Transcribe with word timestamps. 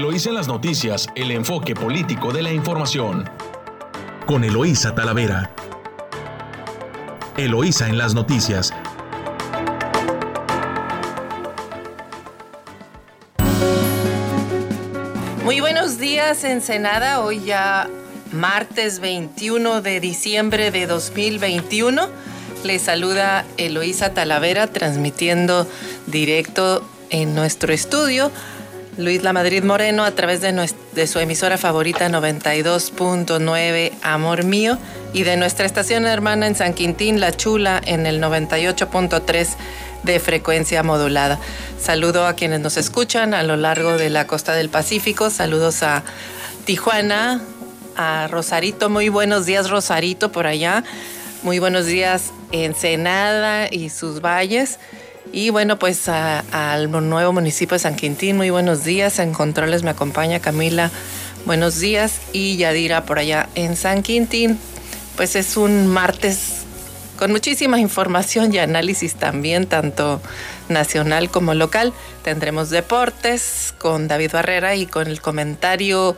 Eloísa 0.00 0.30
en 0.30 0.34
las 0.36 0.48
noticias, 0.48 1.08
el 1.14 1.30
enfoque 1.30 1.74
político 1.74 2.32
de 2.32 2.40
la 2.40 2.50
información. 2.50 3.28
Con 4.24 4.44
Eloísa 4.44 4.94
Talavera. 4.94 5.50
Eloísa 7.36 7.86
en 7.86 7.98
las 7.98 8.14
noticias. 8.14 8.72
Muy 15.44 15.60
buenos 15.60 15.98
días, 15.98 16.44
Ensenada. 16.44 17.20
Hoy 17.20 17.44
ya 17.44 17.86
martes 18.32 19.00
21 19.00 19.82
de 19.82 20.00
diciembre 20.00 20.70
de 20.70 20.86
2021. 20.86 22.08
Les 22.64 22.80
saluda 22.80 23.44
Eloísa 23.58 24.14
Talavera 24.14 24.66
transmitiendo 24.66 25.66
directo 26.06 26.88
en 27.10 27.34
nuestro 27.34 27.74
estudio 27.74 28.30
Luis 29.00 29.22
La 29.22 29.32
Madrid 29.32 29.64
Moreno 29.64 30.04
a 30.04 30.10
través 30.10 30.42
de, 30.42 31.06
su 31.06 31.18
emisora 31.18 31.56
favorita 31.56 32.08
92.9 32.08 33.92
Amor 34.02 34.44
Mío 34.44 34.76
y 35.14 35.22
de 35.22 35.38
nuestra 35.38 35.64
estación 35.64 36.06
hermana 36.06 36.46
en 36.46 36.54
San 36.54 36.74
Quintín, 36.74 37.18
La 37.18 37.32
Chula, 37.32 37.80
en 37.84 38.04
el 38.04 38.20
98.3 38.20 39.48
de 40.02 40.20
frecuencia 40.20 40.82
modulada. 40.82 41.38
Saludo 41.80 42.26
a 42.26 42.34
quienes 42.34 42.60
nos 42.60 42.76
escuchan 42.76 43.32
a 43.32 43.42
lo 43.42 43.56
largo 43.56 43.96
de 43.96 44.10
la 44.10 44.26
costa 44.26 44.54
del 44.54 44.68
Pacífico. 44.68 45.30
Saludos 45.30 45.82
a 45.82 46.02
Tijuana, 46.66 47.40
a 47.96 48.28
Rosarito. 48.28 48.90
Muy 48.90 49.08
buenos 49.08 49.46
días, 49.46 49.70
Rosarito, 49.70 50.30
por 50.30 50.46
allá. 50.46 50.84
Muy 51.42 51.58
buenos 51.58 51.86
días, 51.86 52.32
Ensenada 52.52 53.66
y 53.70 53.88
sus 53.88 54.20
valles. 54.20 54.78
Y 55.32 55.50
bueno, 55.50 55.78
pues 55.78 56.08
al 56.08 56.90
nuevo 56.90 57.32
municipio 57.32 57.74
de 57.74 57.78
San 57.78 57.96
Quintín, 57.96 58.36
muy 58.36 58.50
buenos 58.50 58.84
días. 58.84 59.18
En 59.18 59.32
controles 59.32 59.82
me 59.82 59.90
acompaña 59.90 60.40
Camila, 60.40 60.90
buenos 61.46 61.78
días. 61.78 62.20
Y 62.32 62.56
Yadira 62.56 63.04
por 63.04 63.18
allá 63.18 63.48
en 63.54 63.76
San 63.76 64.02
Quintín. 64.02 64.58
Pues 65.16 65.36
es 65.36 65.56
un 65.56 65.86
martes 65.86 66.64
con 67.18 67.30
muchísima 67.30 67.78
información 67.78 68.52
y 68.54 68.58
análisis 68.58 69.14
también, 69.14 69.66
tanto 69.66 70.20
nacional 70.68 71.30
como 71.30 71.54
local. 71.54 71.92
Tendremos 72.22 72.70
deportes 72.70 73.74
con 73.78 74.08
David 74.08 74.32
Barrera 74.32 74.74
y 74.74 74.86
con 74.86 75.06
el 75.06 75.20
comentario 75.20 76.16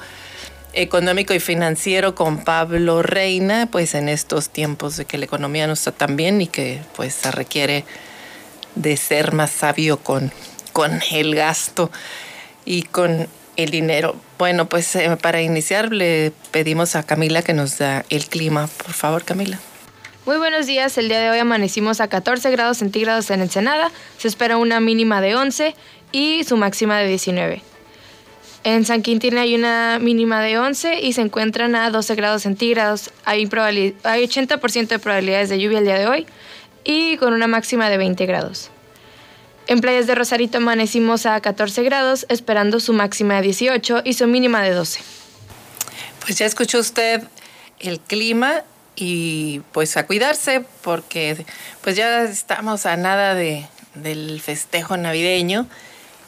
económico 0.74 1.34
y 1.34 1.40
financiero 1.40 2.14
con 2.14 2.44
Pablo 2.44 3.02
Reina, 3.02 3.68
pues 3.70 3.94
en 3.94 4.08
estos 4.08 4.48
tiempos 4.48 4.96
de 4.96 5.04
que 5.04 5.18
la 5.18 5.24
economía 5.24 5.66
no 5.66 5.74
está 5.74 5.92
tan 5.92 6.16
bien 6.16 6.40
y 6.40 6.46
que 6.46 6.80
pues 6.96 7.14
se 7.14 7.30
requiere 7.30 7.84
de 8.74 8.96
ser 8.96 9.32
más 9.32 9.50
sabio 9.50 9.98
con, 9.98 10.32
con 10.72 11.00
el 11.10 11.34
gasto 11.34 11.90
y 12.64 12.82
con 12.82 13.28
el 13.56 13.70
dinero. 13.70 14.16
Bueno, 14.38 14.68
pues 14.68 14.94
eh, 14.96 15.16
para 15.20 15.42
iniciar 15.42 15.92
le 15.92 16.32
pedimos 16.50 16.96
a 16.96 17.02
Camila 17.02 17.42
que 17.42 17.52
nos 17.52 17.78
da 17.78 18.04
el 18.08 18.26
clima. 18.26 18.68
Por 18.68 18.92
favor, 18.92 19.24
Camila. 19.24 19.58
Muy 20.24 20.36
buenos 20.36 20.66
días, 20.66 20.96
el 20.98 21.08
día 21.08 21.20
de 21.20 21.30
hoy 21.30 21.38
amanecimos 21.38 22.00
a 22.00 22.06
14 22.06 22.50
grados 22.52 22.78
centígrados 22.78 23.28
en 23.30 23.40
Ensenada, 23.40 23.90
se 24.18 24.28
espera 24.28 24.56
una 24.56 24.78
mínima 24.78 25.20
de 25.20 25.34
11 25.34 25.74
y 26.12 26.44
su 26.44 26.56
máxima 26.56 26.98
de 26.98 27.08
19. 27.08 27.60
En 28.62 28.84
San 28.84 29.02
Quintín 29.02 29.36
hay 29.36 29.56
una 29.56 29.98
mínima 30.00 30.40
de 30.40 30.60
11 30.60 31.00
y 31.00 31.14
se 31.14 31.22
encuentran 31.22 31.74
a 31.74 31.90
12 31.90 32.14
grados 32.14 32.42
centígrados. 32.42 33.10
Hay, 33.24 33.48
hay 34.04 34.24
80% 34.24 34.86
de 34.86 34.98
probabilidades 35.00 35.48
de 35.48 35.58
lluvia 35.58 35.78
el 35.80 35.84
día 35.86 35.98
de 35.98 36.06
hoy 36.06 36.26
y 36.84 37.16
con 37.16 37.32
una 37.32 37.46
máxima 37.46 37.88
de 37.88 37.96
20 37.96 38.26
grados. 38.26 38.70
En 39.66 39.80
playas 39.80 40.06
de 40.06 40.14
Rosarito 40.14 40.58
amanecimos 40.58 41.24
a 41.26 41.40
14 41.40 41.82
grados, 41.84 42.26
esperando 42.28 42.80
su 42.80 42.92
máxima 42.92 43.36
de 43.36 43.42
18 43.42 44.02
y 44.04 44.14
su 44.14 44.26
mínima 44.26 44.62
de 44.62 44.70
12. 44.70 45.00
Pues 46.20 46.38
ya 46.38 46.46
escuchó 46.46 46.78
usted 46.80 47.22
el 47.78 48.00
clima 48.00 48.62
y 48.96 49.60
pues 49.72 49.96
a 49.96 50.06
cuidarse 50.06 50.64
porque 50.82 51.44
pues 51.80 51.96
ya 51.96 52.24
estamos 52.24 52.86
a 52.86 52.96
nada 52.96 53.34
de, 53.34 53.66
del 53.94 54.40
festejo 54.40 54.96
navideño 54.96 55.66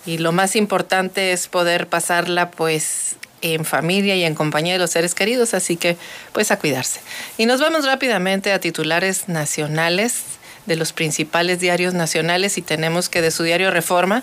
y 0.06 0.18
lo 0.18 0.32
más 0.32 0.56
importante 0.56 1.32
es 1.32 1.48
poder 1.48 1.88
pasarla 1.88 2.50
pues 2.50 3.16
en 3.42 3.64
familia 3.64 4.16
y 4.16 4.24
en 4.24 4.34
compañía 4.34 4.74
de 4.74 4.78
los 4.78 4.90
seres 4.90 5.14
queridos, 5.14 5.54
así 5.54 5.76
que 5.76 5.96
pues 6.32 6.50
a 6.50 6.58
cuidarse. 6.58 7.00
Y 7.36 7.46
nos 7.46 7.60
vamos 7.60 7.84
rápidamente 7.84 8.52
a 8.52 8.58
titulares 8.60 9.28
nacionales 9.28 10.22
de 10.66 10.76
los 10.76 10.92
principales 10.92 11.60
diarios 11.60 11.94
nacionales 11.94 12.58
y 12.58 12.62
tenemos 12.62 13.08
que 13.08 13.22
de 13.22 13.30
su 13.30 13.42
diario 13.42 13.70
Reforma, 13.70 14.22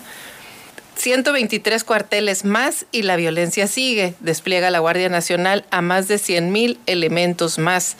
123 0.96 1.84
cuarteles 1.84 2.44
más 2.44 2.86
y 2.92 3.02
la 3.02 3.16
violencia 3.16 3.66
sigue. 3.66 4.14
Despliega 4.20 4.70
la 4.70 4.78
Guardia 4.78 5.08
Nacional 5.08 5.64
a 5.70 5.82
más 5.82 6.08
de 6.08 6.18
100 6.18 6.52
mil 6.52 6.78
elementos 6.86 7.58
más. 7.58 7.96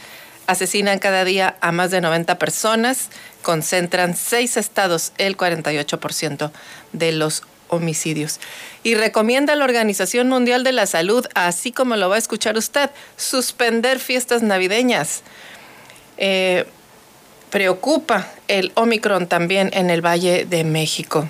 Asesinan 0.46 0.98
cada 0.98 1.24
día 1.24 1.56
a 1.60 1.72
más 1.72 1.90
de 1.90 2.00
90 2.00 2.38
personas. 2.38 3.08
Concentran 3.42 4.14
seis 4.16 4.56
estados 4.56 5.12
el 5.18 5.36
48% 5.36 6.50
de 6.92 7.12
los 7.12 7.42
homicidios. 7.68 8.38
Y 8.82 8.94
recomienda 8.94 9.54
a 9.54 9.56
la 9.56 9.64
Organización 9.64 10.28
Mundial 10.28 10.62
de 10.62 10.72
la 10.72 10.86
Salud, 10.86 11.26
así 11.34 11.72
como 11.72 11.96
lo 11.96 12.10
va 12.10 12.16
a 12.16 12.18
escuchar 12.18 12.58
usted, 12.58 12.90
suspender 13.16 13.98
fiestas 13.98 14.42
navideñas. 14.42 15.22
Eh, 16.18 16.66
preocupa 17.52 18.28
el 18.48 18.72
Omicron 18.76 19.26
también 19.26 19.68
en 19.74 19.90
el 19.90 20.00
Valle 20.00 20.46
de 20.46 20.64
México. 20.64 21.28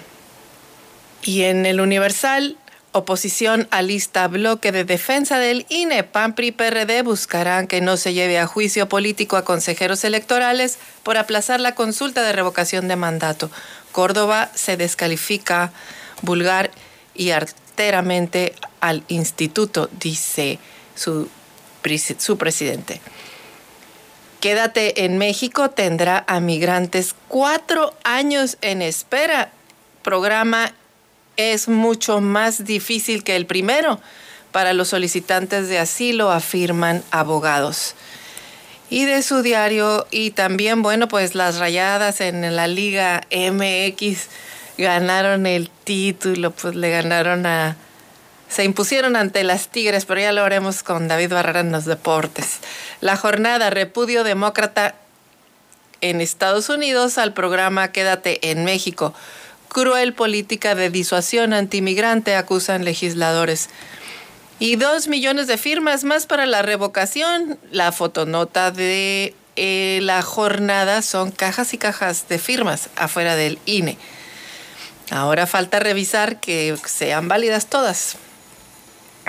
Y 1.25 1.43
en 1.43 1.67
el 1.67 1.81
Universal, 1.81 2.57
oposición 2.93 3.67
alista 3.73 4.29
bloque 4.29 4.71
de 4.71 4.85
defensa 4.85 5.41
del 5.41 5.67
INE, 5.69 6.05
PAN, 6.05 6.37
PRI, 6.37 6.53
PRD 6.53 7.03
buscarán 7.03 7.67
que 7.67 7.81
no 7.81 7.97
se 7.97 8.15
lleve 8.15 8.39
a 8.39 8.47
juicio 8.47 8.89
político 8.89 9.37
a 9.37 9.45
consejeros 9.45 10.05
electorales 10.05 10.79
por 11.03 11.17
aplazar 11.17 11.59
la 11.59 11.75
consulta 11.75 12.23
de 12.23 12.33
revocación 12.33 12.87
de 12.87 12.95
mandato. 12.95 13.51
Córdoba 13.91 14.49
se 14.55 14.77
descalifica 14.77 15.73
vulgar 16.23 16.71
y 17.17 17.31
arteramente 17.31 18.55
al 18.81 19.03
instituto, 19.09 19.91
dice 19.99 20.61
su, 20.95 21.29
su 22.19 22.39
presidente. 22.39 23.01
Quédate 24.43 25.05
en 25.05 25.19
México 25.19 25.71
tendrá 25.71 26.25
a 26.27 26.41
migrantes 26.41 27.15
cuatro 27.29 27.95
años 28.03 28.59
en 28.61 28.83
espera. 28.83 29.53
Programa 30.03 30.73
es 31.37 31.69
mucho 31.69 32.21
más 32.21 32.65
difícil 32.65 33.23
que 33.23 33.37
el 33.37 33.47
primero 33.47 34.01
para 34.51 34.73
los 34.73 34.89
solicitantes 34.89 35.69
de 35.69 35.79
asilo, 35.79 36.33
afirman 36.33 37.05
abogados. 37.13 37.95
Y 38.91 39.05
de 39.05 39.23
su 39.23 39.43
diario, 39.43 40.09
y 40.11 40.33
también, 40.33 40.83
bueno, 40.83 41.07
pues 41.07 41.37
las 41.37 41.61
rayadas 41.61 42.21
en 42.21 42.57
la 42.57 42.67
Liga 42.67 43.21
MX 43.31 44.27
ganaron 44.77 45.47
el 45.47 45.71
título, 45.71 46.51
pues 46.51 46.75
le 46.75 46.91
ganaron 46.91 47.47
a 47.47 47.77
se 48.53 48.65
impusieron 48.65 49.17
ante 49.17 49.45
las 49.45 49.69
Tigres, 49.69 50.05
pero 50.05 50.21
ya 50.21 50.33
lo 50.33 50.45
haremos 50.45 50.83
con 50.83 51.09
David 51.09 51.33
Barrera 51.33 51.61
en 51.61 51.73
los 51.73 51.87
deportes. 51.87 52.59
La 53.01 53.17
jornada 53.17 53.71
repudio 53.71 54.25
demócrata 54.25 54.95
en 56.03 56.21
Estados 56.21 56.69
Unidos 56.69 57.17
al 57.17 57.33
programa 57.33 57.93
Quédate 57.93 58.51
en 58.51 58.65
México. 58.65 59.15
Cruel 59.69 60.13
política 60.13 60.75
de 60.75 60.91
disuasión 60.91 61.55
antimigrante 61.55 62.37
acusan 62.37 62.85
legisladores. 62.85 63.71
Y 64.59 64.77
dos 64.77 65.09
millones 65.09 65.47
de 65.47 65.57
firmas 65.57 66.05
más 66.05 66.27
para 66.27 66.45
la 66.45 66.61
revocación. 66.61 67.59
La 67.71 67.91
fotonota 67.91 68.71
de 68.71 69.35
eh, 69.57 70.01
la 70.03 70.21
jornada 70.21 71.01
son 71.01 71.31
cajas 71.31 71.73
y 71.73 71.79
cajas 71.79 72.29
de 72.29 72.39
firmas 72.39 72.91
afuera 72.97 73.35
del 73.35 73.59
INE. 73.65 73.97
Ahora 75.11 75.47
falta 75.47 75.81
revisar 75.81 76.39
que 76.39 76.77
sean 76.85 77.29
válidas 77.29 77.67
todas 77.67 78.19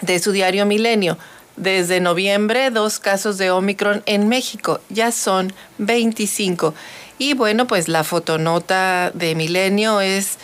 de 0.05 0.19
su 0.19 0.31
diario 0.31 0.65
Milenio. 0.65 1.17
Desde 1.55 1.99
noviembre, 1.99 2.71
dos 2.71 2.99
casos 2.99 3.37
de 3.37 3.51
Omicron 3.51 4.03
en 4.05 4.27
México. 4.27 4.81
Ya 4.89 5.11
son 5.11 5.53
25. 5.77 6.73
Y 7.19 7.33
bueno, 7.33 7.67
pues 7.67 7.87
la 7.87 8.03
fotonota 8.03 9.11
de 9.13 9.35
Milenio 9.35 10.01
es 10.01 10.37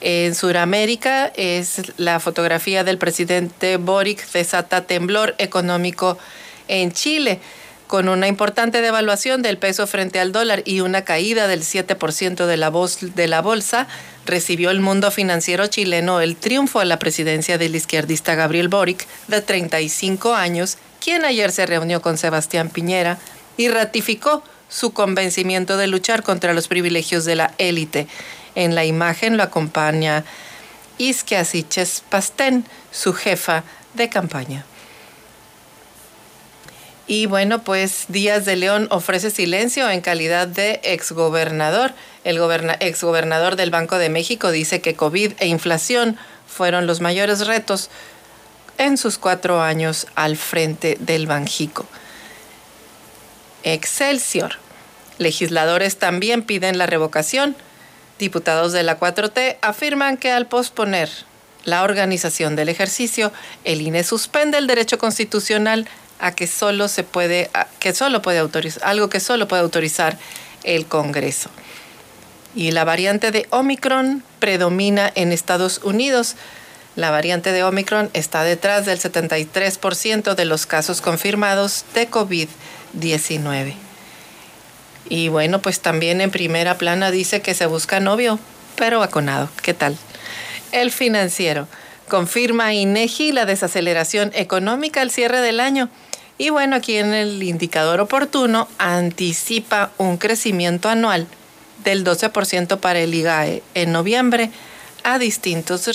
en 0.00 0.34
Sudamérica, 0.34 1.26
es 1.36 1.92
la 1.96 2.20
fotografía 2.20 2.84
del 2.84 2.98
presidente 2.98 3.76
Boric 3.76 4.30
desata 4.30 4.86
temblor 4.86 5.34
económico 5.38 6.18
en 6.68 6.92
Chile 6.92 7.40
con 7.88 8.08
una 8.08 8.28
importante 8.28 8.82
devaluación 8.82 9.42
del 9.42 9.58
peso 9.58 9.86
frente 9.86 10.20
al 10.20 10.30
dólar 10.30 10.62
y 10.66 10.80
una 10.80 11.02
caída 11.02 11.48
del 11.48 11.62
7% 11.62 12.46
de 12.46 12.56
la, 12.56 12.70
de 13.14 13.28
la 13.28 13.40
bolsa, 13.40 13.88
recibió 14.28 14.70
el 14.70 14.80
mundo 14.80 15.10
financiero 15.10 15.66
chileno 15.66 16.20
el 16.20 16.36
triunfo 16.36 16.78
a 16.78 16.84
la 16.84 16.98
presidencia 16.98 17.58
del 17.58 17.74
izquierdista 17.74 18.36
Gabriel 18.36 18.68
Boric, 18.68 19.06
de 19.26 19.40
35 19.40 20.34
años, 20.34 20.78
quien 21.00 21.24
ayer 21.24 21.50
se 21.50 21.66
reunió 21.66 22.00
con 22.00 22.16
Sebastián 22.16 22.68
Piñera 22.68 23.18
y 23.56 23.68
ratificó 23.68 24.44
su 24.68 24.92
convencimiento 24.92 25.76
de 25.76 25.86
luchar 25.86 26.22
contra 26.22 26.52
los 26.52 26.68
privilegios 26.68 27.24
de 27.24 27.34
la 27.34 27.54
élite. 27.58 28.06
En 28.54 28.74
la 28.74 28.84
imagen 28.84 29.36
lo 29.36 29.42
acompaña 29.42 30.24
Isquia 30.98 31.44
Siches 31.44 32.02
Pastén, 32.08 32.64
su 32.92 33.12
jefa 33.14 33.64
de 33.94 34.08
campaña. 34.08 34.64
Y 37.08 37.24
bueno, 37.24 37.62
pues 37.64 38.04
Díaz 38.08 38.44
de 38.44 38.54
León 38.54 38.86
ofrece 38.90 39.30
silencio 39.30 39.88
en 39.90 40.02
calidad 40.02 40.46
de 40.46 40.78
exgobernador. 40.84 41.94
El 42.22 42.38
exgobernador 42.80 43.56
del 43.56 43.70
Banco 43.70 43.96
de 43.96 44.10
México 44.10 44.50
dice 44.50 44.82
que 44.82 44.94
COVID 44.94 45.32
e 45.38 45.46
inflación 45.46 46.18
fueron 46.46 46.86
los 46.86 47.00
mayores 47.00 47.46
retos 47.46 47.88
en 48.76 48.98
sus 48.98 49.16
cuatro 49.16 49.62
años 49.62 50.06
al 50.16 50.36
frente 50.36 50.98
del 51.00 51.26
Banjico. 51.26 51.86
Excelsior. 53.62 54.56
Legisladores 55.16 55.96
también 55.96 56.42
piden 56.42 56.76
la 56.76 56.84
revocación. 56.84 57.56
Diputados 58.18 58.72
de 58.72 58.82
la 58.82 59.00
4T 59.00 59.56
afirman 59.62 60.18
que 60.18 60.30
al 60.30 60.46
posponer 60.46 61.08
la 61.64 61.84
organización 61.84 62.54
del 62.54 62.68
ejercicio, 62.68 63.32
el 63.64 63.80
INE 63.80 64.04
suspende 64.04 64.58
el 64.58 64.66
derecho 64.66 64.98
constitucional 64.98 65.88
a 66.18 66.32
que 66.32 66.46
solo 66.46 66.88
se 66.88 67.04
puede, 67.04 67.50
que 67.80 67.94
solo 67.94 68.22
puede 68.22 68.38
autorizar, 68.38 68.82
algo 68.84 69.08
que 69.08 69.20
solo 69.20 69.48
puede 69.48 69.62
autorizar 69.62 70.18
el 70.64 70.86
Congreso. 70.86 71.50
Y 72.54 72.72
la 72.72 72.84
variante 72.84 73.30
de 73.30 73.46
Omicron 73.50 74.22
predomina 74.40 75.12
en 75.14 75.32
Estados 75.32 75.80
Unidos. 75.84 76.36
La 76.96 77.10
variante 77.10 77.52
de 77.52 77.62
Omicron 77.62 78.10
está 78.14 78.42
detrás 78.42 78.86
del 78.86 78.98
73% 78.98 80.34
de 80.34 80.44
los 80.44 80.66
casos 80.66 81.00
confirmados 81.00 81.84
de 81.94 82.10
COVID-19. 82.10 83.74
Y 85.08 85.28
bueno, 85.28 85.60
pues 85.60 85.80
también 85.80 86.20
en 86.20 86.30
primera 86.30 86.76
plana 86.76 87.10
dice 87.10 87.40
que 87.40 87.54
se 87.54 87.66
busca 87.66 88.00
novio, 88.00 88.38
pero 88.76 88.98
vacunado. 88.98 89.48
¿Qué 89.62 89.74
tal? 89.74 89.96
El 90.72 90.90
financiero 90.90 91.68
confirma 92.08 92.74
INEGI 92.74 93.32
la 93.32 93.44
desaceleración 93.44 94.32
económica 94.34 95.00
al 95.00 95.10
cierre 95.10 95.40
del 95.40 95.60
año 95.60 95.90
y 96.38 96.50
bueno, 96.50 96.76
aquí 96.76 96.96
en 96.96 97.12
el 97.12 97.42
indicador 97.42 98.00
oportuno 98.00 98.68
anticipa 98.78 99.90
un 99.98 100.16
crecimiento 100.16 100.88
anual 100.88 101.26
del 101.84 102.04
12% 102.04 102.78
para 102.78 103.00
el 103.00 103.12
IGAE 103.12 103.62
en 103.74 103.92
noviembre 103.92 104.50
a 105.02 105.18
distintos 105.18 105.86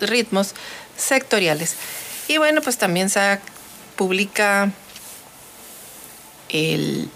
ritmos, 0.00 0.54
sectoriales. 0.96 1.76
Y 2.28 2.36
bueno, 2.36 2.60
pues 2.60 2.76
también 2.76 3.08
se 3.08 3.38
publica 3.96 4.70
el 6.50 7.08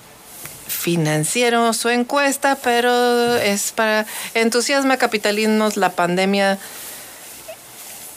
financiero 0.66 1.72
su 1.74 1.90
encuesta, 1.90 2.56
pero 2.56 3.36
es 3.36 3.72
para 3.72 4.06
entusiasma 4.34 4.96
capitalismos 4.96 5.76
la 5.76 5.90
pandemia 5.90 6.58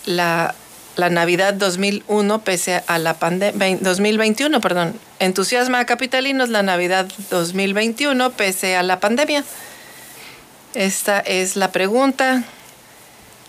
la 0.06 0.56
la 0.96 1.10
Navidad 1.10 1.54
2001 1.54 2.42
pese 2.44 2.84
a 2.88 2.98
la 2.98 3.16
pandemia 3.16 3.78
2021, 3.82 4.62
perdón. 4.62 5.00
Entusiasma 5.20 5.80
a 5.80 5.86
capitalinos 5.86 6.50
la 6.50 6.64
Navidad 6.64 7.08
2021 7.30 8.32
pese 8.32 8.76
a 8.76 8.84
la 8.84 9.00
pandemia. 9.00 9.44
Esta 10.74 11.20
es 11.20 11.56
la 11.56 11.72
pregunta. 11.72 12.44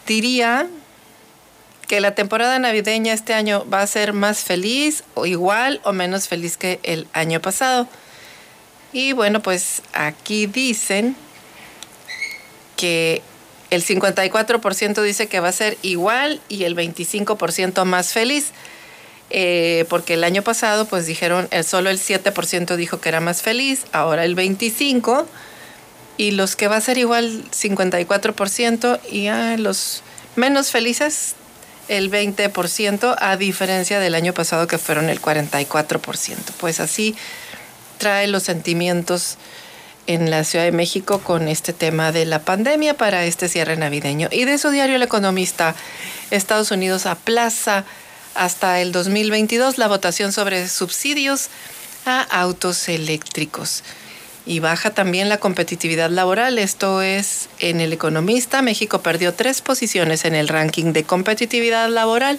Diría 0.06 0.66
que 1.86 2.00
la 2.00 2.14
temporada 2.14 2.58
navideña 2.58 3.12
este 3.12 3.34
año 3.34 3.64
va 3.72 3.82
a 3.82 3.86
ser 3.86 4.12
más 4.12 4.40
feliz 4.40 5.04
o 5.14 5.26
igual 5.26 5.80
o 5.84 5.92
menos 5.92 6.28
feliz 6.28 6.56
que 6.56 6.80
el 6.82 7.06
año 7.12 7.40
pasado. 7.40 7.88
Y 8.92 9.12
bueno, 9.12 9.40
pues 9.42 9.82
aquí 9.92 10.46
dicen 10.46 11.16
que 12.76 13.22
el 13.70 13.84
54% 13.84 15.02
dice 15.02 15.26
que 15.26 15.40
va 15.40 15.48
a 15.48 15.52
ser 15.52 15.76
igual 15.82 16.40
y 16.48 16.64
el 16.64 16.76
25% 16.76 17.84
más 17.84 18.12
feliz. 18.12 18.52
Eh, 19.30 19.86
porque 19.88 20.14
el 20.14 20.22
año 20.22 20.42
pasado 20.42 20.84
pues 20.84 21.06
dijeron, 21.06 21.48
solo 21.64 21.90
el 21.90 21.98
7% 21.98 22.76
dijo 22.76 23.00
que 23.00 23.08
era 23.08 23.20
más 23.20 23.42
feliz, 23.42 23.84
ahora 23.90 24.24
el 24.24 24.36
25%, 24.36 25.26
y 26.16 26.30
los 26.30 26.54
que 26.54 26.68
va 26.68 26.76
a 26.76 26.80
ser 26.80 26.96
igual 26.96 27.44
54% 27.50 29.00
y 29.10 29.28
los 29.60 30.02
menos 30.36 30.70
felices 30.70 31.34
el 31.88 32.10
20%, 32.10 33.16
a 33.18 33.36
diferencia 33.36 34.00
del 34.00 34.14
año 34.14 34.32
pasado 34.32 34.66
que 34.66 34.78
fueron 34.78 35.08
el 35.08 35.20
44%. 35.20 36.36
Pues 36.58 36.80
así 36.80 37.14
trae 37.98 38.26
los 38.26 38.42
sentimientos 38.42 39.38
en 40.06 40.30
la 40.30 40.44
Ciudad 40.44 40.64
de 40.64 40.72
México 40.72 41.20
con 41.20 41.48
este 41.48 41.72
tema 41.72 42.12
de 42.12 42.24
la 42.24 42.40
pandemia 42.40 42.94
para 42.94 43.24
este 43.24 43.48
cierre 43.48 43.76
navideño. 43.76 44.28
Y 44.30 44.44
de 44.44 44.58
su 44.58 44.70
diario 44.70 44.96
El 44.96 45.02
Economista, 45.02 45.74
Estados 46.30 46.70
Unidos 46.70 47.06
aplaza 47.06 47.84
hasta 48.34 48.80
el 48.80 48.92
2022 48.92 49.78
la 49.78 49.88
votación 49.88 50.32
sobre 50.32 50.68
subsidios 50.68 51.48
a 52.04 52.22
autos 52.22 52.88
eléctricos. 52.88 53.82
Y 54.44 54.60
baja 54.60 54.90
también 54.90 55.28
la 55.28 55.38
competitividad 55.38 56.10
laboral. 56.10 56.58
Esto 56.58 57.02
es 57.02 57.48
en 57.58 57.80
El 57.80 57.92
Economista. 57.92 58.62
México 58.62 59.00
perdió 59.00 59.34
tres 59.34 59.60
posiciones 59.60 60.24
en 60.24 60.36
el 60.36 60.46
ranking 60.46 60.92
de 60.92 61.02
competitividad 61.02 61.88
laboral 61.88 62.38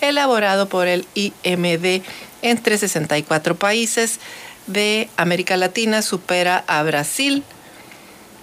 elaborado 0.00 0.68
por 0.68 0.88
el 0.88 1.06
IMD 1.14 2.02
entre 2.42 2.76
64 2.76 3.54
países 3.54 4.18
de 4.66 5.08
América 5.16 5.56
Latina 5.56 6.02
supera 6.02 6.64
a 6.66 6.82
Brasil, 6.82 7.42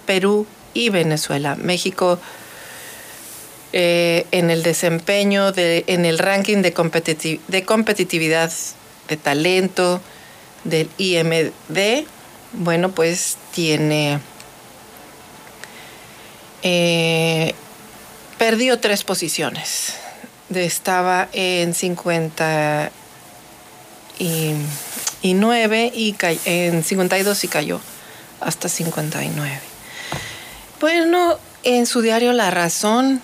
Perú 0.06 0.46
y 0.74 0.90
Venezuela. 0.90 1.56
México 1.56 2.18
eh, 3.72 4.26
en 4.32 4.50
el 4.50 4.62
desempeño, 4.62 5.52
de, 5.52 5.84
en 5.86 6.04
el 6.04 6.18
ranking 6.18 6.58
de, 6.58 7.40
de 7.48 7.64
competitividad, 7.64 8.52
de 9.08 9.16
talento 9.16 10.00
del 10.64 10.88
IMD, 10.98 12.06
bueno, 12.52 12.90
pues 12.90 13.38
tiene... 13.52 14.20
Eh, 16.62 17.54
perdió 18.38 18.78
tres 18.78 19.04
posiciones. 19.04 19.94
Estaba 20.54 21.28
en 21.32 21.74
50 21.74 22.92
y 24.18 24.52
y 25.22 25.34
9 25.34 25.92
y 25.94 26.14
en 26.44 26.84
52 26.84 27.44
y 27.44 27.48
cayó 27.48 27.80
hasta 28.40 28.68
59. 28.68 29.60
Bueno, 30.80 31.38
en 31.62 31.86
su 31.86 32.00
diario 32.00 32.32
La 32.32 32.50
Razón 32.50 33.22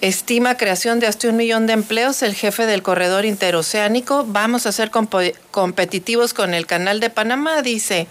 estima 0.00 0.56
creación 0.56 1.00
de 1.00 1.06
hasta 1.06 1.28
un 1.28 1.36
millón 1.36 1.66
de 1.66 1.72
empleos. 1.72 2.22
El 2.22 2.34
jefe 2.34 2.66
del 2.66 2.82
corredor 2.82 3.24
interoceánico, 3.24 4.24
vamos 4.26 4.66
a 4.66 4.72
ser 4.72 4.90
competitivos 4.90 6.34
con 6.34 6.54
el 6.54 6.66
canal 6.66 7.00
de 7.00 7.10
Panamá, 7.10 7.62
dice. 7.62 8.06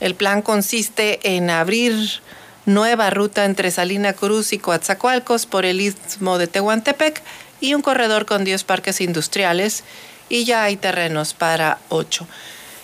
El 0.00 0.14
plan 0.14 0.42
consiste 0.42 1.36
en 1.36 1.50
abrir 1.50 2.20
nueva 2.66 3.10
ruta 3.10 3.44
entre 3.44 3.70
Salina 3.70 4.12
Cruz 4.12 4.52
y 4.52 4.58
Coatzacoalcos 4.58 5.46
por 5.46 5.64
el 5.64 5.80
istmo 5.80 6.38
de 6.38 6.46
Tehuantepec 6.46 7.22
y 7.60 7.74
un 7.74 7.82
corredor 7.82 8.26
con 8.26 8.44
10 8.44 8.64
parques 8.64 9.00
industriales 9.00 9.84
y 10.30 10.44
ya 10.44 10.62
hay 10.62 10.76
terrenos 10.76 11.34
para 11.34 11.78
ocho. 11.90 12.26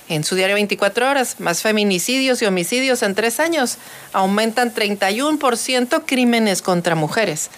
En 0.09 0.23
su 0.23 0.35
diario 0.35 0.55
24 0.55 1.09
horas, 1.09 1.41
más 1.41 1.62
feminicidios 1.62 2.43
y 2.43 2.45
homicidios 2.45 3.03
en 3.03 3.15
tres 3.15 3.41
años. 3.41 3.79
Aumentan 4.12 4.75
31% 4.75 6.03
crímenes 6.07 6.62
contra 6.62 6.95
mujeres. 6.95 7.50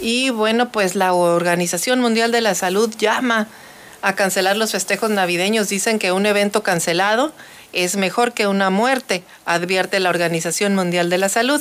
Y 0.00 0.30
bueno, 0.30 0.70
pues 0.70 0.94
la 0.94 1.12
Organización 1.12 2.00
Mundial 2.00 2.30
de 2.30 2.40
la 2.40 2.54
Salud 2.54 2.94
llama 2.96 3.48
a 4.00 4.14
cancelar 4.14 4.56
los 4.56 4.72
festejos 4.72 5.10
navideños. 5.10 5.68
Dicen 5.68 5.98
que 5.98 6.12
un 6.12 6.24
evento 6.24 6.62
cancelado 6.62 7.32
es 7.72 7.96
mejor 7.96 8.32
que 8.32 8.46
una 8.46 8.70
muerte, 8.70 9.22
advierte 9.44 10.00
la 10.00 10.10
Organización 10.10 10.74
Mundial 10.74 11.10
de 11.10 11.18
la 11.18 11.28
Salud. 11.28 11.60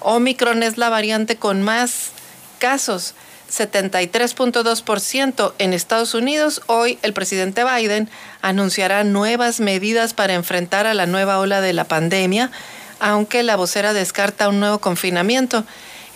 Omicron 0.00 0.62
es 0.62 0.78
la 0.78 0.88
variante 0.88 1.36
con 1.36 1.62
más 1.62 2.10
casos 2.58 3.14
73.2% 3.52 5.52
en 5.58 5.74
Estados 5.74 6.14
Unidos. 6.14 6.62
Hoy 6.66 6.98
el 7.02 7.12
presidente 7.12 7.64
Biden 7.64 8.08
anunciará 8.40 9.04
nuevas 9.04 9.60
medidas 9.60 10.14
para 10.14 10.34
enfrentar 10.34 10.86
a 10.86 10.94
la 10.94 11.06
nueva 11.06 11.38
ola 11.38 11.60
de 11.60 11.74
la 11.74 11.84
pandemia, 11.84 12.50
aunque 12.98 13.42
la 13.42 13.56
vocera 13.56 13.92
descarta 13.92 14.48
un 14.48 14.58
nuevo 14.58 14.78
confinamiento. 14.78 15.64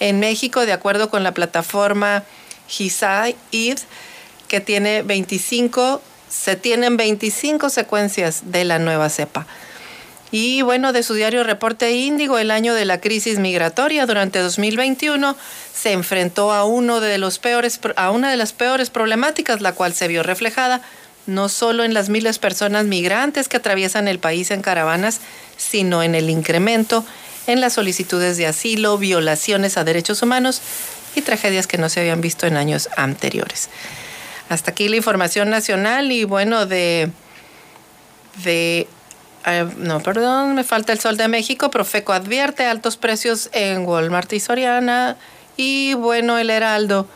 En 0.00 0.18
México, 0.18 0.64
de 0.64 0.72
acuerdo 0.72 1.10
con 1.10 1.22
la 1.22 1.32
plataforma 1.32 2.24
HISAID, 2.68 3.78
que 4.48 4.60
tiene 4.60 5.02
25, 5.02 6.00
se 6.28 6.56
tienen 6.56 6.96
25 6.96 7.68
secuencias 7.68 8.42
de 8.46 8.64
la 8.64 8.78
nueva 8.78 9.10
cepa. 9.10 9.46
Y 10.32 10.62
bueno, 10.62 10.92
de 10.92 11.02
su 11.02 11.14
diario 11.14 11.44
Reporte 11.44 11.92
Índigo, 11.92 12.38
el 12.38 12.50
año 12.50 12.74
de 12.74 12.84
la 12.84 13.00
crisis 13.00 13.38
migratoria 13.38 14.06
durante 14.06 14.40
2021 14.40 15.36
se 15.72 15.92
enfrentó 15.92 16.52
a 16.52 16.64
uno 16.64 17.00
de 17.00 17.18
los 17.18 17.38
peores 17.38 17.78
a 17.96 18.10
una 18.10 18.30
de 18.30 18.36
las 18.36 18.52
peores 18.52 18.90
problemáticas, 18.90 19.60
la 19.60 19.72
cual 19.72 19.94
se 19.94 20.08
vio 20.08 20.22
reflejada 20.22 20.82
no 21.26 21.48
solo 21.48 21.84
en 21.84 21.92
las 21.92 22.08
miles 22.08 22.36
de 22.36 22.40
personas 22.40 22.86
migrantes 22.86 23.48
que 23.48 23.56
atraviesan 23.56 24.08
el 24.08 24.18
país 24.18 24.50
en 24.50 24.62
caravanas, 24.62 25.20
sino 25.56 26.02
en 26.02 26.14
el 26.14 26.30
incremento 26.30 27.04
en 27.46 27.60
las 27.60 27.74
solicitudes 27.74 28.36
de 28.36 28.46
asilo, 28.46 28.98
violaciones 28.98 29.76
a 29.76 29.84
derechos 29.84 30.22
humanos 30.22 30.60
y 31.14 31.22
tragedias 31.22 31.66
que 31.66 31.78
no 31.78 31.88
se 31.88 32.00
habían 32.00 32.20
visto 32.20 32.46
en 32.46 32.56
años 32.56 32.88
anteriores. 32.96 33.68
Hasta 34.48 34.72
aquí 34.72 34.88
la 34.88 34.96
información 34.96 35.50
nacional 35.50 36.12
y 36.12 36.24
bueno, 36.24 36.66
de... 36.66 37.10
de 38.44 38.88
eh, 39.46 39.66
no, 39.78 40.00
perdón, 40.00 40.54
me 40.54 40.64
falta 40.64 40.92
el 40.92 41.00
Sol 41.00 41.16
de 41.16 41.28
México. 41.28 41.70
Profeco 41.70 42.12
advierte 42.12 42.66
altos 42.66 42.96
precios 42.96 43.48
en 43.52 43.86
Walmart 43.86 44.32
y 44.32 44.40
Soriana. 44.40 45.16
Y 45.56 45.94
bueno, 45.94 46.38
el 46.38 46.50
Heraldo 46.50 47.08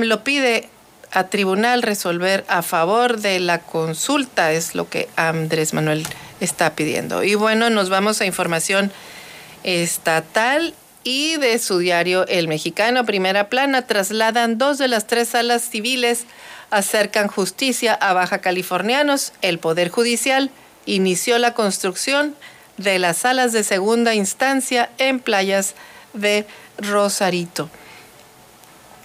lo 0.00 0.24
pide 0.24 0.68
a 1.12 1.28
tribunal 1.28 1.82
resolver 1.82 2.44
a 2.48 2.62
favor 2.62 3.18
de 3.18 3.40
la 3.40 3.60
consulta, 3.60 4.52
es 4.52 4.74
lo 4.74 4.88
que 4.88 5.08
Andrés 5.16 5.72
Manuel 5.72 6.06
está 6.40 6.74
pidiendo. 6.74 7.22
Y 7.24 7.34
bueno, 7.34 7.70
nos 7.70 7.88
vamos 7.88 8.20
a 8.20 8.26
información 8.26 8.92
estatal 9.62 10.74
y 11.02 11.36
de 11.36 11.58
su 11.58 11.78
diario 11.78 12.26
El 12.26 12.48
Mexicano, 12.48 13.06
primera 13.06 13.48
plana, 13.48 13.82
trasladan 13.82 14.58
dos 14.58 14.78
de 14.78 14.88
las 14.88 15.06
tres 15.06 15.28
salas 15.28 15.62
civiles, 15.62 16.24
acercan 16.70 17.28
justicia 17.28 17.94
a 17.94 18.12
baja 18.12 18.38
californianos. 18.38 19.32
El 19.42 19.58
Poder 19.58 19.88
Judicial 19.88 20.50
inició 20.94 21.38
la 21.38 21.54
construcción 21.54 22.34
de 22.76 22.98
las 22.98 23.18
salas 23.18 23.52
de 23.52 23.62
segunda 23.64 24.14
instancia 24.14 24.90
en 24.98 25.20
playas 25.20 25.74
de 26.14 26.46
Rosarito. 26.78 27.70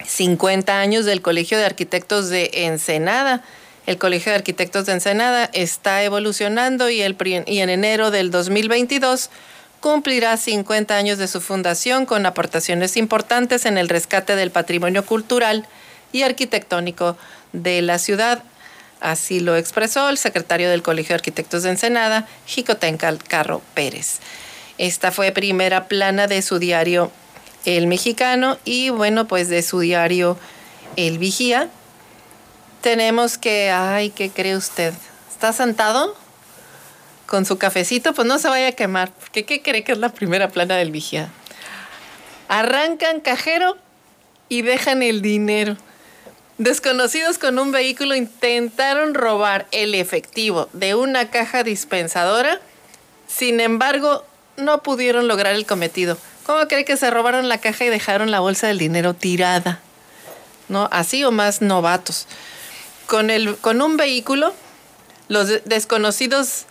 50 0.06 0.80
años 0.80 1.06
del 1.06 1.22
Colegio 1.22 1.58
de 1.58 1.66
Arquitectos 1.66 2.30
de 2.30 2.50
Ensenada. 2.54 3.44
El 3.86 3.98
Colegio 3.98 4.32
de 4.32 4.38
Arquitectos 4.38 4.86
de 4.86 4.94
Ensenada 4.94 5.50
está 5.54 6.04
evolucionando 6.04 6.90
y, 6.90 7.02
el, 7.02 7.16
en 7.20 7.70
enero 7.70 8.12
del 8.12 8.32
2022 8.32 9.30
cumplirá 9.80 10.36
50 10.38 10.96
años 10.96 11.20
de 11.20 11.28
su 11.28 11.42
fundación 11.42 12.08
con 12.08 12.26
aportaciones 12.26 12.98
importantes 12.98 13.66
en 13.66 13.78
el 13.78 13.90
rescate 13.90 14.36
del 14.36 14.50
patrimonio 14.50 15.06
cultural 15.06 15.68
y 16.12 16.24
arquitectónico 16.24 17.18
de 17.54 17.84
la 17.84 18.00
ciudad. 18.00 18.44
Así 19.06 19.40
lo 19.40 19.56
expresó 19.56 20.10
el 20.10 20.18
secretario 20.18 20.68
del 20.68 20.82
Colegio 20.82 21.10
de 21.10 21.20
Arquitectos 21.20 21.62
de 21.62 21.70
Ensenada, 21.70 22.28
Jicotencal 22.48 23.20
Carro 23.24 23.62
Pérez. 23.76 24.18
Esta 24.80 25.12
fue 25.12 25.32
primera 25.32 25.88
plana 25.88 26.26
de 26.26 26.42
su 26.42 26.58
diario 26.58 27.12
El 27.66 27.86
Mexicano 27.86 28.58
y 28.66 28.90
bueno, 28.90 29.28
pues 29.28 29.48
de 29.48 29.62
su 29.62 29.80
diario 29.80 30.40
El 30.96 31.20
Vigía. 31.20 31.70
Tenemos 32.82 33.38
que, 33.38 33.70
ay, 33.70 34.10
¿qué 34.10 34.32
cree 34.32 34.58
usted? 34.58 34.92
¿Está 35.30 35.54
sentado? 35.54 36.16
Con 37.28 37.46
su 37.46 37.60
cafecito, 37.60 38.12
pues 38.16 38.28
no 38.28 38.40
se 38.40 38.50
vaya 38.50 38.70
a 38.70 38.72
quemar. 38.72 39.12
Porque 39.12 39.46
¿qué 39.46 39.62
cree 39.62 39.84
que 39.84 39.92
es 39.92 40.00
la 40.00 40.10
primera 40.10 40.50
plana 40.50 40.78
del 40.78 40.90
Vigía? 40.90 41.30
Arrancan 42.48 43.20
cajero 43.20 43.78
y 44.50 44.64
dejan 44.64 45.04
el 45.04 45.22
dinero. 45.22 45.78
Desconocidos 46.58 47.38
con 47.38 47.60
un 47.60 47.72
vehículo 47.72 48.16
intentaron 48.16 49.14
robar 49.14 49.68
el 49.72 49.94
efectivo 49.94 50.70
de 50.72 50.96
una 50.96 51.30
caja 51.30 51.64
dispensadora, 51.64 52.62
sin 53.28 53.60
embargo, 53.60 54.24
no 54.56 54.82
pudieron 54.82 55.28
lograr 55.28 55.54
el 55.54 55.66
cometido. 55.66 56.18
¿Cómo 56.46 56.66
cree 56.68 56.86
que 56.86 56.96
se 56.96 57.12
robaron 57.12 57.50
la 57.50 57.58
caja 57.58 57.84
y 57.86 57.90
dejaron 57.90 58.32
la 58.32 58.40
bolsa 58.40 58.68
del 58.68 58.78
dinero 58.78 59.14
tirada? 59.14 59.82
¿No? 60.70 60.88
Así 60.94 61.26
o 61.26 61.32
más 61.32 61.62
novatos. 61.62 62.26
Con, 63.06 63.30
el, 63.30 63.58
con 63.58 63.82
un 63.82 63.98
vehículo, 63.98 64.54
los 65.28 65.66
desconocidos 65.66 66.66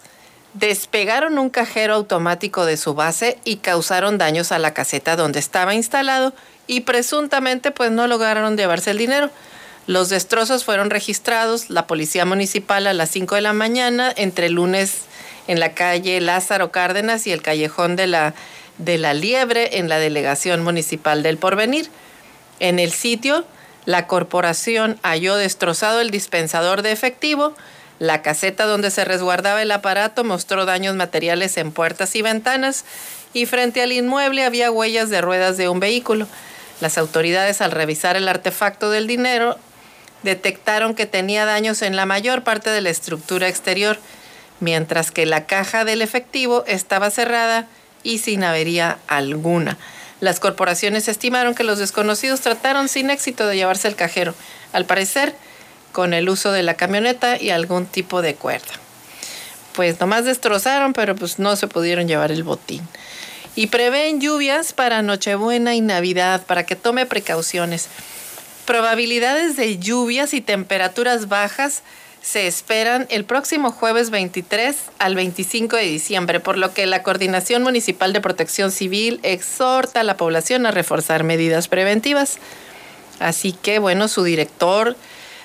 despegaron 0.54 1.38
un 1.38 1.50
cajero 1.50 1.94
automático 1.94 2.64
de 2.64 2.78
su 2.78 2.94
base 2.94 3.38
y 3.44 3.56
causaron 3.56 4.16
daños 4.16 4.50
a 4.50 4.58
la 4.58 4.72
caseta 4.72 5.16
donde 5.16 5.40
estaba 5.40 5.74
instalado 5.74 6.32
y 6.66 6.80
presuntamente 6.80 7.70
pues 7.70 7.90
no 7.90 8.06
lograron 8.06 8.56
llevarse 8.56 8.92
el 8.92 8.98
dinero. 8.98 9.30
Los 9.86 10.08
destrozos 10.08 10.64
fueron 10.64 10.88
registrados, 10.88 11.68
la 11.68 11.86
policía 11.86 12.24
municipal 12.24 12.86
a 12.86 12.94
las 12.94 13.10
5 13.10 13.34
de 13.34 13.40
la 13.42 13.52
mañana, 13.52 14.12
entre 14.16 14.46
el 14.46 14.54
lunes 14.54 15.02
en 15.46 15.60
la 15.60 15.74
calle 15.74 16.20
Lázaro 16.22 16.70
Cárdenas 16.70 17.26
y 17.26 17.32
el 17.32 17.42
callejón 17.42 17.94
de 17.96 18.06
la, 18.06 18.34
de 18.78 18.96
la 18.96 19.12
Liebre 19.12 19.78
en 19.78 19.90
la 19.90 19.98
delegación 19.98 20.62
municipal 20.64 21.22
del 21.22 21.36
Porvenir. 21.36 21.90
En 22.60 22.78
el 22.78 22.92
sitio, 22.92 23.44
la 23.84 24.06
corporación 24.06 24.98
halló 25.02 25.36
destrozado 25.36 26.00
el 26.00 26.10
dispensador 26.10 26.80
de 26.80 26.92
efectivo, 26.92 27.54
la 27.98 28.22
caseta 28.22 28.64
donde 28.64 28.90
se 28.90 29.04
resguardaba 29.04 29.62
el 29.62 29.70
aparato 29.70 30.24
mostró 30.24 30.64
daños 30.64 30.96
materiales 30.96 31.56
en 31.58 31.70
puertas 31.70 32.16
y 32.16 32.22
ventanas 32.22 32.84
y 33.32 33.46
frente 33.46 33.82
al 33.82 33.92
inmueble 33.92 34.44
había 34.44 34.70
huellas 34.70 35.10
de 35.10 35.20
ruedas 35.20 35.56
de 35.56 35.68
un 35.68 35.78
vehículo. 35.78 36.26
Las 36.80 36.98
autoridades 36.98 37.60
al 37.60 37.70
revisar 37.70 38.16
el 38.16 38.26
artefacto 38.26 38.90
del 38.90 39.06
dinero 39.06 39.58
detectaron 40.24 40.94
que 40.94 41.06
tenía 41.06 41.44
daños 41.44 41.82
en 41.82 41.94
la 41.94 42.06
mayor 42.06 42.42
parte 42.42 42.70
de 42.70 42.80
la 42.80 42.90
estructura 42.90 43.48
exterior, 43.48 43.98
mientras 44.58 45.10
que 45.10 45.26
la 45.26 45.46
caja 45.46 45.84
del 45.84 46.02
efectivo 46.02 46.64
estaba 46.66 47.10
cerrada 47.10 47.68
y 48.02 48.18
sin 48.18 48.42
avería 48.42 48.98
alguna. 49.06 49.78
Las 50.20 50.40
corporaciones 50.40 51.06
estimaron 51.08 51.54
que 51.54 51.64
los 51.64 51.78
desconocidos 51.78 52.40
trataron 52.40 52.88
sin 52.88 53.10
éxito 53.10 53.46
de 53.46 53.56
llevarse 53.56 53.88
el 53.88 53.96
cajero, 53.96 54.34
al 54.72 54.86
parecer 54.86 55.34
con 55.92 56.14
el 56.14 56.28
uso 56.28 56.50
de 56.50 56.62
la 56.62 56.74
camioneta 56.74 57.40
y 57.40 57.50
algún 57.50 57.86
tipo 57.86 58.22
de 58.22 58.34
cuerda. 58.34 58.72
Pues 59.74 60.00
nomás 60.00 60.24
destrozaron, 60.24 60.92
pero 60.92 61.14
pues 61.14 61.38
no 61.38 61.56
se 61.56 61.68
pudieron 61.68 62.08
llevar 62.08 62.32
el 62.32 62.42
botín. 62.42 62.86
Y 63.56 63.68
prevén 63.68 64.20
lluvias 64.20 64.72
para 64.72 65.02
Nochebuena 65.02 65.74
y 65.74 65.80
Navidad, 65.80 66.44
para 66.46 66.64
que 66.64 66.74
tome 66.74 67.06
precauciones. 67.06 67.88
Probabilidades 68.66 69.56
de 69.56 69.78
lluvias 69.78 70.32
y 70.32 70.40
temperaturas 70.40 71.28
bajas 71.28 71.82
se 72.22 72.46
esperan 72.46 73.06
el 73.10 73.24
próximo 73.24 73.70
jueves 73.70 74.08
23 74.08 74.74
al 74.98 75.14
25 75.14 75.76
de 75.76 75.82
diciembre, 75.82 76.40
por 76.40 76.56
lo 76.56 76.72
que 76.72 76.86
la 76.86 77.02
Coordinación 77.02 77.62
Municipal 77.62 78.14
de 78.14 78.22
Protección 78.22 78.70
Civil 78.70 79.20
exhorta 79.22 80.00
a 80.00 80.04
la 80.04 80.16
población 80.16 80.64
a 80.64 80.70
reforzar 80.70 81.22
medidas 81.22 81.68
preventivas. 81.68 82.38
Así 83.20 83.52
que, 83.52 83.78
bueno, 83.78 84.08
su 84.08 84.24
director 84.24 84.96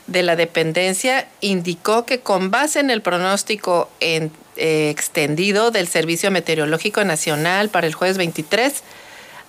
de 0.07 0.23
la 0.23 0.37
dependencia 0.37 1.27
indicó 1.41 2.05
que 2.05 2.21
con 2.21 2.49
base 2.49 2.79
en 2.79 2.89
el 2.89 3.01
pronóstico 3.01 3.89
eh, 3.99 4.29
extendido 4.55 5.71
del 5.71 5.87
Servicio 5.89 6.31
Meteorológico 6.31 7.03
Nacional 7.03 7.67
para 7.67 7.87
el 7.87 7.93
jueves 7.93 8.17
23, 8.17 8.83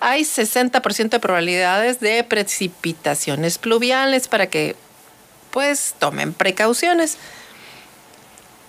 hay 0.00 0.22
60% 0.22 1.10
de 1.10 1.20
probabilidades 1.20 2.00
de 2.00 2.24
precipitaciones 2.24 3.58
pluviales 3.58 4.28
para 4.28 4.48
que 4.48 4.74
pues 5.50 5.94
tomen 5.98 6.32
precauciones. 6.32 7.18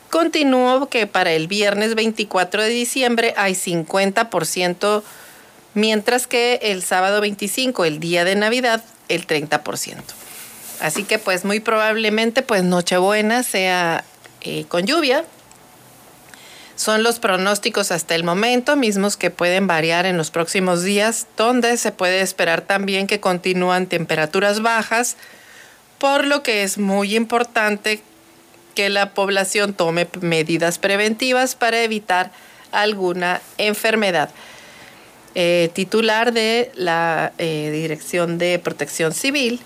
Continúo 0.10 0.90
que 0.90 1.08
para 1.08 1.32
el 1.32 1.48
viernes 1.48 1.96
24 1.96 2.64
de 2.64 2.70
diciembre 2.70 3.34
hay 3.38 3.54
50%, 3.54 5.04
mientras 5.74 6.28
que 6.28 6.60
el 6.64 6.84
sábado 6.84 7.22
25, 7.22 7.86
el 7.86 8.00
día 8.00 8.26
de 8.26 8.36
Navidad, 8.36 8.84
el 9.08 9.26
30%. 9.26 10.02
Así 10.82 11.04
que 11.04 11.18
pues 11.18 11.46
muy 11.46 11.62
probablemente 11.62 12.42
pues 12.42 12.64
Nochebuena 12.64 13.44
sea 13.44 14.04
eh, 14.42 14.66
con 14.68 14.86
lluvia, 14.86 15.24
son 16.82 17.04
los 17.04 17.20
pronósticos 17.20 17.92
hasta 17.92 18.16
el 18.16 18.24
momento, 18.24 18.76
mismos 18.76 19.16
que 19.16 19.30
pueden 19.30 19.68
variar 19.68 20.08
en 20.08 20.18
los 20.18 20.32
próximos 20.32 20.82
días, 20.82 21.28
donde 21.38 21.78
se 21.78 21.92
puede 21.92 22.22
esperar 22.22 22.62
también 22.62 23.06
que 23.06 23.20
continúan 23.20 23.86
temperaturas 23.86 24.64
bajas, 24.64 25.16
por 26.00 26.26
lo 26.26 26.42
que 26.42 26.64
es 26.64 26.80
muy 26.80 27.16
importante 27.16 28.02
que 28.74 28.90
la 28.90 29.14
población 29.14 29.76
tome 29.76 30.08
medidas 30.22 30.80
preventivas 30.80 31.54
para 31.54 31.84
evitar 31.84 32.32
alguna 32.72 33.44
enfermedad. 33.60 34.32
Eh, 35.36 35.70
titular 35.76 36.34
de 36.34 36.72
la 36.74 37.32
eh, 37.38 37.70
Dirección 37.72 38.40
de 38.40 38.58
Protección 38.58 39.14
Civil 39.14 39.60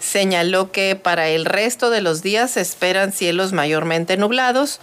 señaló 0.00 0.72
que 0.72 0.96
para 0.96 1.28
el 1.28 1.44
resto 1.44 1.90
de 1.90 2.00
los 2.00 2.22
días 2.22 2.52
se 2.52 2.62
esperan 2.62 3.12
cielos 3.12 3.52
mayormente 3.52 4.16
nublados, 4.16 4.80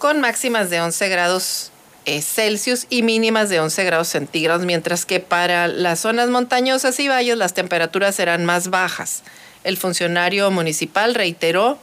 con 0.00 0.20
máximas 0.20 0.70
de 0.70 0.80
11 0.80 1.08
grados 1.10 1.70
eh, 2.06 2.22
Celsius 2.22 2.86
y 2.88 3.02
mínimas 3.02 3.50
de 3.50 3.60
11 3.60 3.84
grados 3.84 4.08
centígrados, 4.08 4.64
mientras 4.64 5.04
que 5.04 5.20
para 5.20 5.68
las 5.68 6.00
zonas 6.00 6.30
montañosas 6.30 6.98
y 6.98 7.06
valles 7.06 7.36
las 7.36 7.52
temperaturas 7.52 8.14
serán 8.14 8.46
más 8.46 8.70
bajas. 8.70 9.22
El 9.62 9.76
funcionario 9.76 10.50
municipal 10.50 11.14
reiteró 11.14 11.78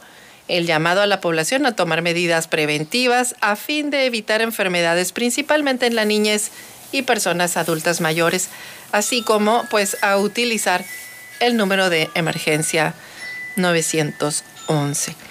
el 0.48 0.66
llamado 0.66 1.00
a 1.00 1.06
la 1.06 1.20
población 1.20 1.64
a 1.64 1.76
tomar 1.76 2.02
medidas 2.02 2.48
preventivas 2.48 3.36
a 3.40 3.54
fin 3.54 3.90
de 3.90 4.06
evitar 4.06 4.42
enfermedades 4.42 5.12
principalmente 5.12 5.86
en 5.86 5.94
la 5.94 6.04
niñez 6.04 6.50
y 6.90 7.02
personas 7.02 7.56
adultas 7.56 8.00
mayores, 8.00 8.48
así 8.90 9.22
como 9.22 9.64
pues 9.70 9.96
a 10.02 10.16
utilizar 10.16 10.84
el 11.38 11.56
número 11.56 11.88
de 11.88 12.10
emergencia 12.14 12.94
911 13.54 15.27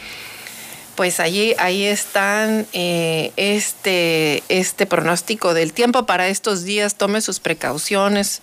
pues 0.98 1.20
allí 1.20 1.54
ahí 1.60 1.86
están 1.86 2.66
eh, 2.74 3.32
este, 3.38 4.42
este 4.50 4.88
pronóstico 4.88 5.54
del 5.54 5.72
tiempo 5.72 6.08
para 6.08 6.28
estos 6.28 6.64
días. 6.64 6.96
Tome 6.96 7.22
sus 7.22 7.40
precauciones 7.40 8.42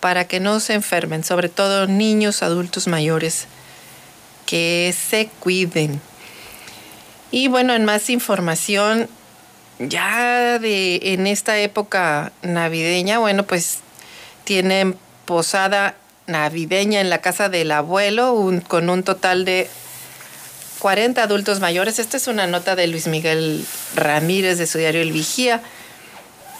para 0.00 0.26
que 0.26 0.40
no 0.40 0.58
se 0.58 0.74
enfermen, 0.74 1.22
sobre 1.22 1.48
todo 1.48 1.86
niños, 1.86 2.42
adultos 2.42 2.88
mayores, 2.88 3.46
que 4.46 4.92
se 5.08 5.28
cuiden. 5.38 6.00
Y 7.30 7.46
bueno, 7.46 7.72
en 7.74 7.84
más 7.84 8.10
información, 8.10 9.08
ya 9.78 10.58
de 10.58 11.00
en 11.14 11.28
esta 11.28 11.56
época 11.60 12.32
navideña, 12.42 13.20
bueno, 13.20 13.44
pues 13.44 13.78
tienen 14.42 14.96
posada 15.24 15.94
navideña 16.26 17.00
en 17.00 17.10
la 17.10 17.18
casa 17.18 17.48
del 17.48 17.70
abuelo 17.70 18.34
con 18.66 18.90
un 18.90 19.04
total 19.04 19.44
de 19.44 19.70
40 20.78 21.22
adultos 21.22 21.60
mayores. 21.60 21.98
Esta 21.98 22.16
es 22.16 22.26
una 22.26 22.46
nota 22.46 22.76
de 22.76 22.86
Luis 22.86 23.06
Miguel 23.06 23.64
Ramírez 23.94 24.58
de 24.58 24.66
su 24.66 24.78
diario 24.78 25.02
El 25.02 25.12
Vigía. 25.12 25.62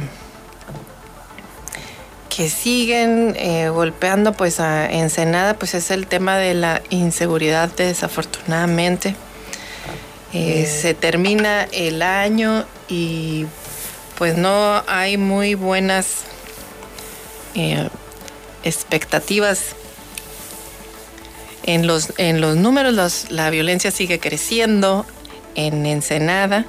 que 2.35 2.49
siguen 2.49 3.35
eh, 3.37 3.69
golpeando 3.69 4.33
pues 4.33 4.59
a 4.59 4.91
Ensenada 4.91 5.53
pues 5.53 5.75
es 5.75 5.91
el 5.91 6.07
tema 6.07 6.37
de 6.37 6.55
la 6.55 6.81
inseguridad 6.89 7.69
desafortunadamente. 7.69 9.15
Eh, 10.33 10.65
se 10.65 10.95
termina 10.95 11.67
el 11.71 12.01
año 12.01 12.65
y 12.89 13.45
pues 14.17 14.35
no 14.35 14.83
hay 14.87 15.17
muy 15.17 15.53
buenas 15.53 16.23
eh, 17.53 17.87
expectativas 18.63 19.75
en 21.61 21.85
los, 21.85 22.13
en 22.17 22.41
los 22.41 22.55
números. 22.55 23.27
la 23.29 23.51
violencia 23.51 23.91
sigue 23.91 24.19
creciendo 24.19 25.05
en 25.53 25.85
Ensenada 25.85 26.65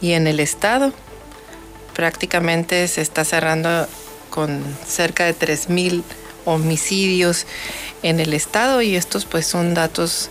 y 0.00 0.12
en 0.12 0.28
el 0.28 0.38
estado. 0.38 0.92
Prácticamente 1.94 2.86
se 2.86 3.00
está 3.00 3.24
cerrando 3.24 3.88
con 4.30 4.62
cerca 4.86 5.24
de 5.24 5.36
3.000 5.36 6.02
homicidios 6.44 7.46
en 8.02 8.20
el 8.20 8.32
estado 8.32 8.82
y 8.82 8.96
estos 8.96 9.24
pues 9.24 9.46
son 9.46 9.74
datos 9.74 10.30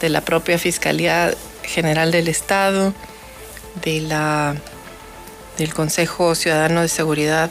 de 0.00 0.08
la 0.08 0.22
propia 0.22 0.58
Fiscalía 0.58 1.34
General 1.62 2.10
del 2.10 2.28
Estado, 2.28 2.94
de 3.82 4.00
la, 4.00 4.56
del 5.58 5.74
Consejo 5.74 6.34
Ciudadano 6.34 6.80
de 6.80 6.88
Seguridad 6.88 7.50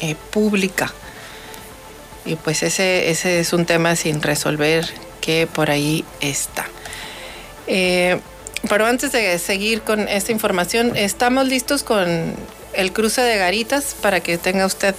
eh, 0.00 0.16
Pública. 0.30 0.92
Y 2.26 2.36
pues 2.36 2.62
ese, 2.62 3.10
ese 3.10 3.40
es 3.40 3.52
un 3.52 3.66
tema 3.66 3.96
sin 3.96 4.22
resolver 4.22 4.86
que 5.20 5.46
por 5.46 5.70
ahí 5.70 6.04
está. 6.20 6.66
Eh, 7.66 8.18
pero 8.68 8.86
antes 8.86 9.12
de 9.12 9.38
seguir 9.38 9.82
con 9.82 10.08
esta 10.08 10.32
información, 10.32 10.96
estamos 10.96 11.46
listos 11.46 11.82
con 11.82 12.34
el 12.72 12.92
cruce 12.92 13.20
de 13.20 13.36
garitas 13.36 13.94
para 14.00 14.20
que 14.20 14.38
tenga 14.38 14.66
usted 14.66 14.94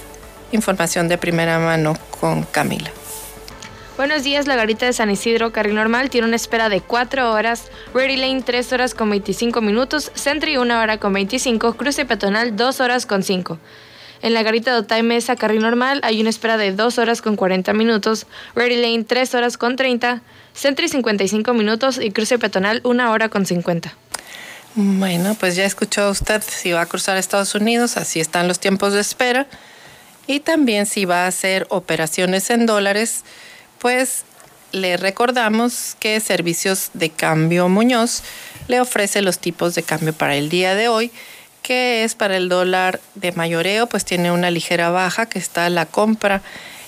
Información 0.52 1.08
de 1.08 1.18
primera 1.18 1.58
mano 1.58 1.96
con 2.20 2.44
Camila. 2.44 2.90
Buenos 3.96 4.24
días, 4.24 4.46
la 4.46 4.56
garita 4.56 4.84
de 4.84 4.92
San 4.92 5.10
Isidro, 5.10 5.52
carril 5.52 5.74
normal, 5.74 6.10
tiene 6.10 6.26
una 6.26 6.36
espera 6.36 6.68
de 6.68 6.82
4 6.82 7.32
horas, 7.32 7.64
Ready 7.94 8.16
Lane 8.16 8.42
3 8.42 8.72
horas 8.74 8.94
con 8.94 9.08
25 9.08 9.62
minutos, 9.62 10.12
Sentry 10.14 10.58
1 10.58 10.80
hora 10.80 10.98
con 10.98 11.14
25, 11.14 11.78
cruce 11.78 12.04
peatonal 12.04 12.56
2 12.56 12.80
horas 12.80 13.06
con 13.06 13.22
5. 13.22 13.58
En 14.20 14.34
la 14.34 14.42
garita 14.42 14.72
de 14.72 14.80
Otay 14.80 15.02
Mesa, 15.02 15.34
carril 15.36 15.62
normal, 15.62 16.00
hay 16.02 16.20
una 16.20 16.28
espera 16.28 16.58
de 16.58 16.72
2 16.72 16.98
horas 16.98 17.22
con 17.22 17.36
40 17.36 17.72
minutos, 17.72 18.26
Ready 18.54 18.76
Lane 18.76 19.04
3 19.04 19.34
horas 19.34 19.56
con 19.56 19.76
30, 19.76 20.20
Sentry 20.52 20.88
55 20.88 21.54
minutos 21.54 21.98
y 21.98 22.10
cruce 22.10 22.38
peatonal 22.38 22.82
1 22.84 23.10
hora 23.10 23.30
con 23.30 23.46
50. 23.46 23.94
Bueno, 24.74 25.34
pues 25.40 25.56
ya 25.56 25.64
escuchó 25.64 26.10
usted 26.10 26.42
si 26.46 26.72
va 26.72 26.82
a 26.82 26.86
cruzar 26.86 27.16
Estados 27.16 27.54
Unidos, 27.54 27.96
así 27.96 28.20
están 28.20 28.46
los 28.46 28.60
tiempos 28.60 28.92
de 28.92 29.00
espera. 29.00 29.46
Y 30.26 30.40
también 30.40 30.86
si 30.86 31.04
va 31.04 31.24
a 31.24 31.28
hacer 31.28 31.66
operaciones 31.70 32.50
en 32.50 32.66
dólares, 32.66 33.22
pues 33.78 34.24
le 34.72 34.96
recordamos 34.96 35.96
que 36.00 36.18
Servicios 36.20 36.90
de 36.92 37.10
Cambio 37.10 37.68
Muñoz 37.68 38.22
le 38.68 38.80
ofrece 38.80 39.22
los 39.22 39.38
tipos 39.38 39.74
de 39.74 39.82
cambio 39.82 40.12
para 40.12 40.36
el 40.36 40.48
día 40.48 40.74
de 40.74 40.88
hoy, 40.88 41.10
que 41.62 42.04
es 42.04 42.14
para 42.14 42.36
el 42.36 42.48
dólar 42.48 43.00
de 43.14 43.32
mayoreo, 43.32 43.86
pues 43.86 44.04
tiene 44.04 44.32
una 44.32 44.50
ligera 44.50 44.90
baja 44.90 45.26
que 45.26 45.38
está 45.38 45.68
la 45.70 45.86
compra 45.86 46.42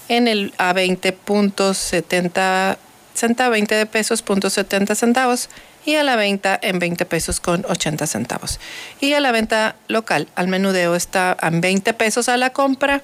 en 0.09 0.29
el 0.29 0.53
a 0.59 0.75
20.70 0.75 2.77
centavos, 3.15 3.53
20 3.53 3.75
de 3.75 3.87
pesos, 3.87 4.23
punto 4.23 4.51
70 4.51 4.95
centavos 4.95 5.49
y 5.85 5.95
a 5.95 6.03
la 6.03 6.17
venta 6.17 6.59
en 6.61 6.79
20 6.79 7.05
pesos 7.07 7.41
con 7.41 7.65
80 7.69 8.07
centavos. 8.07 8.61
Y 9.01 9.15
a 9.15 9.21
la 9.21 9.33
venta 9.33 9.77
local, 9.89 10.29
al 10.35 10.49
menudeo 10.49 10.95
está 10.95 11.33
a 11.33 11.51
20 11.51 11.95
pesos 11.95 12.29
a 12.29 12.37
la 12.37 12.51
compra 12.51 13.03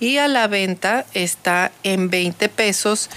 y 0.00 0.18
a 0.18 0.28
la 0.28 0.46
venta 0.46 1.06
está 1.14 1.72
en 1.82 2.10
20 2.10 2.48
pesos 2.48 3.10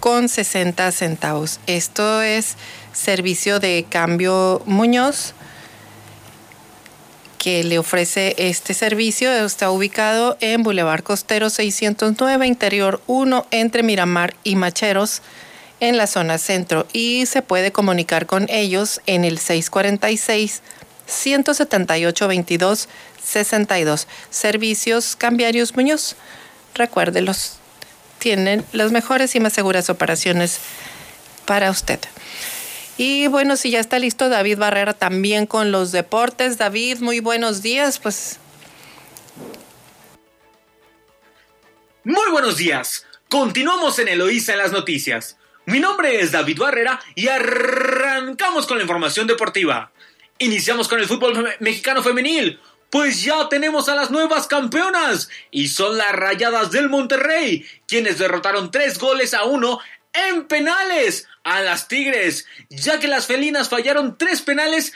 con 0.00 0.28
60 0.28 0.90
centavos. 0.92 1.60
Esto 1.66 2.22
es 2.22 2.56
servicio 2.92 3.60
de 3.60 3.86
cambio 3.88 4.62
Muñoz 4.66 5.34
que 7.40 7.64
le 7.64 7.78
ofrece 7.78 8.34
este 8.36 8.74
servicio. 8.74 9.32
Está 9.32 9.70
ubicado 9.70 10.36
en 10.40 10.62
Boulevard 10.62 11.02
Costero 11.02 11.48
609, 11.48 12.46
Interior 12.46 13.00
1, 13.06 13.46
entre 13.50 13.82
Miramar 13.82 14.34
y 14.44 14.56
Macheros, 14.56 15.22
en 15.80 15.96
la 15.96 16.06
zona 16.06 16.36
centro. 16.36 16.86
Y 16.92 17.24
se 17.24 17.40
puede 17.40 17.72
comunicar 17.72 18.26
con 18.26 18.46
ellos 18.50 19.00
en 19.06 19.24
el 19.24 19.38
646 19.38 20.60
178 21.06 22.28
22 22.28 22.88
62. 23.22 24.06
Servicios 24.30 25.16
Cambiarios 25.16 25.76
Muñoz. 25.76 26.16
Recuérdelos. 26.74 27.58
Tienen 28.18 28.64
las 28.72 28.92
mejores 28.92 29.34
y 29.34 29.40
más 29.40 29.52
seguras 29.52 29.90
operaciones 29.90 30.60
para 31.46 31.70
usted. 31.70 32.00
Y 32.96 33.28
bueno, 33.28 33.56
si 33.56 33.70
ya 33.70 33.80
está 33.80 33.98
listo 33.98 34.28
David 34.28 34.58
Barrera 34.58 34.92
también 34.92 35.46
con 35.46 35.72
los 35.72 35.90
deportes. 35.90 36.58
David, 36.58 36.98
muy 36.98 37.20
buenos 37.20 37.62
días. 37.62 37.98
Pues. 37.98 38.38
Muy 42.04 42.30
buenos 42.30 42.58
días. 42.58 43.06
Continuamos 43.30 43.98
en 44.00 44.08
Eloísa 44.08 44.52
en 44.52 44.58
las 44.58 44.72
noticias. 44.72 45.38
Mi 45.66 45.80
nombre 45.80 46.20
es 46.20 46.32
David 46.32 46.58
Barrera 46.58 47.00
y 47.14 47.28
arrancamos 47.28 48.66
con 48.66 48.76
la 48.78 48.82
información 48.82 49.26
deportiva. 49.26 49.92
Iniciamos 50.38 50.88
con 50.88 50.98
el 50.98 51.06
fútbol 51.06 51.48
mexicano 51.60 52.02
femenil, 52.02 52.58
pues 52.90 53.22
ya 53.22 53.48
tenemos 53.48 53.88
a 53.88 53.94
las 53.94 54.10
nuevas 54.10 54.46
campeonas 54.46 55.28
y 55.50 55.68
son 55.68 55.96
las 55.96 56.12
Rayadas 56.12 56.70
del 56.70 56.88
Monterrey, 56.88 57.64
quienes 57.86 58.18
derrotaron 58.18 58.70
tres 58.70 58.98
goles 58.98 59.32
a 59.32 59.44
uno 59.44 59.78
en 60.12 60.46
penales 60.46 61.28
a 61.44 61.60
las 61.60 61.88
Tigres, 61.88 62.46
ya 62.68 62.98
que 62.98 63.08
las 63.08 63.26
felinas 63.26 63.68
fallaron 63.68 64.18
tres 64.18 64.42
penales 64.42 64.92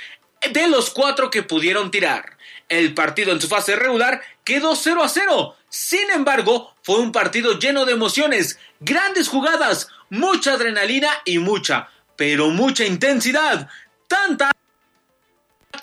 de 0.52 0.68
los 0.68 0.90
cuatro 0.90 1.30
que 1.30 1.42
pudieron 1.42 1.90
tirar. 1.90 2.36
El 2.68 2.94
partido 2.94 3.32
en 3.32 3.40
su 3.40 3.48
fase 3.48 3.76
regular 3.76 4.22
quedó 4.42 4.74
0 4.74 5.02
a 5.02 5.08
0. 5.08 5.56
Sin 5.68 6.10
embargo, 6.10 6.74
fue 6.82 6.98
un 6.98 7.12
partido 7.12 7.58
lleno 7.58 7.84
de 7.84 7.92
emociones, 7.92 8.58
grandes 8.80 9.28
jugadas, 9.28 9.88
mucha 10.10 10.54
adrenalina 10.54 11.10
y 11.24 11.38
mucha, 11.38 11.88
pero 12.16 12.48
mucha 12.50 12.84
intensidad. 12.84 13.68
Tanta 14.08 14.53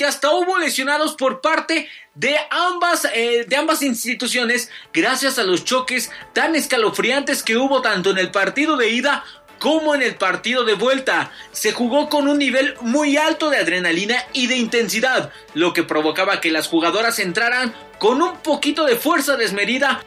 hasta 0.03 0.31
hubo 0.31 0.57
lesionados 0.57 1.15
por 1.15 1.41
parte 1.41 1.89
de 2.15 2.35
ambas, 2.49 3.05
eh, 3.13 3.45
de 3.47 3.55
ambas 3.55 3.81
instituciones 3.81 4.69
gracias 4.93 5.39
a 5.39 5.43
los 5.43 5.63
choques 5.63 6.11
tan 6.33 6.55
escalofriantes 6.55 7.43
que 7.43 7.57
hubo 7.57 7.81
tanto 7.81 8.11
en 8.11 8.17
el 8.17 8.31
partido 8.31 8.77
de 8.77 8.89
ida 8.89 9.23
como 9.59 9.93
en 9.93 10.01
el 10.01 10.15
partido 10.15 10.65
de 10.65 10.73
vuelta. 10.73 11.31
Se 11.51 11.71
jugó 11.71 12.09
con 12.09 12.27
un 12.27 12.39
nivel 12.39 12.75
muy 12.81 13.15
alto 13.15 13.49
de 13.51 13.57
adrenalina 13.57 14.15
y 14.33 14.47
de 14.47 14.57
intensidad, 14.57 15.31
lo 15.53 15.71
que 15.73 15.83
provocaba 15.83 16.41
que 16.41 16.51
las 16.51 16.67
jugadoras 16.67 17.19
entraran 17.19 17.73
con 17.99 18.21
un 18.21 18.37
poquito 18.37 18.85
de 18.85 18.95
fuerza 18.95 19.37
desmedida 19.37 20.03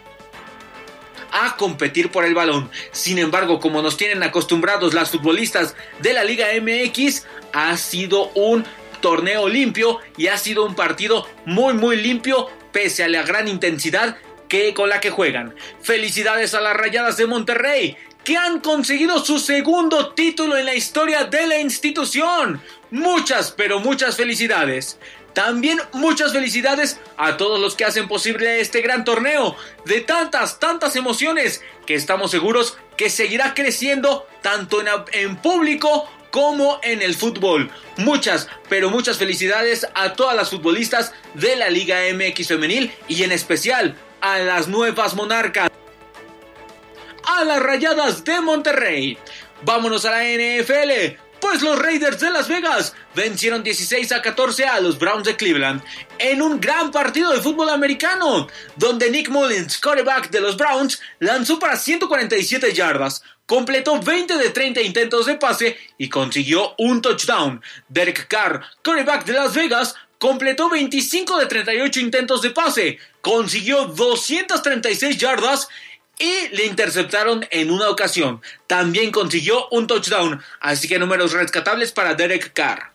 a 1.31 1.55
competir 1.57 2.11
por 2.11 2.25
el 2.25 2.35
balón. 2.35 2.69
Sin 2.91 3.17
embargo, 3.17 3.59
como 3.59 3.81
nos 3.81 3.97
tienen 3.97 4.23
acostumbrados 4.23 4.93
las 4.93 5.11
futbolistas 5.11 5.75
de 5.99 6.13
la 6.13 6.23
Liga 6.23 6.47
MX, 6.61 7.25
ha 7.53 7.75
sido 7.77 8.31
un 8.35 8.65
torneo 9.05 9.47
limpio 9.47 9.99
y 10.17 10.29
ha 10.29 10.37
sido 10.39 10.65
un 10.65 10.73
partido 10.73 11.27
muy 11.45 11.75
muy 11.75 11.95
limpio 11.95 12.49
pese 12.71 13.03
a 13.03 13.07
la 13.07 13.21
gran 13.21 13.47
intensidad 13.47 14.17
que 14.47 14.73
con 14.73 14.89
la 14.89 14.99
que 14.99 15.11
juegan. 15.11 15.53
Felicidades 15.79 16.55
a 16.55 16.59
las 16.59 16.75
Rayadas 16.75 17.15
de 17.15 17.27
Monterrey 17.27 17.95
que 18.23 18.35
han 18.35 18.61
conseguido 18.61 19.23
su 19.23 19.37
segundo 19.37 20.15
título 20.15 20.57
en 20.57 20.65
la 20.65 20.73
historia 20.73 21.25
de 21.25 21.45
la 21.45 21.59
institución. 21.59 22.59
Muchas, 22.89 23.51
pero 23.51 23.79
muchas 23.79 24.17
felicidades. 24.17 24.97
También 25.33 25.79
muchas 25.93 26.33
felicidades 26.33 26.99
a 27.15 27.37
todos 27.37 27.59
los 27.59 27.75
que 27.75 27.85
hacen 27.85 28.07
posible 28.07 28.59
este 28.59 28.81
gran 28.81 29.05
torneo 29.05 29.55
de 29.85 30.01
tantas, 30.01 30.59
tantas 30.59 30.95
emociones 30.95 31.61
que 31.85 31.93
estamos 31.93 32.31
seguros 32.31 32.75
que 32.97 33.11
seguirá 33.11 33.53
creciendo 33.53 34.25
tanto 34.41 34.81
en, 34.81 34.87
en 35.11 35.35
público 35.35 36.09
como 36.35 36.81
en 36.83 37.01
el 37.01 37.15
fútbol. 37.15 37.71
Muchas, 37.95 38.49
pero 38.67 38.89
muchas 38.89 39.17
felicidades 39.17 39.87
a 39.95 40.15
todas 40.15 40.35
las 40.35 40.49
futbolistas 40.49 41.13
de 41.33 41.55
la 41.55 41.69
Liga 41.69 41.99
MX 42.13 42.49
femenil 42.49 42.91
y 43.07 43.23
en 43.23 43.31
especial 43.31 43.95
a 44.19 44.39
las 44.39 44.67
nuevas 44.67 45.15
monarcas. 45.15 45.71
A 47.23 47.45
las 47.45 47.63
rayadas 47.63 48.25
de 48.25 48.41
Monterrey. 48.41 49.17
Vámonos 49.61 50.03
a 50.03 50.11
la 50.11 50.25
NFL. 50.25 51.15
Pues 51.39 51.61
los 51.61 51.79
Raiders 51.79 52.19
de 52.19 52.29
Las 52.29 52.49
Vegas 52.49 52.93
vencieron 53.13 53.63
16 53.63 54.11
a 54.11 54.21
14 54.21 54.65
a 54.65 54.81
los 54.81 54.99
Browns 54.99 55.23
de 55.23 55.37
Cleveland 55.37 55.81
en 56.19 56.41
un 56.41 56.59
gran 56.59 56.91
partido 56.91 57.31
de 57.31 57.39
fútbol 57.39 57.69
americano, 57.69 58.47
donde 58.75 59.09
Nick 59.09 59.29
Mullins, 59.29 59.77
quarterback 59.77 60.29
de 60.31 60.41
los 60.41 60.57
Browns, 60.57 60.99
lanzó 61.19 61.59
para 61.59 61.77
147 61.77 62.73
yardas, 62.73 63.23
completó 63.45 63.99
20 63.99 64.37
de 64.37 64.49
30 64.49 64.81
intentos 64.81 65.25
de 65.25 65.35
pase 65.35 65.77
y 65.97 66.09
consiguió 66.09 66.73
un 66.77 67.01
touchdown. 67.01 67.61
Derek 67.89 68.27
Carr, 68.27 68.63
quarterback 68.83 69.25
de 69.25 69.33
Las 69.33 69.53
Vegas, 69.53 69.95
completó 70.17 70.69
25 70.69 71.37
de 71.37 71.45
38 71.45 71.99
intentos 71.99 72.41
de 72.41 72.51
pase, 72.51 72.99
consiguió 73.21 73.85
236 73.85 75.17
yardas 75.17 75.67
y 76.17 76.47
le 76.55 76.65
interceptaron 76.65 77.45
en 77.51 77.71
una 77.71 77.89
ocasión. 77.89 78.41
También 78.67 79.11
consiguió 79.11 79.67
un 79.69 79.87
touchdown, 79.87 80.41
así 80.61 80.87
que 80.87 80.99
números 80.99 81.33
rescatables 81.33 81.91
para 81.91 82.15
Derek 82.15 82.53
Carr. 82.53 82.91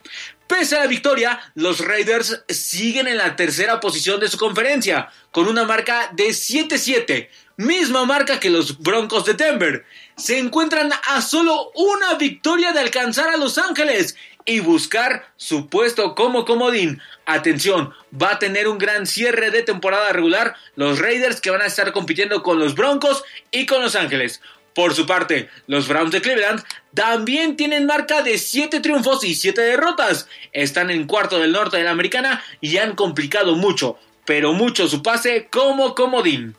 Pese 0.46 0.76
a 0.76 0.80
la 0.80 0.86
victoria, 0.88 1.38
los 1.54 1.78
Raiders 1.78 2.42
siguen 2.48 3.06
en 3.06 3.18
la 3.18 3.36
tercera 3.36 3.78
posición 3.78 4.18
de 4.18 4.26
su 4.26 4.36
conferencia, 4.36 5.08
con 5.30 5.46
una 5.46 5.62
marca 5.62 6.10
de 6.12 6.30
7-7, 6.30 7.28
misma 7.60 8.06
marca 8.06 8.40
que 8.40 8.48
los 8.48 8.78
Broncos 8.78 9.26
de 9.26 9.34
Denver. 9.34 9.84
Se 10.16 10.38
encuentran 10.38 10.90
a 11.08 11.20
solo 11.20 11.70
una 11.74 12.14
victoria 12.14 12.72
de 12.72 12.80
alcanzar 12.80 13.28
a 13.28 13.36
Los 13.36 13.58
Ángeles 13.58 14.16
y 14.46 14.60
buscar 14.60 15.30
su 15.36 15.68
puesto 15.68 16.14
como 16.14 16.46
comodín. 16.46 17.02
Atención, 17.26 17.92
va 18.20 18.32
a 18.32 18.38
tener 18.38 18.66
un 18.66 18.78
gran 18.78 19.06
cierre 19.06 19.50
de 19.50 19.62
temporada 19.62 20.10
regular 20.10 20.56
los 20.74 20.98
Raiders 20.98 21.42
que 21.42 21.50
van 21.50 21.60
a 21.60 21.66
estar 21.66 21.92
compitiendo 21.92 22.42
con 22.42 22.58
los 22.58 22.74
Broncos 22.74 23.24
y 23.50 23.66
con 23.66 23.82
Los 23.82 23.94
Ángeles. 23.94 24.40
Por 24.74 24.94
su 24.94 25.04
parte, 25.04 25.50
los 25.66 25.86
Browns 25.86 26.12
de 26.12 26.22
Cleveland 26.22 26.64
también 26.94 27.56
tienen 27.56 27.84
marca 27.84 28.22
de 28.22 28.38
7 28.38 28.80
triunfos 28.80 29.22
y 29.22 29.34
7 29.34 29.60
derrotas. 29.60 30.28
Están 30.52 30.90
en 30.90 31.06
cuarto 31.06 31.38
del 31.38 31.52
norte 31.52 31.76
de 31.76 31.84
la 31.84 31.90
americana 31.90 32.42
y 32.62 32.78
han 32.78 32.94
complicado 32.94 33.54
mucho, 33.56 33.98
pero 34.24 34.54
mucho 34.54 34.88
su 34.88 35.02
pase 35.02 35.48
como 35.50 35.94
comodín. 35.94 36.56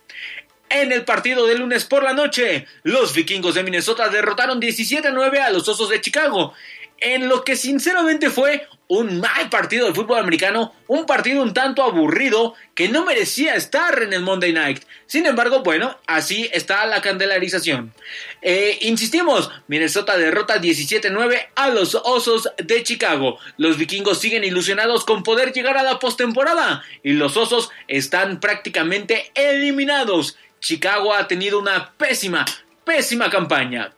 En 0.74 0.92
el 0.92 1.04
partido 1.04 1.46
de 1.46 1.58
lunes 1.58 1.86
por 1.86 2.04
la 2.04 2.14
noche, 2.14 2.66
los 2.84 3.14
vikingos 3.14 3.56
de 3.56 3.64
Minnesota 3.64 4.08
derrotaron 4.08 4.62
17-9 4.62 5.40
a 5.40 5.50
los 5.50 5.68
Osos 5.68 5.90
de 5.90 6.00
Chicago 6.00 6.54
en 7.02 7.28
lo 7.28 7.44
que 7.44 7.56
sinceramente 7.56 8.30
fue 8.30 8.68
un 8.88 9.20
mal 9.22 9.50
partido 9.50 9.88
de 9.88 9.94
fútbol 9.94 10.20
americano, 10.20 10.74
un 10.88 11.06
partido 11.06 11.42
un 11.42 11.54
tanto 11.54 11.82
aburrido 11.82 12.54
que 12.76 12.90
no 12.90 13.06
merecía 13.06 13.56
estar 13.56 14.04
en 14.04 14.14
el 14.14 14.22
Monday 14.22 14.54
Night. 14.54 14.84
Sin 15.08 15.26
embargo, 15.26 15.64
bueno, 15.64 15.98
así 16.06 16.50
está 16.54 16.86
la 16.86 17.02
candelarización. 17.02 17.94
Eh, 18.42 18.78
insistimos, 18.82 19.50
Minnesota 19.68 20.18
derrota 20.18 20.62
17-9 20.62 21.48
a 21.56 21.70
los 21.70 21.96
Osos 21.96 22.50
de 22.58 22.84
Chicago. 22.84 23.40
Los 23.58 23.78
vikingos 23.78 24.20
siguen 24.20 24.44
ilusionados 24.44 25.04
con 25.04 25.24
poder 25.24 25.54
llegar 25.54 25.78
a 25.78 25.84
la 25.84 25.98
postemporada 25.98 26.84
y 27.02 27.14
los 27.14 27.36
Osos 27.38 27.72
están 27.88 28.40
prácticamente 28.40 29.32
eliminados. 29.34 30.38
Chicago 30.62 31.14
ha 31.14 31.28
tenido 31.28 31.60
una 31.60 31.92
pésima, 31.98 32.46
pésima 32.86 33.30
campaña 33.30 33.92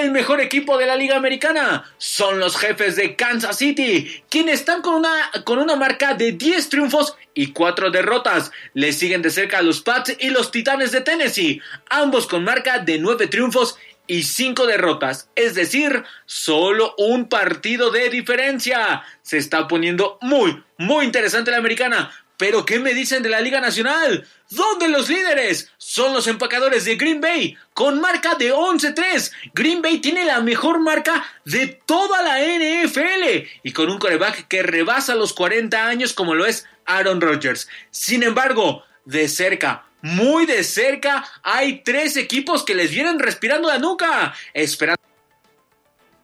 el 0.00 0.10
mejor 0.10 0.40
equipo 0.40 0.78
de 0.78 0.86
la 0.86 0.96
Liga 0.96 1.16
Americana. 1.16 1.84
Son 1.98 2.38
los 2.40 2.56
jefes 2.56 2.96
de 2.96 3.14
Kansas 3.14 3.58
City, 3.58 4.22
quienes 4.30 4.60
están 4.60 4.82
con 4.82 4.94
una, 4.94 5.30
con 5.44 5.58
una 5.58 5.76
marca 5.76 6.14
de 6.14 6.32
10 6.32 6.68
triunfos 6.68 7.16
y 7.34 7.52
4 7.52 7.90
derrotas. 7.90 8.52
Le 8.74 8.92
siguen 8.92 9.22
de 9.22 9.30
cerca 9.30 9.62
los 9.62 9.82
Pats 9.82 10.16
y 10.18 10.30
los 10.30 10.50
Titanes 10.50 10.92
de 10.92 11.02
Tennessee, 11.02 11.60
ambos 11.90 12.26
con 12.26 12.44
marca 12.44 12.78
de 12.78 12.98
9 12.98 13.26
triunfos 13.26 13.76
y 14.06 14.24
5 14.24 14.66
derrotas, 14.66 15.28
es 15.36 15.54
decir, 15.54 16.02
solo 16.26 16.94
un 16.98 17.28
partido 17.28 17.90
de 17.90 18.10
diferencia. 18.10 19.02
Se 19.22 19.38
está 19.38 19.68
poniendo 19.68 20.18
muy, 20.20 20.62
muy 20.76 21.04
interesante 21.04 21.50
la 21.50 21.58
americana. 21.58 22.10
Pero 22.36 22.64
¿qué 22.64 22.78
me 22.78 22.94
dicen 22.94 23.22
de 23.22 23.28
la 23.28 23.40
Liga 23.40 23.60
Nacional? 23.60 24.26
¿Dónde 24.50 24.88
los 24.88 25.08
líderes? 25.08 25.70
Son 25.78 26.12
los 26.12 26.26
empacadores 26.26 26.84
de 26.84 26.96
Green 26.96 27.20
Bay, 27.20 27.56
con 27.74 28.00
marca 28.00 28.34
de 28.34 28.52
11-3. 28.52 29.32
Green 29.54 29.80
Bay 29.80 29.98
tiene 29.98 30.24
la 30.24 30.40
mejor 30.40 30.80
marca 30.80 31.24
de 31.44 31.68
toda 31.86 32.22
la 32.22 32.40
NFL 32.40 33.48
y 33.62 33.72
con 33.72 33.90
un 33.90 33.98
coreback 33.98 34.48
que 34.48 34.62
rebasa 34.62 35.14
los 35.14 35.32
40 35.32 35.86
años 35.86 36.12
como 36.12 36.34
lo 36.34 36.46
es 36.46 36.66
Aaron 36.84 37.20
Rodgers. 37.20 37.68
Sin 37.90 38.22
embargo, 38.22 38.84
de 39.04 39.28
cerca, 39.28 39.86
muy 40.00 40.46
de 40.46 40.64
cerca, 40.64 41.24
hay 41.42 41.82
tres 41.82 42.16
equipos 42.16 42.64
que 42.64 42.74
les 42.74 42.90
vienen 42.90 43.18
respirando 43.18 43.68
la 43.68 43.78
nuca, 43.78 44.34
esperando 44.52 45.02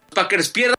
los 0.09 0.14
Packers 0.14 0.49
pierdan 0.49 0.77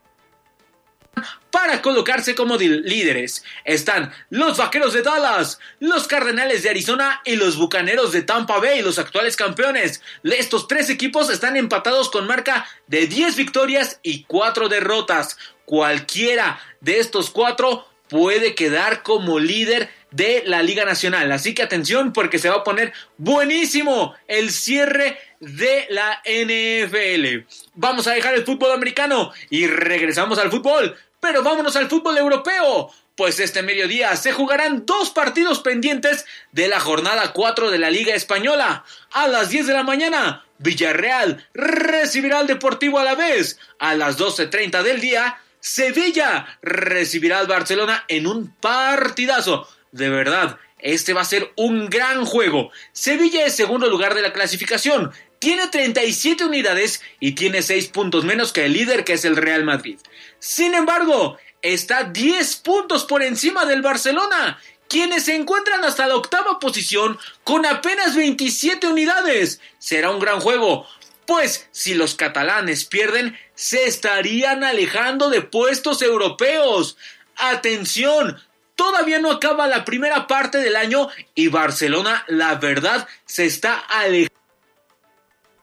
para 1.51 1.81
colocarse 1.81 2.35
como 2.35 2.57
líderes. 2.57 3.43
Están 3.65 4.11
los 4.29 4.57
Vaqueros 4.57 4.93
de 4.93 5.01
Dallas, 5.01 5.59
los 5.79 6.07
Cardenales 6.07 6.63
de 6.63 6.69
Arizona 6.69 7.21
y 7.25 7.35
los 7.35 7.57
Bucaneros 7.57 8.11
de 8.11 8.21
Tampa 8.21 8.59
Bay, 8.59 8.81
los 8.81 8.99
actuales 8.99 9.35
campeones. 9.35 10.01
Estos 10.23 10.67
tres 10.67 10.89
equipos 10.89 11.29
están 11.29 11.57
empatados 11.57 12.09
con 12.09 12.27
marca 12.27 12.67
de 12.87 13.07
10 13.07 13.35
victorias 13.35 13.99
y 14.03 14.23
4 14.23 14.69
derrotas. 14.69 15.37
Cualquiera 15.65 16.59
de 16.81 16.99
estos 16.99 17.29
cuatro 17.29 17.87
puede 18.09 18.55
quedar 18.55 19.03
como 19.03 19.39
líder 19.39 19.89
de 20.11 20.43
la 20.45 20.63
Liga 20.63 20.85
Nacional. 20.85 21.31
Así 21.31 21.53
que 21.53 21.63
atención 21.63 22.13
porque 22.13 22.39
se 22.39 22.49
va 22.49 22.57
a 22.57 22.63
poner 22.63 22.91
buenísimo 23.17 24.15
el 24.27 24.51
cierre 24.51 25.17
de 25.39 25.87
la 25.89 26.21
NFL. 26.25 27.47
Vamos 27.75 28.07
a 28.07 28.13
dejar 28.13 28.33
el 28.33 28.45
fútbol 28.45 28.71
americano 28.71 29.31
y 29.49 29.67
regresamos 29.67 30.39
al 30.39 30.51
fútbol 30.51 30.97
pero 31.19 31.43
vámonos 31.43 31.75
al 31.75 31.89
fútbol 31.89 32.17
europeo, 32.17 32.91
pues 33.15 33.39
este 33.39 33.63
mediodía 33.63 34.15
se 34.15 34.31
jugarán 34.31 34.85
dos 34.85 35.09
partidos 35.09 35.59
pendientes 35.59 36.25
de 36.51 36.67
la 36.69 36.79
jornada 36.79 37.33
4 37.33 37.69
de 37.69 37.77
la 37.77 37.89
Liga 37.89 38.15
Española. 38.15 38.85
A 39.11 39.27
las 39.27 39.49
10 39.49 39.67
de 39.67 39.73
la 39.73 39.83
mañana, 39.83 40.45
Villarreal 40.57 41.45
recibirá 41.53 42.39
al 42.39 42.47
Deportivo 42.47 42.97
a 42.97 43.03
la 43.03 43.15
vez. 43.15 43.59
A 43.77 43.95
las 43.95 44.17
12.30 44.17 44.83
del 44.83 45.01
día, 45.01 45.37
Sevilla 45.59 46.59
recibirá 46.61 47.39
al 47.39 47.47
Barcelona 47.47 48.05
en 48.07 48.25
un 48.25 48.55
partidazo. 48.55 49.67
De 49.91 50.09
verdad, 50.09 50.57
este 50.79 51.13
va 51.13 51.21
a 51.21 51.25
ser 51.25 51.51
un 51.57 51.89
gran 51.89 52.25
juego. 52.25 52.71
Sevilla 52.93 53.45
es 53.45 53.55
segundo 53.55 53.89
lugar 53.89 54.15
de 54.15 54.21
la 54.21 54.31
clasificación. 54.31 55.11
Tiene 55.39 55.67
37 55.67 56.43
unidades 56.43 57.01
y 57.21 57.31
tiene 57.31 57.63
6 57.63 57.87
puntos 57.87 58.25
menos 58.25 58.51
que 58.51 58.65
el 58.65 58.73
líder 58.73 59.05
que 59.05 59.13
es 59.13 59.23
el 59.23 59.37
Real 59.37 59.63
Madrid. 59.63 59.97
Sin 60.39 60.73
embargo, 60.73 61.37
está 61.61 62.03
10 62.03 62.57
puntos 62.57 63.05
por 63.05 63.23
encima 63.23 63.65
del 63.65 63.81
Barcelona, 63.81 64.59
quienes 64.89 65.23
se 65.25 65.35
encuentran 65.35 65.83
hasta 65.85 66.07
la 66.07 66.15
octava 66.15 66.59
posición 66.59 67.17
con 67.45 67.65
apenas 67.65 68.15
27 68.15 68.87
unidades. 68.87 69.61
Será 69.77 70.11
un 70.11 70.19
gran 70.19 70.41
juego, 70.41 70.85
pues 71.25 71.69
si 71.71 71.93
los 71.93 72.15
catalanes 72.15 72.83
pierden, 72.83 73.37
se 73.55 73.85
estarían 73.85 74.65
alejando 74.65 75.29
de 75.29 75.41
puestos 75.41 76.01
europeos. 76.01 76.97
Atención, 77.37 78.41
todavía 78.75 79.19
no 79.19 79.31
acaba 79.31 79.67
la 79.67 79.85
primera 79.85 80.27
parte 80.27 80.57
del 80.57 80.75
año 80.75 81.07
y 81.33 81.47
Barcelona, 81.47 82.25
la 82.27 82.55
verdad, 82.55 83.07
se 83.25 83.45
está 83.45 83.77
alejando 83.77 84.38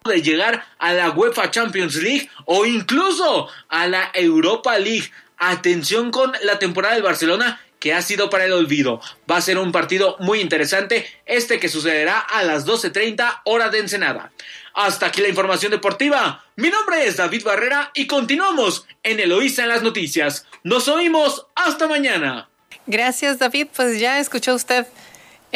de 0.06 0.22
llegar 0.22 0.66
a 0.78 0.92
la 0.92 1.10
UEFA 1.10 1.50
Champions 1.50 1.96
League 1.96 2.30
o 2.44 2.66
incluso 2.66 3.48
a 3.68 3.86
la 3.86 4.10
Europa 4.14 4.78
League. 4.78 5.10
Atención 5.38 6.10
con 6.10 6.32
la 6.42 6.58
temporada 6.58 6.94
del 6.94 7.02
Barcelona 7.02 7.60
que 7.78 7.92
ha 7.92 8.02
sido 8.02 8.30
para 8.30 8.44
el 8.44 8.52
olvido. 8.52 9.00
Va 9.30 9.36
a 9.36 9.40
ser 9.40 9.58
un 9.58 9.72
partido 9.72 10.16
muy 10.18 10.40
interesante, 10.40 11.06
este 11.26 11.60
que 11.60 11.68
sucederá 11.68 12.18
a 12.18 12.42
las 12.42 12.66
12.30 12.66 13.42
hora 13.44 13.68
de 13.68 13.80
Ensenada. 13.80 14.32
Hasta 14.74 15.06
aquí 15.06 15.20
la 15.20 15.28
información 15.28 15.72
deportiva. 15.72 16.44
Mi 16.56 16.70
nombre 16.70 17.06
es 17.06 17.16
David 17.16 17.44
Barrera 17.44 17.90
y 17.94 18.06
continuamos 18.06 18.86
en 19.02 19.20
Eloísa 19.20 19.62
en 19.62 19.68
las 19.68 19.82
noticias. 19.82 20.46
Nos 20.64 20.88
oímos 20.88 21.46
hasta 21.54 21.86
mañana. 21.86 22.48
Gracias 22.86 23.38
David, 23.38 23.68
pues 23.74 23.98
ya 23.98 24.20
escuchó 24.20 24.54
usted 24.54 24.86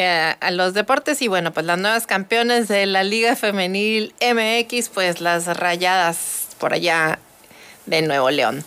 a 0.07 0.51
los 0.51 0.73
deportes 0.73 1.21
y 1.21 1.27
bueno, 1.27 1.51
pues 1.53 1.65
las 1.65 1.77
nuevas 1.77 2.07
campeones 2.07 2.67
de 2.67 2.85
la 2.85 3.03
Liga 3.03 3.35
Femenil 3.35 4.13
MX, 4.21 4.89
pues 4.89 5.21
las 5.21 5.45
rayadas 5.57 6.47
por 6.59 6.73
allá 6.73 7.19
de 7.85 8.01
Nuevo 8.01 8.29
León. 8.29 8.63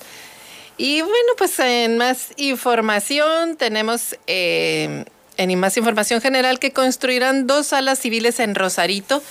Y 0.77 1.03
bueno, 1.03 1.33
pues 1.39 1.59
en 1.61 1.99
más 1.99 2.33
información 2.37 3.57
tenemos 3.57 4.17
eh, 4.27 5.05
en 5.37 5.59
más 5.59 5.77
información 5.77 6.21
general 6.21 6.59
que 6.59 6.73
construirán 6.73 7.47
dos 7.47 7.69
salas 7.69 7.99
civiles 7.99 8.41
en 8.41 8.55
Rosarito. 8.55 9.23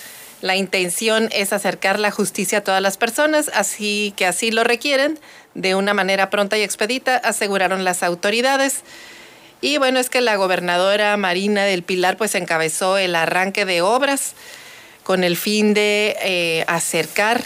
La 0.42 0.56
intención 0.56 1.30
es 1.32 1.54
acercar 1.54 2.00
la 2.00 2.12
justicia 2.12 2.60
a 2.60 2.64
todas 2.64 2.82
las 2.82 2.98
personas, 2.98 3.50
así 3.54 4.14
que 4.18 4.26
así 4.26 4.52
lo 4.52 4.64
requieren, 4.64 5.20
de 5.54 5.76
una 5.76 5.94
manera 5.94 6.30
pronta 6.30 6.58
y 6.58 6.62
expedita, 6.62 7.16
aseguraron 7.16 7.84
las 7.84 8.04
autoridades. 8.04 8.84
Y 9.64 9.78
bueno, 9.78 9.98
es 9.98 10.10
que 10.10 10.20
la 10.20 10.36
gobernadora 10.36 11.16
Marina 11.16 11.64
del 11.64 11.84
Pilar 11.84 12.18
pues 12.18 12.36
encabezó 12.36 12.98
el 12.98 13.16
arranque 13.16 13.64
de 13.64 13.82
obras 13.82 14.34
con 15.04 15.24
el 15.24 15.38
fin 15.38 15.74
de 15.74 16.18
eh, 16.22 16.66
acercar 16.68 17.42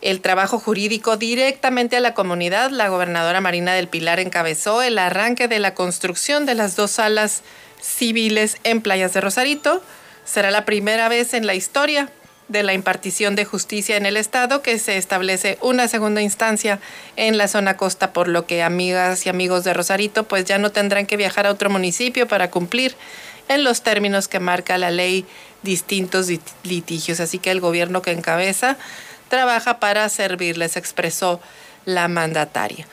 el 0.00 0.20
trabajo 0.20 0.60
jurídico 0.60 1.16
directamente 1.16 1.96
a 1.96 2.00
la 2.00 2.14
comunidad. 2.14 2.70
La 2.70 2.88
gobernadora 2.88 3.40
Marina 3.40 3.74
del 3.74 3.88
Pilar 3.88 4.20
encabezó 4.20 4.80
el 4.80 4.96
arranque 4.96 5.48
de 5.48 5.58
la 5.58 5.74
construcción 5.74 6.46
de 6.46 6.54
las 6.54 6.76
dos 6.76 6.92
salas 6.92 7.42
civiles 7.80 8.58
en 8.62 8.80
Playas 8.80 9.12
de 9.12 9.20
Rosarito. 9.20 9.82
Será 10.24 10.52
la 10.52 10.64
primera 10.64 11.08
vez 11.08 11.34
en 11.34 11.48
la 11.48 11.56
historia 11.56 12.12
de 12.48 12.62
la 12.62 12.72
impartición 12.72 13.36
de 13.36 13.44
justicia 13.44 13.96
en 13.96 14.06
el 14.06 14.16
Estado 14.16 14.62
que 14.62 14.78
se 14.78 14.96
establece 14.96 15.58
una 15.60 15.86
segunda 15.86 16.22
instancia 16.22 16.80
en 17.16 17.36
la 17.36 17.46
zona 17.48 17.76
costa, 17.76 18.12
por 18.12 18.28
lo 18.28 18.46
que 18.46 18.62
amigas 18.62 19.26
y 19.26 19.28
amigos 19.28 19.64
de 19.64 19.74
Rosarito 19.74 20.24
pues 20.24 20.44
ya 20.44 20.58
no 20.58 20.70
tendrán 20.72 21.06
que 21.06 21.16
viajar 21.16 21.46
a 21.46 21.50
otro 21.50 21.70
municipio 21.70 22.26
para 22.26 22.50
cumplir 22.50 22.96
en 23.48 23.64
los 23.64 23.82
términos 23.82 24.28
que 24.28 24.40
marca 24.40 24.78
la 24.78 24.90
ley 24.90 25.26
distintos 25.62 26.28
litigios. 26.62 27.20
Así 27.20 27.38
que 27.38 27.50
el 27.50 27.60
gobierno 27.60 28.02
que 28.02 28.12
encabeza 28.12 28.76
trabaja 29.28 29.78
para 29.78 30.08
servirles, 30.08 30.76
expresó 30.76 31.40
la 31.84 32.08
mandataria. 32.08 32.86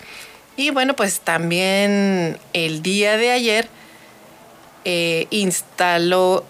Y 0.57 0.69
bueno, 0.69 0.95
pues 0.95 1.19
también 1.19 2.37
el 2.53 2.81
día 2.81 3.17
de 3.17 3.31
ayer 3.31 3.67
eh, 4.85 5.27
instaló, 5.29 6.45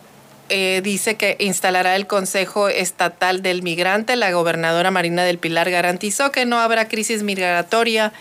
eh, 0.50 0.82
dice 0.84 1.16
que 1.16 1.38
instalará 1.40 1.96
el 1.96 2.08
Consejo 2.08 2.70
Estatal 2.70 3.42
del 3.42 3.64
Migrante. 3.64 4.16
La 4.16 4.32
gobernadora 4.32 4.92
Marina 4.92 5.24
del 5.24 5.38
Pilar 5.40 5.70
garantizó 5.70 6.32
que 6.32 6.46
no 6.46 6.60
habrá 6.60 6.88
crisis 6.88 7.24
migratoria 7.24 8.14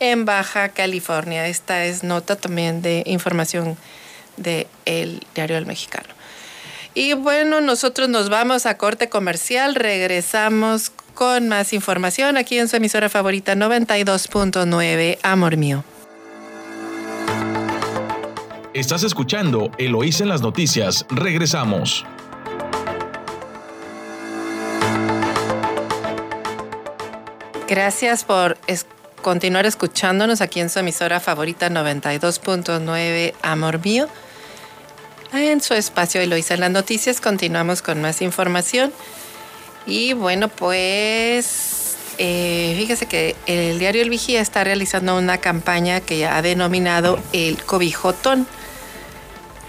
en 0.00 0.24
Baja 0.24 0.70
California. 0.70 1.46
Esta 1.46 1.84
es 1.84 2.02
nota 2.02 2.36
también 2.36 2.82
de 2.82 3.02
información 3.06 3.76
del 4.36 5.20
Diario 5.34 5.56
del 5.56 5.66
Mexicano. 5.66 6.08
Y 6.94 7.12
bueno, 7.12 7.60
nosotros 7.60 8.08
nos 8.08 8.28
vamos 8.28 8.66
a 8.66 8.76
corte 8.76 9.08
comercial, 9.08 9.74
regresamos 9.74 10.90
con 11.14 11.48
más 11.48 11.72
información 11.72 12.36
aquí 12.36 12.58
en 12.58 12.68
su 12.68 12.76
emisora 12.76 13.08
favorita 13.08 13.54
92.9, 13.54 15.18
Amor 15.22 15.56
Mío. 15.56 15.84
Estás 18.78 19.02
escuchando 19.02 19.72
Eloís 19.76 20.20
en 20.20 20.28
las 20.28 20.40
noticias. 20.40 21.04
Regresamos. 21.10 22.06
Gracias 27.66 28.22
por 28.22 28.56
continuar 29.20 29.66
escuchándonos 29.66 30.40
aquí 30.40 30.60
en 30.60 30.70
su 30.70 30.78
emisora 30.78 31.18
favorita 31.18 31.68
92.9 31.68 33.34
Amor 33.42 33.84
Mío. 33.84 34.06
En 35.32 35.60
su 35.60 35.74
espacio 35.74 36.20
Eloísa 36.20 36.54
en 36.54 36.60
las 36.60 36.70
noticias 36.70 37.20
continuamos 37.20 37.82
con 37.82 38.00
más 38.00 38.22
información. 38.22 38.92
Y 39.86 40.12
bueno, 40.12 40.46
pues 40.46 41.96
eh, 42.18 42.76
fíjese 42.78 43.06
que 43.06 43.34
el 43.46 43.80
diario 43.80 44.02
El 44.02 44.10
Vigía 44.10 44.40
está 44.40 44.62
realizando 44.62 45.18
una 45.18 45.38
campaña 45.38 46.00
que 46.00 46.26
ha 46.26 46.40
denominado 46.42 47.18
el 47.32 47.60
cobijotón. 47.64 48.46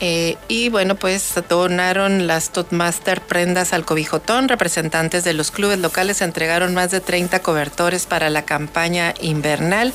Eh, 0.01 0.37
y 0.47 0.69
bueno, 0.69 0.95
pues 0.95 1.33
donaron 1.49 2.25
las 2.25 2.51
Totmaster 2.51 3.21
prendas 3.21 3.73
al 3.73 3.85
cobijotón. 3.85 4.47
Representantes 4.47 5.23
de 5.23 5.33
los 5.33 5.51
clubes 5.51 5.79
locales 5.79 6.21
entregaron 6.21 6.73
más 6.73 6.91
de 6.91 7.01
30 7.01 7.41
cobertores 7.41 8.05
para 8.05 8.29
la 8.29 8.43
campaña 8.43 9.13
invernal 9.19 9.93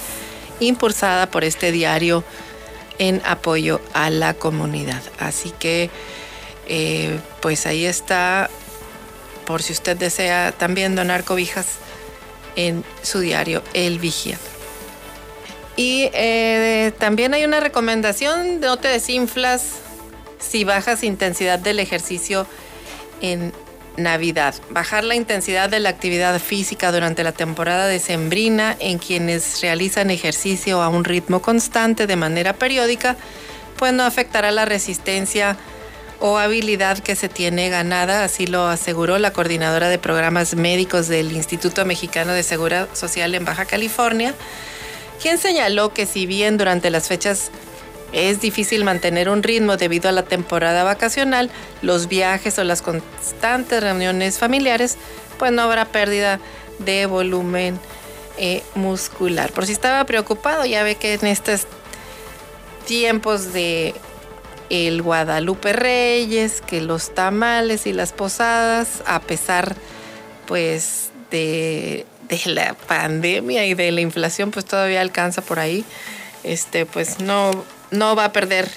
impulsada 0.60 1.30
por 1.30 1.44
este 1.44 1.72
diario 1.72 2.22
en 2.98 3.22
apoyo 3.24 3.80
a 3.92 4.10
la 4.10 4.34
comunidad. 4.34 5.02
Así 5.18 5.52
que, 5.58 5.90
eh, 6.68 7.18
pues 7.40 7.66
ahí 7.66 7.86
está 7.86 8.50
por 9.46 9.62
si 9.62 9.72
usted 9.72 9.96
desea 9.96 10.52
también 10.52 10.94
donar 10.94 11.24
cobijas 11.24 11.66
en 12.56 12.84
su 13.02 13.20
diario 13.20 13.62
El 13.72 13.98
Vigía. 13.98 14.38
Y 15.76 16.08
eh, 16.12 16.92
también 16.98 17.34
hay 17.34 17.44
una 17.44 17.60
recomendación, 17.60 18.60
no 18.60 18.76
te 18.76 18.88
desinflas 18.88 19.83
si 20.48 20.64
bajas 20.64 21.02
intensidad 21.02 21.58
del 21.58 21.80
ejercicio 21.80 22.46
en 23.20 23.52
Navidad. 23.96 24.54
Bajar 24.70 25.04
la 25.04 25.14
intensidad 25.14 25.68
de 25.68 25.80
la 25.80 25.88
actividad 25.88 26.38
física 26.40 26.90
durante 26.92 27.22
la 27.22 27.32
temporada 27.32 27.86
decembrina 27.86 28.76
en 28.80 28.98
quienes 28.98 29.60
realizan 29.60 30.10
ejercicio 30.10 30.82
a 30.82 30.88
un 30.88 31.04
ritmo 31.04 31.40
constante 31.40 32.06
de 32.06 32.16
manera 32.16 32.54
periódica, 32.54 33.16
pues 33.76 33.92
no 33.92 34.04
afectará 34.04 34.50
la 34.50 34.64
resistencia 34.64 35.56
o 36.20 36.38
habilidad 36.38 36.98
que 36.98 37.16
se 37.16 37.28
tiene 37.28 37.68
ganada, 37.68 38.24
así 38.24 38.46
lo 38.46 38.66
aseguró 38.66 39.18
la 39.18 39.32
coordinadora 39.32 39.88
de 39.88 39.98
programas 39.98 40.54
médicos 40.54 41.08
del 41.08 41.32
Instituto 41.32 41.84
Mexicano 41.84 42.32
de 42.32 42.42
Seguridad 42.42 42.88
Social 42.94 43.34
en 43.34 43.44
Baja 43.44 43.64
California, 43.64 44.34
quien 45.20 45.38
señaló 45.38 45.92
que 45.92 46.06
si 46.06 46.26
bien 46.26 46.56
durante 46.56 46.90
las 46.90 47.08
fechas 47.08 47.50
es 48.14 48.40
difícil 48.40 48.84
mantener 48.84 49.28
un 49.28 49.42
ritmo 49.42 49.76
debido 49.76 50.08
a 50.08 50.12
la 50.12 50.22
temporada 50.22 50.84
vacacional, 50.84 51.50
los 51.82 52.08
viajes 52.08 52.58
o 52.58 52.64
las 52.64 52.80
constantes 52.80 53.82
reuniones 53.82 54.38
familiares, 54.38 54.96
pues 55.38 55.52
no 55.52 55.62
habrá 55.62 55.84
pérdida 55.84 56.38
de 56.78 57.06
volumen 57.06 57.78
eh, 58.38 58.62
muscular. 58.74 59.52
Por 59.52 59.66
si 59.66 59.72
estaba 59.72 60.04
preocupado, 60.04 60.64
ya 60.64 60.82
ve 60.84 60.94
que 60.94 61.14
en 61.14 61.26
estos 61.26 61.66
tiempos 62.86 63.52
de 63.52 63.94
el 64.70 65.02
Guadalupe 65.02 65.72
Reyes, 65.72 66.60
que 66.60 66.80
los 66.80 67.14
tamales 67.14 67.86
y 67.86 67.92
las 67.92 68.12
posadas, 68.12 69.02
a 69.06 69.20
pesar 69.20 69.76
pues 70.46 71.10
de, 71.30 72.06
la 72.46 72.74
pandemia 72.74 73.66
y 73.66 73.74
de 73.74 73.90
la 73.92 74.00
inflación, 74.00 74.50
pues 74.50 74.64
todavía 74.64 75.00
alcanza 75.00 75.42
por 75.42 75.58
ahí. 75.58 75.84
Este, 76.42 76.86
pues 76.86 77.20
no, 77.20 77.64
no 77.94 78.16
va 78.16 78.26
a 78.26 78.32
perder, 78.32 78.70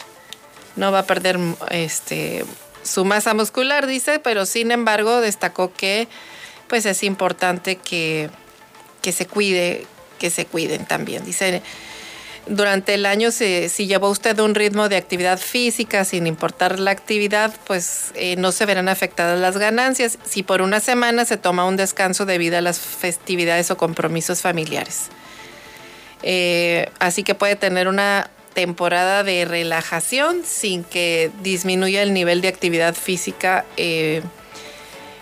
no 0.76 0.92
va 0.92 1.00
a 1.00 1.06
perder 1.06 1.40
este 1.70 2.46
su 2.84 3.04
masa 3.04 3.34
muscular, 3.34 3.86
dice, 3.86 4.20
pero 4.20 4.46
sin 4.46 4.72
embargo 4.72 5.20
destacó 5.20 5.74
que 5.74 6.08
pues 6.68 6.86
es 6.86 7.04
importante 7.04 7.76
que, 7.76 8.30
que 9.02 9.12
se 9.12 9.26
cuide, 9.26 9.86
que 10.20 10.30
se 10.30 10.46
cuiden 10.46 10.86
también. 10.86 11.26
Dice, 11.26 11.62
durante 12.50 12.94
el 12.94 13.06
año, 13.06 13.32
si, 13.32 13.68
llevó 13.88 14.10
usted 14.10 14.40
un 14.40 14.56
ritmo 14.56 14.90
de 14.90 14.96
actividad 14.96 15.38
física, 15.38 16.06
sin 16.06 16.28
importar 16.28 16.80
la 16.80 16.92
actividad, 16.92 17.54
pues 17.66 18.12
eh, 18.16 18.36
no 18.38 18.52
se 18.52 18.66
verán 18.66 18.90
afectadas 18.90 19.40
las 19.40 19.58
ganancias. 19.58 20.18
Si 20.24 20.44
por 20.44 20.62
una 20.62 20.80
semana 20.80 21.26
se 21.26 21.38
toma 21.38 21.66
un 21.66 21.76
descanso 21.76 22.26
debido 22.26 22.58
a 22.58 22.62
las 22.62 22.80
festividades 22.80 23.70
o 23.72 23.78
compromisos 23.78 24.42
familiares. 24.42 25.08
Eh, 26.24 26.90
así 27.00 27.24
que 27.24 27.36
puede 27.36 27.56
tener 27.56 27.88
una 27.88 28.32
temporada 28.58 29.24
de 29.24 29.46
relajación 29.46 30.42
sin 30.44 30.84
que 30.84 31.30
disminuya 31.44 32.02
el 32.02 32.12
nivel 32.12 32.42
de 32.42 32.48
actividad 32.48 32.96
física. 32.96 33.66
Eh, 33.78 34.24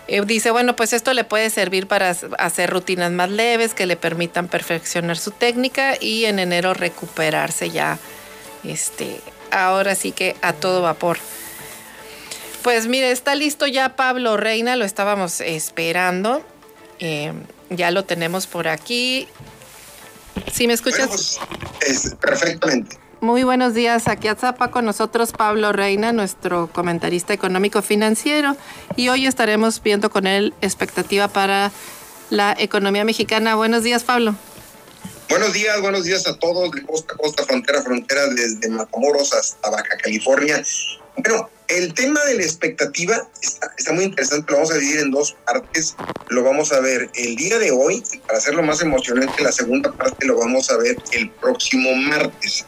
eh, 0.08 0.22
dice, 0.24 0.50
bueno, 0.52 0.74
pues 0.74 0.94
esto 0.94 1.12
le 1.12 1.22
puede 1.22 1.50
servir 1.50 1.86
para 1.86 2.16
hacer 2.38 2.70
rutinas 2.70 3.12
más 3.12 3.28
leves 3.28 3.74
que 3.74 3.84
le 3.84 3.98
permitan 3.98 4.48
perfeccionar 4.48 5.18
su 5.18 5.32
técnica 5.32 5.98
y 6.00 6.24
en 6.24 6.38
enero 6.38 6.72
recuperarse 6.72 7.68
ya, 7.68 7.98
este, 8.64 9.20
ahora 9.50 9.94
sí 9.94 10.12
que 10.12 10.34
a 10.40 10.54
todo 10.54 10.80
vapor. 10.80 11.18
Pues 12.62 12.86
mire, 12.86 13.10
está 13.10 13.34
listo 13.34 13.66
ya 13.66 13.96
Pablo 13.96 14.38
Reina, 14.38 14.76
lo 14.76 14.86
estábamos 14.86 15.42
esperando. 15.42 16.42
Eh, 17.00 17.34
ya 17.68 17.90
lo 17.90 18.06
tenemos 18.06 18.46
por 18.46 18.66
aquí. 18.66 19.28
¿Sí 20.54 20.66
me 20.66 20.72
escuchas? 20.72 21.38
Pues, 21.80 22.16
perfectamente. 22.18 22.96
Muy 23.20 23.44
buenos 23.44 23.72
días, 23.72 24.08
aquí 24.08 24.28
a 24.28 24.34
Zapa 24.34 24.70
con 24.70 24.84
nosotros 24.84 25.32
Pablo 25.32 25.72
Reina, 25.72 26.12
nuestro 26.12 26.68
comentarista 26.70 27.32
económico 27.32 27.80
financiero, 27.80 28.56
y 28.94 29.08
hoy 29.08 29.26
estaremos 29.26 29.82
viendo 29.82 30.10
con 30.10 30.26
él 30.26 30.52
expectativa 30.60 31.26
para 31.26 31.72
la 32.28 32.54
economía 32.58 33.06
mexicana. 33.06 33.54
Buenos 33.54 33.84
días, 33.84 34.04
Pablo. 34.04 34.34
Buenos 35.30 35.54
días, 35.54 35.80
buenos 35.80 36.04
días 36.04 36.26
a 36.26 36.38
todos 36.38 36.70
de 36.72 36.82
costa 36.82 37.14
a 37.14 37.16
costa, 37.16 37.44
frontera 37.44 37.80
a 37.80 37.82
frontera, 37.82 38.26
desde 38.28 38.68
Matamoros 38.68 39.32
hasta 39.32 39.70
Baja 39.70 39.96
California. 40.02 40.62
Bueno, 41.16 41.48
el 41.68 41.94
tema 41.94 42.22
de 42.26 42.34
la 42.34 42.42
expectativa 42.42 43.26
está, 43.40 43.92
muy 43.94 44.04
interesante, 44.04 44.52
lo 44.52 44.58
vamos 44.58 44.72
a 44.72 44.74
dividir 44.74 45.00
en 45.00 45.10
dos 45.10 45.34
partes. 45.46 45.96
Lo 46.28 46.44
vamos 46.44 46.70
a 46.70 46.80
ver 46.80 47.10
el 47.14 47.34
día 47.36 47.58
de 47.58 47.70
hoy, 47.70 48.04
para 48.26 48.38
hacerlo 48.38 48.62
más 48.62 48.82
emocionante, 48.82 49.42
la 49.42 49.52
segunda 49.52 49.90
parte 49.90 50.26
lo 50.26 50.36
vamos 50.36 50.70
a 50.70 50.76
ver 50.76 50.98
el 51.12 51.30
próximo 51.30 51.94
martes. 51.94 52.66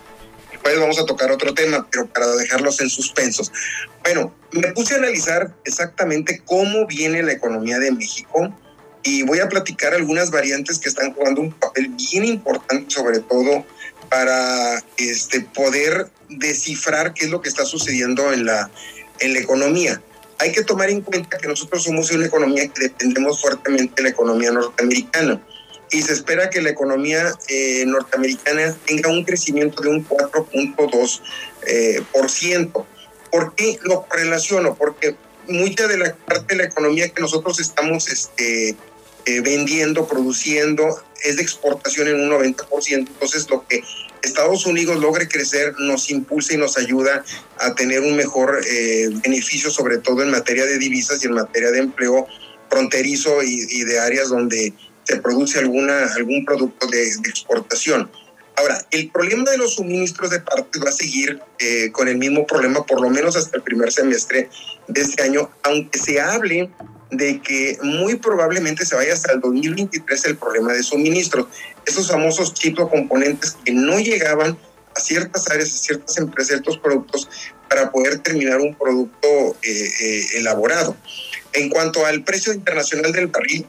Después 0.58 0.80
vamos 0.80 0.98
a 0.98 1.06
tocar 1.06 1.30
otro 1.30 1.54
tema, 1.54 1.86
pero 1.90 2.06
para 2.06 2.26
dejarlos 2.34 2.80
en 2.80 2.90
suspensos. 2.90 3.52
Bueno, 4.02 4.34
me 4.50 4.72
puse 4.72 4.94
a 4.94 4.98
analizar 4.98 5.54
exactamente 5.64 6.42
cómo 6.44 6.86
viene 6.86 7.22
la 7.22 7.32
economía 7.32 7.78
de 7.78 7.92
México 7.92 8.52
y 9.04 9.22
voy 9.22 9.38
a 9.38 9.48
platicar 9.48 9.94
algunas 9.94 10.30
variantes 10.30 10.78
que 10.78 10.88
están 10.88 11.14
jugando 11.14 11.40
un 11.42 11.52
papel 11.52 11.88
bien 11.90 12.24
importante, 12.24 12.90
sobre 12.92 13.20
todo 13.20 13.64
para 14.10 14.82
este, 14.96 15.42
poder 15.42 16.10
descifrar 16.28 17.14
qué 17.14 17.26
es 17.26 17.30
lo 17.30 17.40
que 17.40 17.48
está 17.48 17.64
sucediendo 17.64 18.32
en 18.32 18.44
la, 18.44 18.70
en 19.20 19.34
la 19.34 19.40
economía. 19.40 20.02
Hay 20.40 20.52
que 20.52 20.64
tomar 20.64 20.90
en 20.90 21.02
cuenta 21.02 21.38
que 21.38 21.48
nosotros 21.48 21.84
somos 21.84 22.10
una 22.10 22.26
economía 22.26 22.68
que 22.68 22.82
dependemos 22.82 23.40
fuertemente 23.40 23.94
de 23.96 24.02
la 24.02 24.08
economía 24.08 24.50
norteamericana 24.50 25.40
y 25.90 26.02
se 26.02 26.12
espera 26.12 26.50
que 26.50 26.60
la 26.60 26.70
economía 26.70 27.32
eh, 27.48 27.84
norteamericana 27.86 28.76
tenga 28.86 29.10
un 29.10 29.24
crecimiento 29.24 29.82
de 29.82 29.88
un 29.88 30.06
4.2%. 30.06 31.20
Eh, 31.66 32.02
por, 32.12 32.30
ciento. 32.30 32.86
¿Por 33.30 33.54
qué 33.54 33.78
lo 33.82 34.06
relaciono? 34.10 34.74
Porque 34.74 35.16
mucha 35.48 35.86
de 35.86 35.98
la 35.98 36.14
parte 36.14 36.54
de 36.54 36.62
la 36.62 36.68
economía 36.68 37.08
que 37.10 37.20
nosotros 37.20 37.60
estamos 37.60 38.08
este, 38.08 38.70
eh, 39.26 39.40
vendiendo, 39.42 40.06
produciendo, 40.06 41.02
es 41.22 41.36
de 41.36 41.42
exportación 41.42 42.08
en 42.08 42.20
un 42.22 42.30
90%. 42.30 42.96
Entonces, 42.96 43.50
lo 43.50 43.66
que 43.66 43.82
Estados 44.22 44.66
Unidos 44.66 44.98
logre 45.00 45.28
crecer 45.28 45.74
nos 45.78 46.10
impulsa 46.10 46.54
y 46.54 46.56
nos 46.56 46.78
ayuda 46.78 47.24
a 47.58 47.74
tener 47.74 48.00
un 48.00 48.16
mejor 48.16 48.60
eh, 48.66 49.08
beneficio, 49.22 49.70
sobre 49.70 49.98
todo 49.98 50.22
en 50.22 50.30
materia 50.30 50.64
de 50.64 50.78
divisas 50.78 51.22
y 51.22 51.26
en 51.26 51.34
materia 51.34 51.70
de 51.70 51.80
empleo 51.80 52.26
fronterizo 52.70 53.42
y, 53.42 53.84
de 53.84 53.98
áreas 53.98 54.28
donde 54.28 54.72
se 55.08 55.16
produce 55.16 55.58
alguna, 55.58 56.04
algún 56.14 56.44
producto 56.44 56.86
de, 56.86 57.02
exportación. 57.02 58.10
Ahora, 58.56 58.84
el 58.90 59.08
problema 59.10 59.50
de 59.50 59.56
los 59.56 59.76
suministros 59.76 60.30
de 60.30 60.40
partes 60.40 60.82
va 60.84 60.90
a 60.90 60.92
seguir 60.92 61.40
eh, 61.58 61.90
con 61.92 62.08
el 62.08 62.18
mismo 62.18 62.46
problema, 62.46 62.84
por 62.84 63.00
lo 63.00 63.08
menos 63.08 63.36
hasta 63.36 63.56
el 63.56 63.62
primer 63.62 63.90
semestre 63.90 64.50
de 64.86 65.00
este 65.00 65.22
año, 65.22 65.50
aunque 65.62 65.98
se 65.98 66.20
hable 66.20 66.70
de 67.10 67.40
que 67.40 67.78
muy 67.82 68.16
probablemente 68.16 68.84
se 68.84 68.96
vaya 68.96 69.14
hasta 69.14 69.32
el 69.32 69.40
2023 69.40 70.24
el 70.26 70.36
problema 70.36 70.74
de 70.74 70.82
suministros. 70.82 71.46
Esos 71.86 72.10
famosos 72.10 72.52
chips 72.52 72.80
o 72.80 72.90
componentes 72.90 73.56
que 73.64 73.72
no 73.72 73.98
llegaban 73.98 74.58
a 74.94 75.00
ciertas 75.00 75.48
áreas, 75.50 75.72
a 75.72 75.78
ciertas 75.78 76.18
empresas, 76.18 76.48
ciertos 76.48 76.78
productos 76.78 77.30
para 77.70 77.90
poder 77.90 78.18
terminar 78.18 78.60
un 78.60 78.74
producto 78.74 79.56
eh, 79.62 79.88
eh, 80.00 80.26
elaborado. 80.34 80.96
En 81.54 81.70
cuanto 81.70 82.04
al 82.04 82.24
precio 82.24 82.52
internacional 82.52 83.12
del 83.12 83.28
barril, 83.28 83.66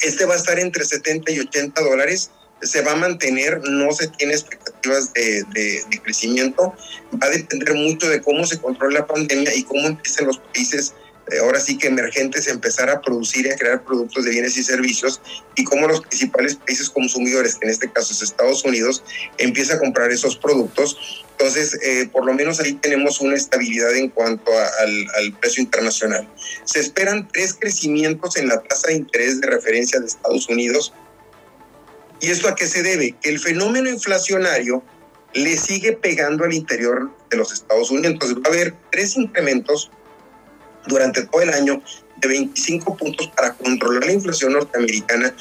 este 0.00 0.24
va 0.24 0.34
a 0.34 0.36
estar 0.36 0.58
entre 0.58 0.84
70 0.84 1.32
y 1.32 1.40
80 1.40 1.80
dólares. 1.82 2.30
Se 2.62 2.82
va 2.82 2.92
a 2.92 2.96
mantener, 2.96 3.60
no 3.68 3.92
se 3.92 4.08
tiene 4.08 4.32
expectativas 4.32 5.12
de, 5.12 5.44
de, 5.52 5.84
de 5.90 6.02
crecimiento. 6.02 6.74
Va 7.22 7.26
a 7.26 7.30
depender 7.30 7.74
mucho 7.74 8.08
de 8.08 8.22
cómo 8.22 8.46
se 8.46 8.58
controla 8.58 9.00
la 9.00 9.06
pandemia 9.06 9.54
y 9.54 9.62
cómo 9.64 9.86
empiecen 9.86 10.26
los 10.26 10.38
países 10.38 10.94
ahora 11.40 11.58
sí 11.60 11.76
que 11.76 11.88
emergentes 11.88 12.46
empezar 12.46 12.88
a 12.88 13.00
producir 13.00 13.46
y 13.46 13.50
a 13.50 13.56
crear 13.56 13.82
productos 13.82 14.24
de 14.24 14.30
bienes 14.30 14.56
y 14.56 14.62
servicios 14.62 15.20
y 15.56 15.64
cómo 15.64 15.88
los 15.88 16.00
principales 16.00 16.54
países 16.56 16.88
consumidores, 16.88 17.56
que 17.56 17.66
en 17.66 17.72
este 17.72 17.90
caso 17.90 18.12
es 18.12 18.22
Estados 18.22 18.64
Unidos, 18.64 19.02
empieza 19.38 19.74
a 19.74 19.78
comprar 19.78 20.12
esos 20.12 20.36
productos. 20.36 21.24
Entonces, 21.32 21.78
eh, 21.82 22.08
por 22.12 22.24
lo 22.24 22.32
menos 22.32 22.60
ahí 22.60 22.74
tenemos 22.74 23.20
una 23.20 23.34
estabilidad 23.34 23.94
en 23.96 24.08
cuanto 24.08 24.52
al, 24.52 25.06
al, 25.16 25.32
precio 25.38 25.62
internacional. 25.62 26.28
Se 26.64 26.80
esperan 26.80 27.28
tres 27.28 27.54
crecimientos 27.58 28.36
en 28.36 28.48
la 28.48 28.62
tasa 28.62 28.88
de 28.88 28.94
interés 28.94 29.40
de 29.40 29.48
referencia 29.48 29.98
de 29.98 30.06
Estados 30.06 30.48
Unidos. 30.48 30.92
¿Y 32.20 32.30
esto 32.30 32.48
a 32.48 32.54
qué 32.54 32.66
se 32.66 32.82
debe? 32.82 33.14
Que 33.20 33.30
el 33.30 33.40
fenómeno 33.40 33.90
inflacionario 33.90 34.82
le 35.34 35.56
sigue 35.56 35.92
pegando 35.92 36.44
al 36.44 36.54
interior 36.54 37.10
de 37.30 37.36
los 37.36 37.52
Estados 37.52 37.90
Unidos. 37.90 38.12
Entonces 38.12 38.38
va 38.38 38.42
a 38.46 38.48
haber 38.48 38.74
tres 38.90 39.16
incrementos 39.16 39.90
durante 40.86 41.24
todo 41.26 41.42
el 41.42 41.50
año 41.50 41.82
de 42.16 42.28
25 42.28 42.96
puntos 42.96 43.28
para 43.36 43.52
controlar 43.54 44.06
la 44.06 44.12
inflación 44.12 44.52
norteamericana, 44.52 45.34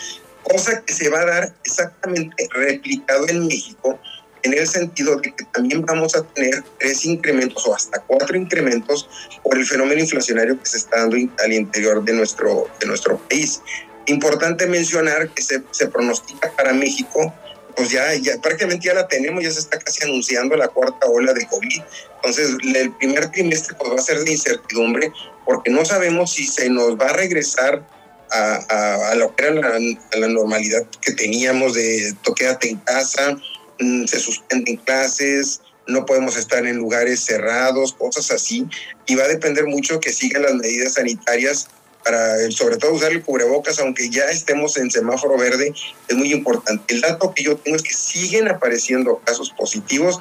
cosa 0.43 0.81
que 0.81 0.93
se 0.93 1.09
va 1.09 1.21
a 1.21 1.25
dar 1.25 1.55
exactamente 1.63 2.47
replicado 2.51 3.27
en 3.29 3.47
México 3.47 3.99
en 4.43 4.53
el 4.53 4.67
sentido 4.67 5.15
de 5.15 5.33
que 5.33 5.43
también 5.45 5.81
vamos 5.81 6.15
a 6.15 6.23
tener 6.23 6.63
tres 6.79 7.03
incrementos 7.05 7.65
o 7.65 7.73
hasta 7.73 7.99
cuatro 8.01 8.37
incrementos 8.37 9.09
por 9.43 9.57
el 9.57 9.65
fenómeno 9.65 10.01
inflacionario 10.01 10.59
que 10.59 10.67
se 10.67 10.77
está 10.77 10.99
dando 10.99 11.17
al 11.43 11.53
interior 11.53 12.03
de 12.03 12.13
nuestro, 12.13 12.67
de 12.79 12.85
nuestro 12.85 13.17
país. 13.17 13.61
Importante 14.05 14.67
mencionar 14.67 15.29
que 15.29 15.41
se, 15.41 15.63
se 15.71 15.87
pronostica 15.87 16.51
para 16.55 16.73
México 16.73 17.33
pues 17.75 17.89
ya, 17.89 18.13
ya 18.15 18.37
prácticamente 18.41 18.87
ya 18.87 18.93
la 18.93 19.07
tenemos, 19.07 19.43
ya 19.43 19.51
se 19.51 19.59
está 19.59 19.79
casi 19.79 20.03
anunciando 20.03 20.55
la 20.55 20.67
cuarta 20.67 21.07
ola 21.07 21.33
de 21.33 21.45
COVID. 21.47 21.81
Entonces, 22.15 22.57
el 22.75 22.91
primer 22.93 23.29
trimestre 23.31 23.75
pues, 23.77 23.91
va 23.91 23.95
a 23.95 24.01
ser 24.01 24.23
de 24.23 24.31
incertidumbre 24.31 25.11
porque 25.45 25.69
no 25.69 25.85
sabemos 25.85 26.33
si 26.33 26.45
se 26.45 26.69
nos 26.69 26.95
va 26.97 27.09
a 27.09 27.13
regresar 27.13 27.85
a, 28.31 29.11
a, 29.11 29.15
lo 29.15 29.35
que 29.35 29.45
era 29.45 29.53
la, 29.53 29.79
la, 30.17 30.27
normalidad 30.27 30.83
que 31.01 31.11
teníamos 31.11 31.75
de 31.75 32.13
toquéate 32.23 32.69
en 32.69 32.77
casa, 32.79 33.37
mm, 33.79 34.05
se 34.05 34.19
suspenden 34.19 34.77
clases, 34.77 35.61
no 35.87 36.05
podemos 36.05 36.35
estar 36.35 36.65
en 36.65 36.77
lugares 36.77 37.19
cerrados, 37.21 37.93
cosas 37.93 38.31
así. 38.31 38.65
Y 39.05 39.15
va 39.15 39.25
a 39.25 39.27
depender 39.27 39.65
mucho 39.67 39.99
que 39.99 40.11
sigan 40.11 40.43
las 40.43 40.55
medidas 40.55 40.93
sanitarias 40.93 41.67
para 42.05 42.51
sobre 42.51 42.77
todo 42.77 42.93
usar 42.93 43.11
el 43.11 43.23
cubrebocas, 43.23 43.79
aunque 43.79 44.11
ya 44.11 44.25
estemos 44.25 44.77
en 44.77 44.91
semáforo 44.91 45.37
verde, 45.37 45.73
es 46.07 46.15
muy 46.15 46.31
importante. 46.31 46.93
El 46.93 47.01
dato 47.01 47.33
que 47.33 47.43
yo 47.43 47.57
tengo 47.57 47.75
es 47.75 47.81
que 47.81 47.95
siguen 47.95 48.47
apareciendo 48.47 49.19
casos 49.25 49.49
positivos, 49.49 50.19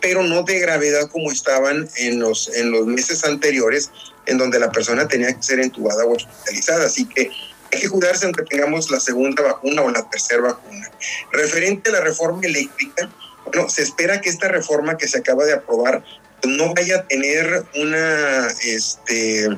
pero 0.00 0.22
no 0.22 0.44
de 0.44 0.60
gravedad 0.60 1.10
como 1.10 1.32
estaban 1.32 1.88
en 1.96 2.20
los, 2.20 2.54
en 2.54 2.70
los 2.70 2.86
meses 2.86 3.24
anteriores, 3.24 3.90
en 4.26 4.38
donde 4.38 4.60
la 4.60 4.70
persona 4.70 5.08
tenía 5.08 5.34
que 5.34 5.42
ser 5.42 5.58
entubada 5.58 6.04
o 6.04 6.12
hospitalizada. 6.14 6.86
Así 6.86 7.04
que 7.04 7.32
hay 7.72 7.80
que 7.80 7.88
cuidarse 7.88 8.26
aunque 8.26 8.44
tengamos 8.44 8.88
la 8.92 9.00
segunda 9.00 9.42
vacuna 9.42 9.82
o 9.82 9.90
la 9.90 10.08
tercera 10.08 10.40
vacuna. 10.40 10.88
Referente 11.32 11.90
a 11.90 11.94
la 11.94 12.00
reforma 12.00 12.42
eléctrica, 12.44 13.10
bueno, 13.46 13.68
se 13.68 13.82
espera 13.82 14.20
que 14.20 14.30
esta 14.30 14.46
reforma 14.46 14.96
que 14.96 15.08
se 15.08 15.18
acaba 15.18 15.44
de 15.44 15.54
aprobar 15.54 16.04
no 16.46 16.74
vaya 16.74 16.98
a 16.98 17.06
tener 17.08 17.64
una, 17.74 18.48
este, 18.62 19.48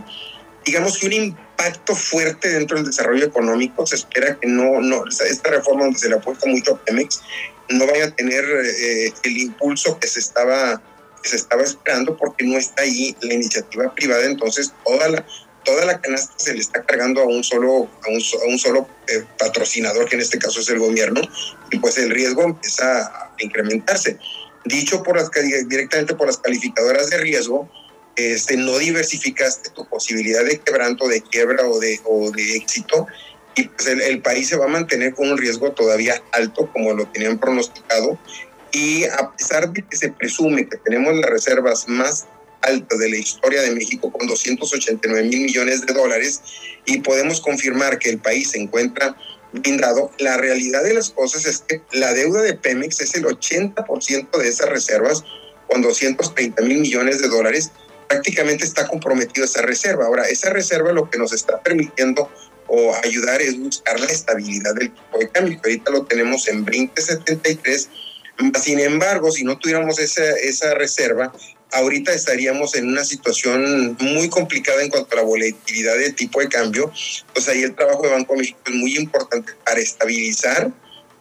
digamos 0.64 0.98
que 0.98 1.06
un 1.06 1.12
impacto 1.56 1.94
fuerte 1.94 2.50
dentro 2.50 2.76
del 2.76 2.86
desarrollo 2.86 3.26
económico. 3.26 3.86
Se 3.86 3.96
espera 3.96 4.38
que 4.38 4.46
no, 4.46 4.80
no 4.80 5.04
esta 5.06 5.50
reforma 5.50 5.84
donde 5.84 5.98
se 5.98 6.08
le 6.08 6.16
apuesta 6.16 6.48
mucho 6.48 6.74
a 6.74 6.84
Pemex 6.84 7.22
no 7.68 7.86
vaya 7.86 8.06
a 8.06 8.10
tener 8.10 8.44
eh, 8.44 9.12
el 9.24 9.38
impulso 9.38 9.98
que 9.98 10.06
se 10.06 10.20
estaba 10.20 10.80
que 11.22 11.30
se 11.30 11.36
estaba 11.36 11.62
esperando 11.62 12.16
porque 12.16 12.44
no 12.44 12.56
está 12.56 12.82
ahí 12.82 13.16
la 13.22 13.34
iniciativa 13.34 13.92
privada. 13.94 14.24
Entonces 14.26 14.72
toda 14.84 15.08
la 15.08 15.26
toda 15.64 15.84
la 15.84 16.00
canasta 16.00 16.32
se 16.36 16.54
le 16.54 16.60
está 16.60 16.84
cargando 16.84 17.22
a 17.22 17.24
un 17.24 17.42
solo 17.42 17.88
a 18.04 18.08
un, 18.08 18.22
a 18.22 18.48
un 18.48 18.58
solo 18.58 18.88
eh, 19.08 19.24
patrocinador 19.38 20.08
que 20.08 20.14
en 20.14 20.22
este 20.22 20.38
caso 20.38 20.60
es 20.60 20.68
el 20.68 20.78
gobierno 20.78 21.20
y 21.72 21.78
pues 21.80 21.98
el 21.98 22.10
riesgo 22.10 22.44
empieza 22.44 23.06
a 23.06 23.34
incrementarse. 23.38 24.18
Dicho 24.64 25.02
por 25.02 25.16
las, 25.16 25.30
directamente 25.66 26.14
por 26.14 26.26
las 26.26 26.38
calificadoras 26.38 27.10
de 27.10 27.18
riesgo, 27.18 27.68
este, 28.16 28.56
no 28.56 28.78
diversificaste 28.78 29.70
tu 29.70 29.86
posibilidad 29.86 30.44
de 30.44 30.58
quebranto, 30.58 31.06
de 31.08 31.22
quiebra 31.22 31.66
o 31.66 31.78
de, 31.78 32.00
o 32.04 32.30
de 32.30 32.56
éxito, 32.56 33.06
y 33.54 33.68
pues 33.68 33.86
el, 33.88 34.20
país 34.20 34.48
se 34.48 34.56
va 34.56 34.66
a 34.66 34.68
mantener 34.68 35.14
con 35.14 35.30
un 35.30 35.38
riesgo 35.38 35.72
todavía 35.72 36.22
alto, 36.32 36.70
como 36.72 36.92
lo 36.92 37.06
tenían 37.06 37.38
pronosticado, 37.38 38.18
Y 38.72 39.04
a 39.04 39.32
pesar 39.36 39.70
de 39.70 39.82
que 39.82 39.96
se 39.96 40.10
presume 40.10 40.68
que 40.68 40.76
tenemos 40.76 41.14
las 41.14 41.30
reservas 41.30 41.88
más 41.88 42.26
altas 42.60 42.98
de 42.98 43.08
la 43.08 43.16
historia 43.16 43.62
de 43.62 43.70
México 43.70 44.12
con 44.12 44.26
289 44.26 45.28
mil 45.28 45.40
millones 45.42 45.86
de 45.86 45.94
dólares 45.94 46.42
y 46.84 46.98
podemos 46.98 47.40
confirmar 47.40 47.98
que 47.98 48.10
el 48.10 48.18
país 48.18 48.50
se 48.50 48.58
encuentra 48.58 49.16
blindado, 49.52 50.10
la 50.18 50.36
realidad 50.36 50.82
de 50.82 50.94
las 50.94 51.10
cosas 51.10 51.46
es 51.46 51.58
que 51.58 51.80
la 51.92 52.12
deuda 52.12 52.42
de 52.42 52.54
Pemex 52.54 53.00
es 53.00 53.14
el 53.14 53.24
80% 53.24 54.38
de 54.38 54.48
esas 54.48 54.68
reservas 54.68 55.24
con 55.68 55.82
230 55.82 56.62
mil 56.62 56.78
millones 56.78 57.20
de 57.20 57.28
dólares. 57.28 57.70
Prácticamente 58.08 58.64
está 58.64 58.86
comprometido 58.86 59.44
esa 59.44 59.62
reserva. 59.62 60.06
Ahora, 60.06 60.24
esa 60.28 60.50
reserva 60.50 60.92
lo 60.92 61.10
que 61.10 61.18
nos 61.18 61.32
está 61.32 61.60
permitiendo 61.60 62.30
o 62.68 62.94
ayudar 63.04 63.40
es 63.40 63.58
buscar 63.58 63.98
la 64.00 64.06
estabilidad 64.06 64.74
del 64.74 64.92
tipo 64.92 65.18
de 65.18 65.28
cambio, 65.28 65.60
ahorita 65.62 65.90
lo 65.90 66.04
tenemos 66.04 66.48
en 66.48 66.64
2073. 66.64 67.88
Sin 68.60 68.80
embargo, 68.80 69.30
si 69.30 69.44
no 69.44 69.56
tuviéramos 69.58 69.98
esa, 69.98 70.24
esa 70.36 70.74
reserva, 70.74 71.32
ahorita 71.72 72.12
estaríamos 72.12 72.74
en 72.74 72.88
una 72.88 73.04
situación 73.04 73.96
muy 74.00 74.28
complicada 74.28 74.82
en 74.82 74.90
cuanto 74.90 75.14
a 75.14 75.16
la 75.16 75.22
volatilidad 75.22 75.96
del 75.96 76.14
tipo 76.14 76.40
de 76.40 76.48
cambio. 76.48 76.92
Pues 77.32 77.48
ahí 77.48 77.62
el 77.62 77.74
trabajo 77.74 78.02
de 78.02 78.10
Banco 78.10 78.34
de 78.34 78.40
México 78.40 78.58
es 78.66 78.74
muy 78.74 78.96
importante 78.96 79.52
para 79.64 79.80
estabilizar, 79.80 80.70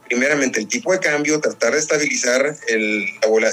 primeramente, 0.08 0.60
el 0.60 0.68
tipo 0.68 0.91
de 0.91 0.99
cambio, 0.99 1.39
tratar 1.39 1.74
de 1.74 1.80
estabilizar 1.80 2.56
el, 2.68 3.06
la, 3.39 3.51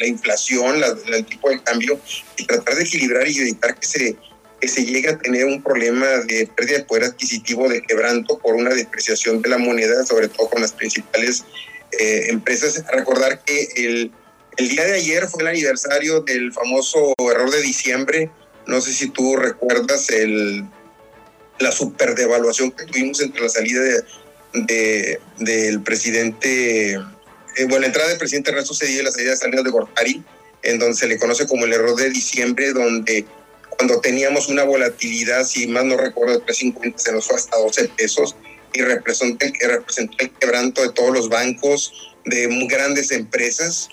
la, 0.00 0.06
inflación, 0.06 0.82
el 1.06 1.24
tipo 1.26 1.50
de 1.50 1.62
cambio 1.62 1.98
y 2.36 2.46
tratar 2.46 2.76
de 2.76 2.82
equilibrar 2.82 3.28
y 3.28 3.38
evitar 3.38 3.78
que 3.78 3.86
se, 3.86 4.16
que 4.60 4.68
se 4.68 4.84
llegue 4.84 5.10
a 5.10 5.18
tener 5.18 5.44
un 5.46 5.62
problema 5.62 6.06
de 6.06 6.48
pérdida 6.54 6.78
de 6.78 6.84
poder 6.84 7.04
adquisitivo, 7.04 7.68
de 7.68 7.82
quebranto 7.82 8.38
por 8.38 8.54
una 8.54 8.70
depreciación 8.70 9.42
de 9.42 9.48
la 9.48 9.58
moneda, 9.58 10.04
sobre 10.04 10.28
todo 10.28 10.48
con 10.48 10.62
las 10.62 10.72
principales 10.72 11.44
eh, 11.98 12.26
empresas. 12.28 12.82
Recordar 12.92 13.42
que 13.44 13.68
el 13.76 14.12
el 14.56 14.68
día 14.68 14.84
de 14.84 14.94
ayer 14.94 15.26
fue 15.26 15.42
el 15.42 15.48
aniversario 15.48 16.20
del 16.20 16.52
famoso 16.52 17.12
error 17.18 17.50
de 17.50 17.60
diciembre. 17.60 18.30
No 18.66 18.80
sé 18.80 18.92
si 18.92 19.08
tú 19.08 19.36
recuerdas 19.36 20.08
el, 20.10 20.64
la 21.58 21.72
superdevaluación 21.72 22.70
que 22.70 22.84
tuvimos 22.84 23.20
entre 23.20 23.42
la 23.42 23.48
salida 23.48 23.80
de, 23.80 24.04
del 24.54 25.82
presidente, 25.82 26.92
eh, 26.92 27.64
bueno, 27.64 27.80
la 27.80 27.86
entrada 27.86 28.08
del 28.08 28.18
presidente 28.18 28.50
Ernesto 28.50 28.74
Cedillo 28.74 29.00
y 29.00 29.04
la 29.04 29.10
salida 29.10 29.30
de 29.30 29.36
Salinas 29.36 29.64
de 29.64 29.70
Gortari, 29.70 30.22
en 30.62 30.78
donde 30.78 30.96
se 30.96 31.06
le 31.06 31.18
conoce 31.18 31.46
como 31.46 31.64
el 31.64 31.72
error 31.72 31.96
de 31.96 32.10
diciembre, 32.10 32.72
donde 32.72 33.26
cuando 33.76 34.00
teníamos 34.00 34.48
una 34.48 34.64
volatilidad, 34.64 35.44
si 35.44 35.66
más 35.66 35.84
no 35.84 35.96
recuerdo, 35.96 36.38
de 36.38 36.46
3.50 36.46 36.94
se 36.96 37.12
nos 37.12 37.26
fue 37.26 37.36
hasta 37.36 37.58
12 37.58 37.88
pesos 37.88 38.36
y 38.72 38.82
representó, 38.82 39.46
representó 39.60 40.16
el 40.18 40.30
quebranto 40.30 40.82
de 40.82 40.92
todos 40.92 41.12
los 41.12 41.28
bancos, 41.28 42.14
de 42.24 42.48
grandes 42.68 43.10
empresas 43.10 43.88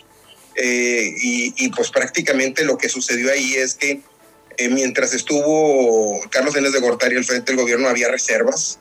eh, 0.55 1.14
y, 1.22 1.70
pues 1.70 1.89
prácticamente 1.91 2.64
lo 2.64 2.78
que 2.78 2.89
sucedió 2.89 3.32
ahí 3.32 3.55
es 3.55 3.76
que 3.76 4.01
eh, 4.57 4.70
mientras 4.70 5.14
estuvo 5.14 6.20
Carlos 6.30 6.55
Enes 6.55 6.74
de 6.74 6.80
Gortari 6.80 7.16
al 7.16 7.24
frente 7.24 7.51
del 7.51 7.62
gobierno 7.62 7.88
había 7.88 8.09
reservas. 8.09 8.80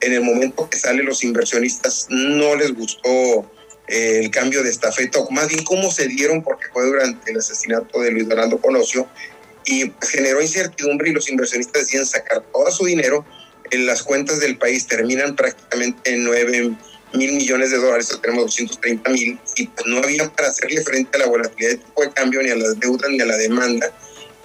En 0.00 0.12
el 0.12 0.22
momento 0.22 0.68
que 0.68 0.78
sale 0.78 1.02
los 1.02 1.24
inversionistas 1.24 2.06
no 2.10 2.54
les 2.54 2.72
gustó 2.74 3.50
eh, 3.88 4.20
el 4.24 4.30
cambio 4.30 4.62
de 4.62 4.70
estafeta, 4.70 5.20
o 5.20 5.30
más 5.30 5.48
bien 5.48 5.64
cómo 5.64 5.90
se 5.90 6.08
dieron, 6.08 6.42
porque 6.42 6.66
fue 6.72 6.84
durante 6.86 7.30
el 7.30 7.38
asesinato 7.38 8.00
de 8.00 8.10
Luis 8.10 8.28
Donaldo 8.28 8.58
Colosio, 8.58 9.08
y 9.64 9.92
generó 10.02 10.40
incertidumbre 10.40 11.10
y 11.10 11.12
los 11.12 11.28
inversionistas 11.28 11.82
decían 11.82 12.06
sacar 12.06 12.42
todo 12.52 12.70
su 12.70 12.84
dinero. 12.84 13.24
En 13.70 13.86
las 13.86 14.02
cuentas 14.02 14.38
del 14.40 14.58
país 14.58 14.86
terminan 14.86 15.34
prácticamente 15.34 16.12
en 16.12 16.24
nueve 16.24 16.76
mil 17.12 17.32
millones 17.32 17.70
de 17.70 17.78
dólares, 17.78 18.16
tenemos 18.20 18.44
230 18.44 19.10
mil, 19.10 19.38
y 19.56 19.66
pues 19.68 19.86
no 19.86 19.98
había 19.98 20.28
para 20.32 20.48
hacerle 20.48 20.82
frente 20.82 21.16
a 21.16 21.20
la 21.20 21.26
volatilidad 21.26 21.70
de 21.70 21.78
tipo 21.78 22.02
de 22.02 22.10
cambio, 22.10 22.42
ni 22.42 22.50
a 22.50 22.56
las 22.56 22.78
deudas, 22.78 23.10
ni 23.10 23.20
a 23.20 23.26
la 23.26 23.36
demanda, 23.36 23.92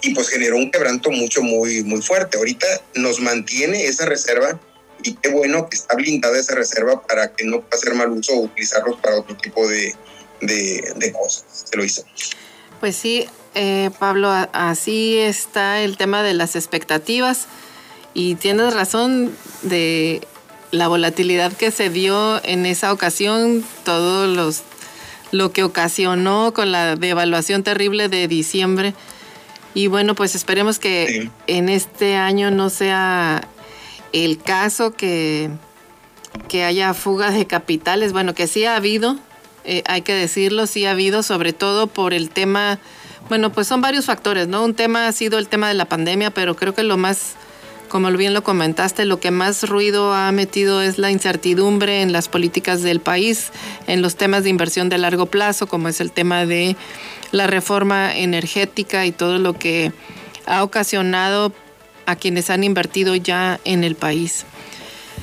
y 0.02 0.14
pues 0.14 0.30
generó 0.30 0.58
un 0.58 0.72
quebranto 0.72 1.12
mucho, 1.12 1.42
muy, 1.42 1.84
muy 1.84 2.02
fuerte. 2.02 2.38
Ahorita 2.38 2.68
nos 2.96 3.20
mantiene 3.20 3.86
esa 3.86 4.06
reserva, 4.06 4.60
y 5.04 5.16
qué 5.16 5.30
bueno 5.30 5.70
que 5.70 5.78
está 5.78 5.96
blindada 5.96 6.38
esa 6.38 6.56
reserva 6.56 7.02
para 7.02 7.34
que 7.34 7.46
no 7.46 7.62
pueda 7.62 7.78
hacer 7.78 7.94
mal 7.94 8.12
uso 8.12 8.34
o 8.34 8.42
utilizarlos 8.42 9.00
para 9.00 9.20
otro 9.20 9.36
tipo 9.38 9.68
de, 9.68 9.96
de, 10.42 11.12
cosas. 11.12 11.66
Se 11.70 11.78
lo 11.78 11.84
hizo. 11.84 12.04
Pues 12.80 12.96
sí, 12.96 13.28
eh, 13.56 13.90
Pablo, 14.00 14.30
así 14.54 15.18
está 15.18 15.82
el 15.82 15.98
tema 15.98 16.24
de 16.24 16.34
las 16.34 16.56
expectativas. 16.56 17.48
Y 18.14 18.36
tienes 18.36 18.74
razón 18.74 19.34
de 19.62 20.22
la 20.72 20.88
volatilidad 20.88 21.54
que 21.54 21.72
se 21.72 21.90
dio 21.90 22.44
en 22.44 22.66
esa 22.66 22.92
ocasión, 22.92 23.64
todo 23.86 24.28
los, 24.28 24.64
lo 25.32 25.52
que 25.52 25.64
ocasionó 25.64 26.54
con 26.54 26.72
la 26.72 26.96
devaluación 26.96 27.64
terrible 27.64 28.10
de 28.10 28.28
diciembre. 28.28 28.94
Y 29.74 29.88
bueno, 29.88 30.16
pues 30.16 30.36
esperemos 30.36 30.80
que 30.80 31.30
en 31.48 31.70
este 31.70 32.16
año 32.16 32.52
no 32.52 32.70
sea 32.70 33.48
el 34.14 34.42
caso 34.42 34.92
que, 34.92 35.50
que 36.48 36.64
haya 36.64 36.94
fuga 36.94 37.32
de 37.32 37.48
capitales. 37.48 38.14
Bueno, 38.14 38.34
que 38.34 38.48
sí 38.48 38.66
ha 38.66 38.76
habido, 38.76 39.18
eh, 39.64 39.84
hay 39.88 40.02
que 40.02 40.14
decirlo, 40.14 40.68
sí 40.68 40.86
ha 40.86 40.92
habido, 40.92 41.24
sobre 41.24 41.54
todo 41.54 41.88
por 41.88 42.14
el 42.14 42.30
tema, 42.30 42.80
bueno, 43.30 43.52
pues 43.52 43.68
son 43.68 43.82
varios 43.82 44.06
factores, 44.06 44.48
¿no? 44.48 44.64
Un 44.64 44.74
tema 44.74 45.08
ha 45.08 45.12
sido 45.12 45.38
el 45.38 45.48
tema 45.48 45.68
de 45.68 45.74
la 45.76 45.86
pandemia, 45.86 46.32
pero 46.32 46.56
creo 46.56 46.74
que 46.74 46.84
lo 46.84 46.98
más 46.98 47.36
como 47.92 48.10
bien 48.12 48.34
lo 48.34 48.42
comentaste, 48.42 49.04
lo 49.04 49.20
que 49.20 49.32
más 49.32 49.68
ruido 49.68 50.14
ha 50.14 50.32
metido 50.32 50.82
es 50.82 50.98
la 50.98 51.12
incertidumbre 51.12 52.02
en 52.02 52.14
las 52.14 52.30
políticas 52.30 52.82
del 52.84 53.02
país, 53.02 53.52
en 53.86 54.02
los 54.02 54.16
temas 54.16 54.46
de 54.46 54.50
inversión 54.50 54.88
de 54.88 54.98
largo 54.98 55.26
plazo, 55.26 55.68
como 55.68 55.90
es 55.90 56.00
el 56.00 56.14
tema 56.14 56.46
de 56.46 56.78
la 57.34 57.48
reforma 57.48 58.16
energética 58.16 59.06
y 59.06 59.12
todo 59.12 59.40
lo 59.40 59.60
que 59.60 59.92
ha 60.46 60.64
ocasionado 60.64 61.52
a 62.06 62.16
quienes 62.16 62.50
han 62.50 62.64
invertido 62.64 63.16
ya 63.16 63.60
en 63.66 63.84
el 63.84 63.96
país. 63.96 64.46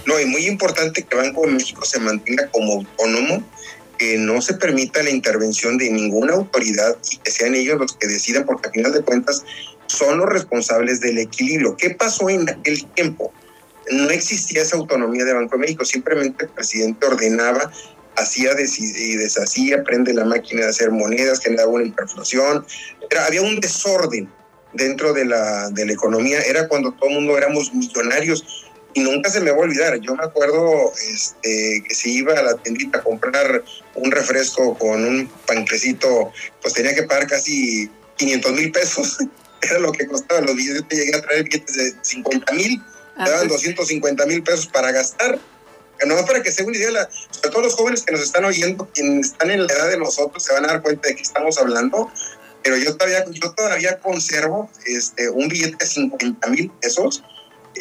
No, 0.06 0.18
y 0.18 0.24
muy 0.24 0.46
importante 0.46 1.02
que 1.02 1.16
Banco 1.16 1.42
de 1.42 1.52
México 1.52 1.84
se 1.84 2.00
mantenga 2.00 2.48
como 2.50 2.74
autónomo, 2.74 3.42
que 3.98 4.16
no 4.16 4.40
se 4.40 4.54
permita 4.54 5.02
la 5.02 5.10
intervención 5.10 5.76
de 5.76 5.90
ninguna 5.90 6.34
autoridad 6.34 6.96
y 7.10 7.16
que 7.18 7.30
sean 7.30 7.54
ellos 7.54 7.78
los 7.78 7.94
que 7.94 8.06
decidan, 8.06 8.46
porque 8.46 8.68
al 8.68 8.74
final 8.74 8.92
de 8.92 9.02
cuentas 9.02 9.44
son 9.86 10.18
los 10.18 10.28
responsables 10.28 11.00
del 11.00 11.18
equilibrio. 11.18 11.76
¿Qué 11.76 11.90
pasó 11.90 12.30
en 12.30 12.48
aquel 12.48 12.84
tiempo? 12.94 13.32
No 13.90 14.08
existía 14.10 14.62
esa 14.62 14.76
autonomía 14.76 15.24
de 15.24 15.32
Banco 15.32 15.56
de 15.56 15.60
México, 15.60 15.84
simplemente 15.84 16.44
el 16.44 16.50
presidente 16.50 17.06
ordenaba, 17.06 17.70
hacía 18.16 18.50
y 18.58 19.16
deshacía, 19.16 19.82
prende 19.84 20.12
la 20.12 20.24
máquina 20.24 20.62
de 20.62 20.70
hacer 20.70 20.90
monedas, 20.90 21.40
generaba 21.40 21.70
una 21.70 21.84
inflación, 21.84 22.64
Era, 23.10 23.26
había 23.26 23.42
un 23.42 23.60
desorden 23.60 24.28
dentro 24.72 25.12
de 25.12 25.24
la, 25.24 25.70
de 25.70 25.86
la 25.86 25.92
economía, 25.92 26.40
era 26.40 26.68
cuando 26.68 26.92
todo 26.92 27.08
el 27.08 27.16
mundo 27.16 27.36
éramos 27.36 27.72
millonarios 27.74 28.68
y 28.94 29.00
nunca 29.00 29.30
se 29.30 29.40
me 29.40 29.50
va 29.50 29.58
a 29.58 29.60
olvidar. 29.60 29.98
Yo 30.00 30.14
me 30.14 30.24
acuerdo 30.24 30.92
este, 31.12 31.84
que 31.86 31.94
si 31.94 32.18
iba 32.18 32.34
a 32.34 32.42
la 32.42 32.56
tiendita 32.56 32.98
a 32.98 33.02
comprar 33.02 33.62
un 33.94 34.10
refresco 34.10 34.76
con 34.78 35.04
un 35.04 35.30
panquecito, 35.46 36.32
pues 36.62 36.74
tenía 36.74 36.94
que 36.94 37.04
pagar 37.04 37.26
casi 37.26 37.90
500 38.16 38.52
mil 38.52 38.72
pesos 38.72 39.18
era 39.62 39.78
lo 39.78 39.92
que 39.92 40.06
costaba 40.06 40.40
los 40.40 40.56
billetes. 40.56 40.84
Yo 40.90 40.96
llegué 41.04 41.16
a 41.16 41.22
traer 41.22 41.44
billetes 41.44 41.76
de 41.76 41.94
50 42.02 42.52
mil, 42.52 42.82
te 43.24 43.30
daban 43.30 43.48
250 43.48 44.26
mil 44.26 44.42
pesos 44.42 44.66
para 44.66 44.92
gastar. 44.92 45.38
No 46.06 46.24
para 46.24 46.40
que 46.42 46.52
se 46.52 46.62
una 46.62 46.76
idea, 46.76 47.08
sobre 47.30 47.50
todo 47.50 47.62
los 47.62 47.74
jóvenes 47.74 48.04
que 48.04 48.12
nos 48.12 48.22
están 48.22 48.44
oyendo, 48.44 48.88
quienes 48.94 49.32
están 49.32 49.50
en 49.50 49.66
la 49.66 49.72
edad 49.72 49.88
de 49.88 49.98
nosotros, 49.98 50.44
se 50.44 50.52
van 50.52 50.64
a 50.64 50.68
dar 50.68 50.82
cuenta 50.82 51.08
de 51.08 51.16
que 51.16 51.22
estamos 51.22 51.58
hablando. 51.58 52.08
Pero 52.62 52.76
yo 52.76 52.96
todavía, 52.96 53.24
yo 53.30 53.52
todavía 53.52 53.98
conservo 53.98 54.70
este, 54.86 55.30
un 55.30 55.48
billete 55.48 55.76
de 55.78 55.86
50 55.86 56.48
mil 56.48 56.70
pesos 56.80 57.22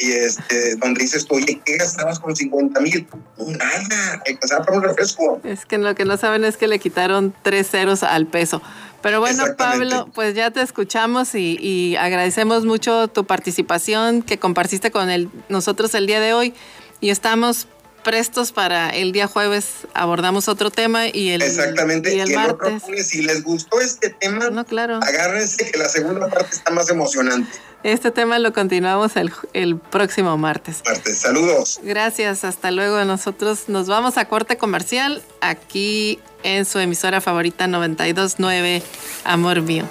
y 0.00 0.12
este, 0.12 0.76
donde 0.76 1.02
dices 1.02 1.26
tú, 1.26 1.34
oye, 1.34 1.60
¿qué 1.64 1.76
gastabas 1.76 2.20
con 2.20 2.34
50 2.34 2.80
mil? 2.80 3.06
Nada, 3.38 4.22
alcanzaba 4.26 4.64
para 4.64 4.78
un 4.78 4.84
refresco. 4.84 5.40
Es 5.44 5.66
que 5.66 5.78
lo 5.78 5.94
que 5.94 6.04
no 6.04 6.16
saben 6.16 6.44
es 6.44 6.56
que 6.56 6.68
le 6.68 6.78
quitaron 6.78 7.34
tres 7.42 7.70
ceros 7.70 8.02
al 8.02 8.26
peso. 8.26 8.62
Pero 9.02 9.20
bueno, 9.20 9.44
Pablo, 9.56 10.08
pues 10.12 10.34
ya 10.34 10.50
te 10.50 10.60
escuchamos 10.60 11.34
y, 11.34 11.96
agradecemos 11.96 12.64
mucho 12.64 13.08
tu 13.08 13.24
participación 13.24 14.22
que 14.22 14.38
compartiste 14.38 14.90
con 14.90 15.08
el, 15.08 15.30
nosotros 15.48 15.94
el 15.94 16.06
día 16.06 16.20
de 16.20 16.32
hoy 16.32 16.54
y 17.00 17.10
estamos 17.10 17.68
prestos 18.02 18.52
para 18.52 18.90
el 18.90 19.12
día 19.12 19.26
jueves 19.26 19.86
abordamos 19.94 20.48
otro 20.48 20.70
tema 20.70 21.08
y 21.08 21.30
el 21.30 21.42
Exactamente, 21.42 22.14
y 22.14 22.20
el, 22.20 22.34
martes. 22.34 22.82
si 23.06 23.22
les 23.22 23.42
gustó 23.42 23.80
este 23.80 24.10
tema, 24.10 24.50
no, 24.50 24.64
claro. 24.64 25.00
agárrense 25.02 25.70
que 25.70 25.78
la 25.78 25.88
segunda 25.88 26.28
parte 26.28 26.56
está 26.56 26.70
más 26.70 26.88
emocionante. 26.90 27.50
Este 27.84 28.10
tema 28.10 28.40
lo 28.40 28.52
continuamos 28.52 29.14
el, 29.16 29.32
el 29.52 29.76
próximo 29.76 30.36
martes. 30.36 30.82
Martes, 30.84 31.18
saludos. 31.18 31.78
Gracias, 31.82 32.42
hasta 32.42 32.72
luego. 32.72 33.04
Nosotros 33.04 33.68
nos 33.68 33.86
vamos 33.86 34.16
a 34.16 34.24
corte 34.24 34.56
comercial 34.56 35.22
aquí 35.40 36.18
en 36.42 36.64
su 36.64 36.80
emisora 36.80 37.20
favorita 37.20 37.68
929 37.68 38.82
Amor 39.24 39.62
Mío. 39.62 39.84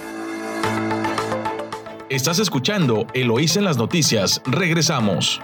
Estás 2.10 2.39
escuchando 2.39 3.08
Eloís 3.14 3.55
en 3.55 3.64
las 3.64 3.78
noticias. 3.78 4.41
Regresamos. 4.45 5.41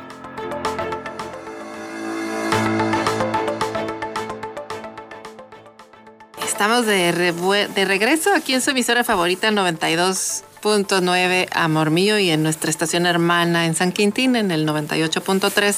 Estamos 6.63 6.85
de, 6.85 7.67
de 7.75 7.83
regreso 7.83 8.33
aquí 8.33 8.53
en 8.53 8.61
su 8.61 8.69
emisora 8.69 9.03
favorita 9.03 9.51
92.9 9.51 11.49
Amor 11.51 11.89
Mío 11.91 12.17
y 12.19 12.29
en 12.29 12.41
nuestra 12.41 12.69
estación 12.69 13.05
hermana 13.05 13.65
en 13.65 13.75
San 13.75 13.91
Quintín 13.91 14.37
en 14.37 14.49
el 14.49 14.65
98.3 14.65 15.75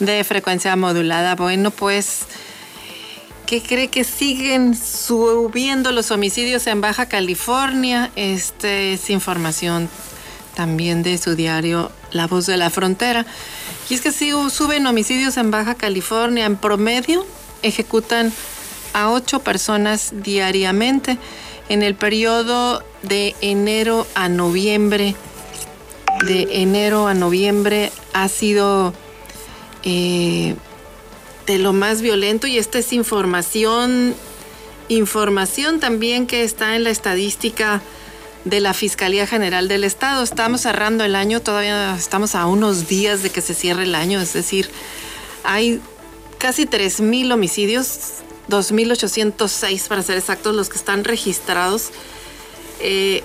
de 0.00 0.22
frecuencia 0.22 0.76
modulada. 0.76 1.34
Bueno, 1.34 1.70
pues, 1.70 2.26
¿qué 3.46 3.62
cree 3.62 3.88
que 3.88 4.04
siguen 4.04 4.76
subiendo 4.76 5.92
los 5.92 6.10
homicidios 6.10 6.66
en 6.66 6.82
Baja 6.82 7.06
California? 7.06 8.10
Este 8.16 8.92
es 8.92 9.08
información 9.08 9.88
también 10.54 11.02
de 11.04 11.16
su 11.16 11.36
diario 11.36 11.90
La 12.10 12.26
Voz 12.26 12.44
de 12.44 12.58
la 12.58 12.68
Frontera. 12.68 13.24
Y 13.88 13.94
es 13.94 14.02
que 14.02 14.12
sí, 14.12 14.30
suben 14.50 14.86
homicidios 14.86 15.38
en 15.38 15.50
Baja 15.50 15.74
California. 15.74 16.44
En 16.44 16.58
promedio 16.58 17.24
ejecutan 17.62 18.30
a 18.96 19.10
ocho 19.10 19.40
personas 19.40 20.10
diariamente. 20.22 21.18
En 21.68 21.82
el 21.82 21.94
periodo 21.94 22.82
de 23.02 23.36
enero 23.42 24.06
a 24.14 24.30
noviembre, 24.30 25.14
de 26.24 26.62
enero 26.62 27.06
a 27.06 27.12
noviembre 27.12 27.92
ha 28.14 28.28
sido 28.28 28.94
eh, 29.82 30.54
de 31.46 31.58
lo 31.58 31.74
más 31.74 32.00
violento 32.00 32.46
y 32.46 32.56
esta 32.56 32.78
es 32.78 32.94
información, 32.94 34.14
información 34.88 35.78
también 35.78 36.26
que 36.26 36.42
está 36.42 36.74
en 36.74 36.84
la 36.84 36.90
estadística 36.90 37.82
de 38.46 38.60
la 38.60 38.72
Fiscalía 38.72 39.26
General 39.26 39.68
del 39.68 39.84
Estado. 39.84 40.22
Estamos 40.22 40.62
cerrando 40.62 41.04
el 41.04 41.16
año, 41.16 41.40
todavía 41.40 41.94
estamos 41.96 42.34
a 42.34 42.46
unos 42.46 42.88
días 42.88 43.22
de 43.22 43.28
que 43.28 43.42
se 43.42 43.52
cierre 43.52 43.82
el 43.82 43.94
año, 43.94 44.22
es 44.22 44.32
decir, 44.32 44.70
hay 45.44 45.82
casi 46.38 46.64
3.000 46.64 47.34
homicidios 47.34 48.22
2.806 48.48 49.88
para 49.88 50.02
ser 50.02 50.18
exactos 50.18 50.54
los 50.54 50.68
que 50.68 50.76
están 50.76 51.04
registrados. 51.04 51.90
Eh, 52.80 53.22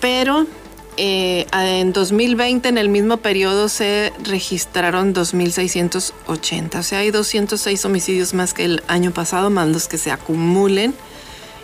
pero 0.00 0.46
eh, 0.96 1.46
en 1.52 1.92
2020, 1.92 2.68
en 2.68 2.78
el 2.78 2.88
mismo 2.88 3.18
periodo, 3.18 3.68
se 3.68 4.12
registraron 4.22 5.14
2.680. 5.14 6.78
O 6.78 6.82
sea, 6.82 7.00
hay 7.00 7.10
206 7.10 7.84
homicidios 7.84 8.34
más 8.34 8.54
que 8.54 8.64
el 8.64 8.82
año 8.88 9.12
pasado, 9.12 9.50
más 9.50 9.68
los 9.68 9.88
que 9.88 9.98
se 9.98 10.10
acumulen. 10.10 10.94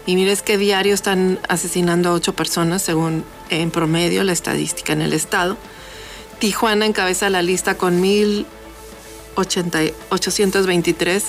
Y 0.04 0.16
mires 0.16 0.42
que 0.42 0.58
diario 0.58 0.94
están 0.94 1.38
asesinando 1.48 2.10
a 2.10 2.12
8 2.12 2.34
personas, 2.34 2.82
según 2.82 3.24
en 3.50 3.70
promedio 3.70 4.24
la 4.24 4.32
estadística 4.32 4.92
en 4.92 5.00
el 5.00 5.12
estado. 5.12 5.56
Tijuana 6.40 6.86
encabeza 6.86 7.30
la 7.30 7.40
lista 7.40 7.76
con 7.76 8.00
1.823 9.36 11.22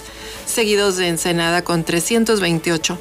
seguidos 0.46 0.98
de 0.98 1.08
Ensenada 1.08 1.64
con 1.64 1.84
328 1.84 3.00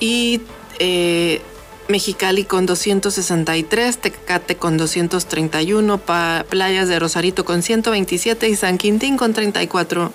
y 0.00 0.40
eh, 0.78 1.40
Mexicali 1.88 2.44
con 2.44 2.66
263, 2.66 3.98
Tecate 3.98 4.56
con 4.56 4.76
231, 4.76 6.00
Playas 6.48 6.88
de 6.88 6.98
Rosarito 6.98 7.44
con 7.44 7.62
127 7.62 8.48
y 8.48 8.54
San 8.54 8.78
Quintín 8.78 9.16
con 9.16 9.32
34. 9.32 10.12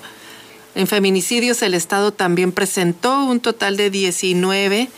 En 0.75 0.87
feminicidios 0.87 1.61
el 1.61 1.73
Estado 1.73 2.13
también 2.13 2.51
presentó 2.53 3.25
un 3.25 3.41
total 3.41 3.77
de 3.77 3.89
19 3.89 4.89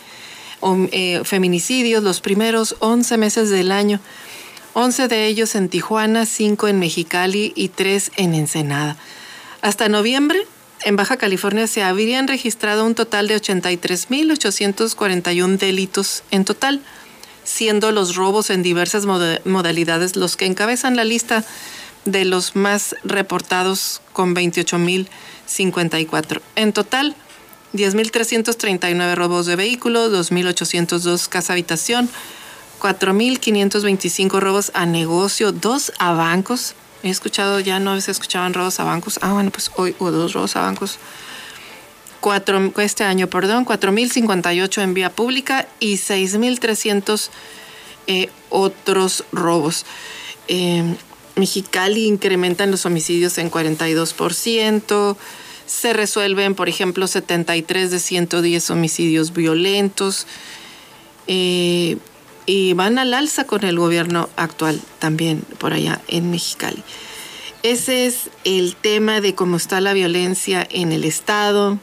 eh, 0.92 1.20
feminicidios 1.24 2.02
los 2.02 2.20
primeros 2.20 2.76
11 2.78 3.16
meses 3.16 3.50
del 3.50 3.72
año. 3.72 4.00
11 4.80 5.08
de 5.08 5.26
ellos 5.26 5.56
en 5.56 5.68
Tijuana, 5.68 6.24
5 6.24 6.68
en 6.68 6.78
Mexicali 6.78 7.52
y 7.56 7.70
3 7.70 8.12
en 8.16 8.32
Ensenada. 8.32 8.96
Hasta 9.60 9.88
noviembre, 9.88 10.46
en 10.84 10.94
Baja 10.94 11.16
California 11.16 11.66
se 11.66 11.82
habrían 11.82 12.28
registrado 12.28 12.86
un 12.86 12.94
total 12.94 13.26
de 13.26 13.34
83.841 13.34 15.58
delitos 15.58 16.22
en 16.30 16.44
total, 16.44 16.80
siendo 17.42 17.90
los 17.90 18.14
robos 18.14 18.50
en 18.50 18.62
diversas 18.62 19.04
modalidades 19.04 20.14
los 20.14 20.36
que 20.36 20.46
encabezan 20.46 20.94
la 20.94 21.02
lista 21.02 21.42
de 22.04 22.24
los 22.24 22.54
más 22.54 22.94
reportados 23.02 24.00
con 24.12 24.36
28.054. 24.36 26.40
En 26.54 26.72
total, 26.72 27.16
10.339 27.74 29.16
robos 29.16 29.46
de 29.46 29.56
vehículos, 29.56 30.30
2.802 30.30 31.26
casa 31.26 31.54
habitación, 31.54 32.08
4.525 32.80 34.40
robos 34.40 34.70
a 34.74 34.86
negocio, 34.86 35.52
dos 35.52 35.92
a 35.98 36.12
bancos, 36.12 36.74
He 37.02 37.10
escuchado, 37.10 37.60
ya 37.60 37.78
no 37.78 38.00
se 38.00 38.10
escuchaban 38.10 38.54
robos 38.54 38.80
a 38.80 38.84
bancos. 38.84 39.20
Ah, 39.22 39.32
bueno, 39.32 39.50
pues 39.50 39.70
hoy 39.76 39.94
hubo 40.00 40.10
dos 40.10 40.32
robos 40.32 40.56
a 40.56 40.62
bancos. 40.62 40.98
Cuatro, 42.20 42.72
este 42.78 43.04
año, 43.04 43.28
perdón, 43.28 43.64
4.058 43.64 44.82
en 44.82 44.94
vía 44.94 45.10
pública 45.10 45.68
y 45.78 45.94
6.300 45.94 47.28
eh, 48.08 48.30
otros 48.50 49.24
robos. 49.30 49.86
Eh, 50.48 50.82
Mexicali 51.36 52.06
incrementan 52.06 52.72
los 52.72 52.84
homicidios 52.84 53.38
en 53.38 53.48
42%. 53.48 55.16
Se 55.66 55.92
resuelven, 55.92 56.56
por 56.56 56.68
ejemplo, 56.68 57.06
73 57.06 57.92
de 57.92 57.98
110 58.00 58.70
homicidios 58.70 59.32
violentos. 59.32 60.26
Eh, 61.28 61.98
y 62.48 62.72
van 62.72 62.98
al 62.98 63.12
alza 63.12 63.44
con 63.44 63.62
el 63.62 63.78
gobierno 63.78 64.30
actual 64.36 64.80
también 65.00 65.42
por 65.58 65.74
allá 65.74 66.00
en 66.08 66.30
Mexicali. 66.30 66.82
Ese 67.62 68.06
es 68.06 68.30
el 68.44 68.74
tema 68.74 69.20
de 69.20 69.34
cómo 69.34 69.58
está 69.58 69.82
la 69.82 69.92
violencia 69.92 70.66
en 70.70 70.90
el 70.90 71.04
Estado, 71.04 71.78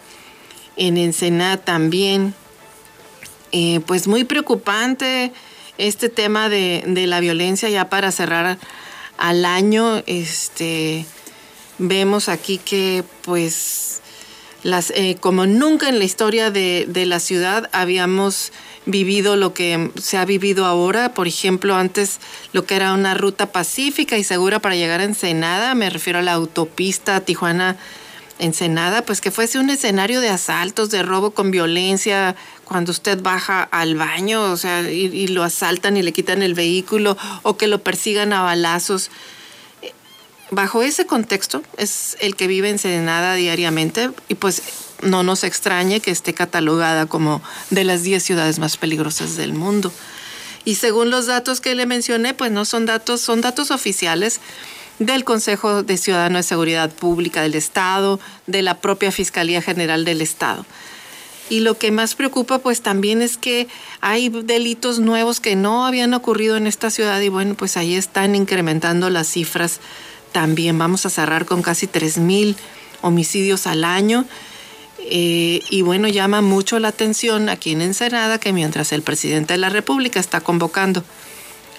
en 0.75 0.97
Ensenada 0.97 1.57
también. 1.57 2.33
Eh, 3.51 3.79
pues 3.85 4.07
muy 4.07 4.23
preocupante 4.23 5.31
este 5.77 6.09
tema 6.09 6.49
de, 6.49 6.83
la 7.05 7.19
violencia 7.19 7.69
ya 7.69 7.87
para 7.87 8.11
cerrar 8.11 8.57
al 9.19 9.45
año. 9.45 10.01
Este, 10.07 11.05
vemos 11.77 12.27
aquí 12.27 12.57
que 12.57 13.03
pues 13.21 14.01
las, 14.63 14.89
eh, 14.95 15.17
como 15.19 15.45
nunca 15.45 15.89
en 15.89 15.99
la 15.99 16.05
historia 16.05 16.49
de, 16.49 16.85
de 16.87 17.05
la 17.05 17.19
ciudad 17.19 17.69
habíamos 17.71 18.51
vivido 18.85 19.35
lo 19.35 19.53
que 19.53 19.91
se 19.99 20.17
ha 20.17 20.25
vivido 20.25 20.65
ahora. 20.65 21.13
Por 21.13 21.27
ejemplo, 21.27 21.75
antes 21.75 22.19
lo 22.53 22.65
que 22.65 22.75
era 22.75 22.93
una 22.93 23.13
ruta 23.13 23.51
pacífica 23.51 24.17
y 24.17 24.23
segura 24.23 24.59
para 24.59 24.75
llegar 24.75 25.01
a 25.01 25.05
Ensenada, 25.05 25.75
me 25.75 25.89
refiero 25.89 26.19
a 26.19 26.21
la 26.21 26.33
autopista 26.33 27.21
Tijuana. 27.21 27.77
Ensenada, 28.37 29.05
pues 29.05 29.21
que 29.21 29.31
fuese 29.31 29.59
un 29.59 29.69
escenario 29.69 30.19
de 30.19 30.27
asaltos, 30.27 30.89
de 30.89 31.03
robo 31.03 31.31
con 31.31 31.51
violencia, 31.51 32.35
cuando 32.65 32.91
usted 32.91 33.21
baja 33.21 33.63
al 33.63 33.95
baño, 33.95 34.51
o 34.51 34.57
sea, 34.57 34.81
y, 34.81 35.27
lo 35.27 35.41
asaltan 35.43 35.95
y 35.95 36.01
le 36.01 36.11
quitan 36.11 36.43
el 36.43 36.53
vehículo, 36.53 37.17
o 37.43 37.55
que 37.55 37.67
lo 37.67 37.81
persigan 37.81 38.33
a 38.33 38.41
balazos. 38.41 39.09
Bajo 40.51 40.83
ese 40.83 41.05
contexto 41.05 41.63
es 41.77 42.17
el 42.19 42.35
que 42.35 42.47
vive 42.47 42.69
Ensenada 42.69 43.35
diariamente, 43.35 44.09
y 44.27 44.35
pues 44.35 44.61
no 45.05 45.23
nos 45.23 45.43
extrañe 45.43 46.01
que 46.01 46.11
esté 46.11 46.33
catalogada 46.33 47.05
como 47.05 47.41
de 47.69 47.83
las 47.83 48.03
10 48.03 48.21
ciudades 48.23 48.59
más 48.59 48.77
peligrosas 48.77 49.37
del 49.37 49.53
mundo. 49.53 49.91
Y 50.65 50.75
según 50.75 51.11
los 51.11 51.27
datos 51.27 51.61
que 51.61 51.75
le 51.75 51.85
mencioné, 51.85 52.33
pues 52.33 52.51
no 52.51 52.65
son 52.65 52.85
datos, 52.85 53.21
son 53.21 53.41
datos 53.41 53.71
oficiales 53.71 54.41
del 54.99 55.23
Consejo 55.23 55.83
de 55.83 55.97
Ciudadano 55.97 56.37
de 56.37 56.43
Seguridad 56.43 56.91
Pública 56.91 57.41
del 57.41 57.53
Estado, 57.53 58.19
de 58.47 58.61
la 58.61 58.79
propia 58.79 59.11
Fiscalía 59.11 59.61
General 59.61 60.05
del 60.05 60.21
Estado. 60.21 60.65
Y 61.49 61.59
lo 61.59 61.77
que 61.77 61.91
más 61.91 62.15
preocupa 62.15 62.57
pues 62.57 62.81
también 62.81 63.21
es 63.21 63.37
que 63.37 63.67
hay 64.01 64.29
delitos 64.29 64.99
nuevos 64.99 65.39
que 65.39 65.55
no 65.55 65.85
habían 65.85 66.15
ocurrido 66.15 66.57
en 66.57 66.65
esta 66.65 66.89
ciudad 66.89 67.21
y 67.21 67.29
bueno, 67.29 67.53
pues 67.53 67.77
ahí 67.77 67.95
están 67.95 68.33
incrementando 68.33 69.11
las 69.11 69.27
cifras 69.27 69.79
también. 70.31 70.79
Vamos 70.79 71.05
a 71.05 71.11
cerrar 71.11 71.45
con 71.45 71.61
casi 71.61 71.85
3.000 71.85 72.55
homicidios 73.01 73.67
al 73.67 73.83
año 73.83 74.25
eh, 75.07 75.61
y 75.69 75.81
bueno, 75.83 76.07
llama 76.07 76.41
mucho 76.41 76.79
la 76.79 76.87
atención 76.87 77.49
aquí 77.49 77.71
en 77.71 77.81
Ensenada 77.81 78.39
que 78.39 78.53
mientras 78.53 78.91
el 78.91 79.03
presidente 79.03 79.53
de 79.53 79.59
la 79.59 79.69
República 79.69 80.19
está 80.19 80.41
convocando 80.41 81.03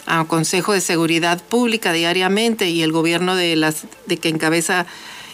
a 0.06 0.24
Consejo 0.24 0.72
de 0.72 0.80
Seguridad 0.80 1.42
Pública 1.42 1.92
diariamente 1.92 2.68
y 2.68 2.82
el 2.82 2.92
gobierno 2.92 3.34
de, 3.34 3.56
las, 3.56 3.86
de 4.06 4.16
que 4.16 4.28
encabeza 4.28 4.86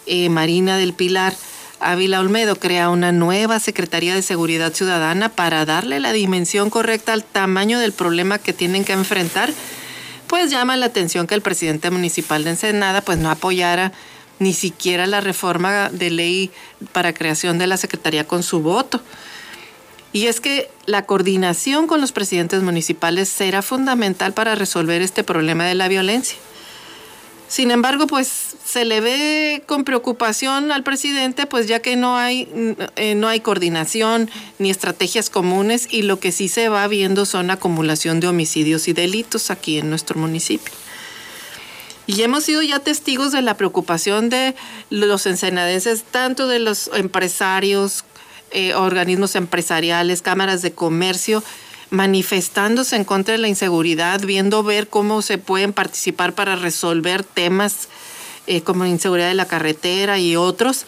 eh, 0.06 0.30
Marina 0.30 0.78
del 0.78 0.94
Pilar, 0.94 1.34
Ávila 1.80 2.20
Olmedo, 2.20 2.56
crea 2.56 2.88
una 2.88 3.12
nueva 3.12 3.60
Secretaría 3.60 4.14
de 4.14 4.22
Seguridad 4.22 4.72
Ciudadana 4.72 5.28
para 5.28 5.66
darle 5.66 6.00
la 6.00 6.12
dimensión 6.12 6.70
correcta 6.70 7.12
al 7.12 7.24
tamaño 7.24 7.78
del 7.78 7.92
problema 7.92 8.38
que 8.38 8.54
tienen 8.54 8.84
que 8.84 8.94
enfrentar, 8.94 9.52
pues 10.28 10.50
llama 10.50 10.78
la 10.78 10.86
atención 10.86 11.26
que 11.26 11.34
el 11.34 11.42
presidente 11.42 11.90
municipal 11.90 12.44
de 12.44 12.50
Ensenada 12.50 13.02
pues 13.02 13.18
no 13.18 13.30
apoyara 13.30 13.92
ni 14.42 14.52
siquiera 14.52 15.06
la 15.06 15.20
reforma 15.20 15.88
de 15.88 16.10
ley 16.10 16.50
para 16.92 17.14
creación 17.14 17.58
de 17.58 17.66
la 17.66 17.76
Secretaría 17.76 18.26
con 18.26 18.42
su 18.42 18.60
voto. 18.60 19.00
Y 20.12 20.26
es 20.26 20.40
que 20.40 20.68
la 20.84 21.06
coordinación 21.06 21.86
con 21.86 22.00
los 22.00 22.12
presidentes 22.12 22.62
municipales 22.62 23.28
será 23.28 23.62
fundamental 23.62 24.34
para 24.34 24.54
resolver 24.54 25.00
este 25.00 25.24
problema 25.24 25.64
de 25.64 25.74
la 25.74 25.88
violencia. 25.88 26.36
Sin 27.48 27.70
embargo, 27.70 28.06
pues 28.06 28.56
se 28.64 28.86
le 28.86 29.02
ve 29.02 29.62
con 29.66 29.84
preocupación 29.84 30.72
al 30.72 30.82
presidente, 30.82 31.46
pues 31.46 31.66
ya 31.66 31.80
que 31.80 31.96
no 31.96 32.16
hay, 32.16 32.48
eh, 32.96 33.14
no 33.14 33.28
hay 33.28 33.40
coordinación 33.40 34.30
ni 34.58 34.70
estrategias 34.70 35.28
comunes 35.28 35.86
y 35.90 36.02
lo 36.02 36.18
que 36.18 36.32
sí 36.32 36.48
se 36.48 36.70
va 36.70 36.88
viendo 36.88 37.26
son 37.26 37.50
acumulación 37.50 38.20
de 38.20 38.28
homicidios 38.28 38.88
y 38.88 38.94
delitos 38.94 39.50
aquí 39.50 39.78
en 39.78 39.90
nuestro 39.90 40.18
municipio. 40.18 40.72
Y 42.06 42.22
hemos 42.22 42.44
sido 42.44 42.62
ya 42.62 42.80
testigos 42.80 43.32
de 43.32 43.42
la 43.42 43.56
preocupación 43.56 44.28
de 44.28 44.54
los 44.90 45.26
ensenadenses, 45.26 46.02
tanto 46.02 46.48
de 46.48 46.58
los 46.58 46.90
empresarios, 46.94 48.04
eh, 48.50 48.74
organismos 48.74 49.36
empresariales, 49.36 50.20
cámaras 50.20 50.62
de 50.62 50.72
comercio, 50.72 51.42
manifestándose 51.90 52.96
en 52.96 53.04
contra 53.04 53.32
de 53.32 53.38
la 53.38 53.48
inseguridad, 53.48 54.20
viendo 54.22 54.62
ver 54.62 54.88
cómo 54.88 55.22
se 55.22 55.38
pueden 55.38 55.72
participar 55.72 56.34
para 56.34 56.56
resolver 56.56 57.22
temas 57.22 57.88
eh, 58.46 58.62
como 58.62 58.84
la 58.84 58.90
inseguridad 58.90 59.28
de 59.28 59.34
la 59.34 59.46
carretera 59.46 60.18
y 60.18 60.34
otros, 60.34 60.86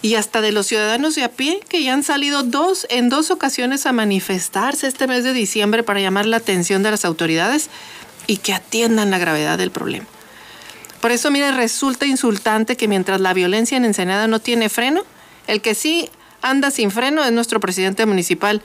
y 0.00 0.14
hasta 0.14 0.40
de 0.40 0.52
los 0.52 0.66
ciudadanos 0.66 1.14
de 1.16 1.24
a 1.24 1.30
pie 1.30 1.60
que 1.68 1.82
ya 1.82 1.92
han 1.92 2.04
salido 2.04 2.42
dos 2.42 2.86
en 2.88 3.08
dos 3.08 3.30
ocasiones 3.30 3.84
a 3.84 3.92
manifestarse 3.92 4.86
este 4.86 5.06
mes 5.06 5.24
de 5.24 5.32
diciembre 5.32 5.82
para 5.82 6.00
llamar 6.00 6.24
la 6.24 6.38
atención 6.38 6.82
de 6.82 6.92
las 6.92 7.04
autoridades 7.04 7.68
y 8.26 8.38
que 8.38 8.54
atiendan 8.54 9.10
la 9.10 9.18
gravedad 9.18 9.58
del 9.58 9.70
problema. 9.70 10.06
Por 11.00 11.12
eso, 11.12 11.30
mire, 11.30 11.52
resulta 11.52 12.06
insultante 12.06 12.76
que 12.76 12.88
mientras 12.88 13.20
la 13.20 13.32
violencia 13.32 13.76
en 13.76 13.84
Ensenada 13.84 14.26
no 14.26 14.40
tiene 14.40 14.68
freno, 14.68 15.04
el 15.46 15.60
que 15.60 15.74
sí 15.74 16.10
anda 16.42 16.70
sin 16.70 16.90
freno 16.90 17.24
es 17.24 17.32
nuestro 17.32 17.60
presidente 17.60 18.04
municipal, 18.06 18.62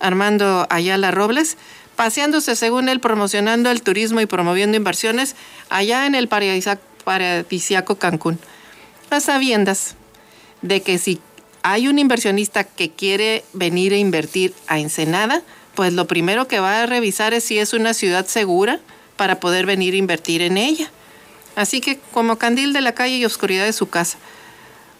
Armando 0.00 0.66
Ayala 0.70 1.10
Robles, 1.10 1.56
paseándose 1.96 2.56
según 2.56 2.88
él, 2.88 3.00
promocionando 3.00 3.70
el 3.70 3.82
turismo 3.82 4.20
y 4.20 4.26
promoviendo 4.26 4.76
inversiones 4.76 5.34
allá 5.68 6.06
en 6.06 6.14
el 6.14 6.28
paradisiaco 6.28 7.96
Cancún. 7.96 8.38
A 9.10 9.20
sabiendas 9.20 9.96
de 10.62 10.82
que 10.82 10.98
si 10.98 11.20
hay 11.62 11.88
un 11.88 11.98
inversionista 11.98 12.64
que 12.64 12.90
quiere 12.90 13.44
venir 13.52 13.92
a 13.92 13.96
invertir 13.96 14.54
a 14.66 14.78
Ensenada, 14.78 15.42
pues 15.74 15.92
lo 15.92 16.06
primero 16.06 16.48
que 16.48 16.60
va 16.60 16.82
a 16.82 16.86
revisar 16.86 17.34
es 17.34 17.44
si 17.44 17.58
es 17.58 17.72
una 17.72 17.94
ciudad 17.94 18.26
segura 18.26 18.80
para 19.16 19.40
poder 19.40 19.66
venir 19.66 19.94
a 19.94 19.98
invertir 19.98 20.42
en 20.42 20.56
ella. 20.56 20.90
Así 21.58 21.80
que 21.80 21.98
como 22.12 22.38
candil 22.38 22.72
de 22.72 22.80
la 22.80 22.92
calle 22.92 23.16
y 23.16 23.24
oscuridad 23.24 23.64
de 23.64 23.72
su 23.72 23.88
casa. 23.88 24.16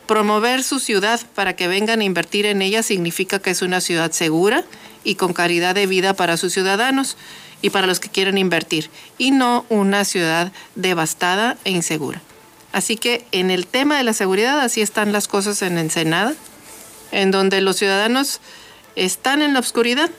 Promover 0.09 0.65
su 0.65 0.81
ciudad 0.81 1.21
para 1.37 1.55
que 1.55 1.69
vengan 1.69 2.01
a 2.01 2.05
invertir 2.05 2.47
en 2.47 2.63
ella 2.63 2.83
significa 2.83 3.39
que 3.39 3.51
es 3.51 3.63
una 3.63 3.81
ciudad 3.81 4.11
segura 4.11 4.65
y 5.05 5.15
con 5.15 5.35
calidad 5.35 5.77
de 5.77 5.87
vida 5.87 6.15
para 6.15 6.37
sus 6.37 6.53
ciudadanos 6.53 7.17
y 7.63 7.71
para 7.71 7.87
los 7.87 8.01
que 8.01 8.09
quieren 8.09 8.39
invertir, 8.39 8.91
y 9.19 9.31
no 9.31 9.67
una 9.69 10.05
ciudad 10.05 10.51
devastada 10.75 11.57
e 11.63 11.71
insegura. 11.71 12.23
Así 12.73 12.97
que 12.97 13.25
en 13.31 13.53
el 13.53 13.69
tema 13.69 13.97
de 13.97 14.03
la 14.03 14.13
seguridad 14.13 14.59
así 14.59 14.81
están 14.81 15.13
las 15.13 15.29
cosas 15.29 15.63
en 15.63 15.79
Ensenada, 15.79 16.35
en 17.13 17.31
donde 17.31 17.61
los 17.61 17.77
ciudadanos 17.77 18.41
están 18.97 19.43
en 19.43 19.55
la 19.55 19.61
oscuridad 19.61 20.11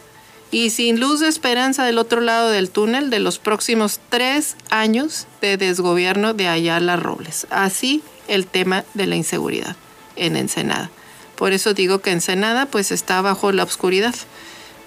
y 0.51 0.71
sin 0.71 0.99
luz 0.99 1.19
de 1.19 1.27
esperanza 1.27 1.85
del 1.85 1.97
otro 1.97 2.21
lado 2.21 2.49
del 2.49 2.69
túnel 2.69 3.09
de 3.09 3.19
los 3.19 3.39
próximos 3.39 3.99
tres 4.09 4.55
años 4.69 5.27
de 5.41 5.57
desgobierno 5.57 6.33
de 6.33 6.47
Ayala 6.47 6.95
Robles. 6.95 7.45
Así 7.49 8.01
el 8.27 8.47
tema 8.47 8.83
de 8.93 9.07
la 9.07 9.15
inseguridad 9.15 9.75
en 10.15 10.35
Ensenada. 10.35 10.89
Por 11.35 11.53
eso 11.53 11.73
digo 11.73 11.99
que 11.99 12.11
Ensenada 12.11 12.65
pues 12.65 12.91
está 12.91 13.21
bajo 13.21 13.51
la 13.51 13.63
oscuridad 13.63 14.15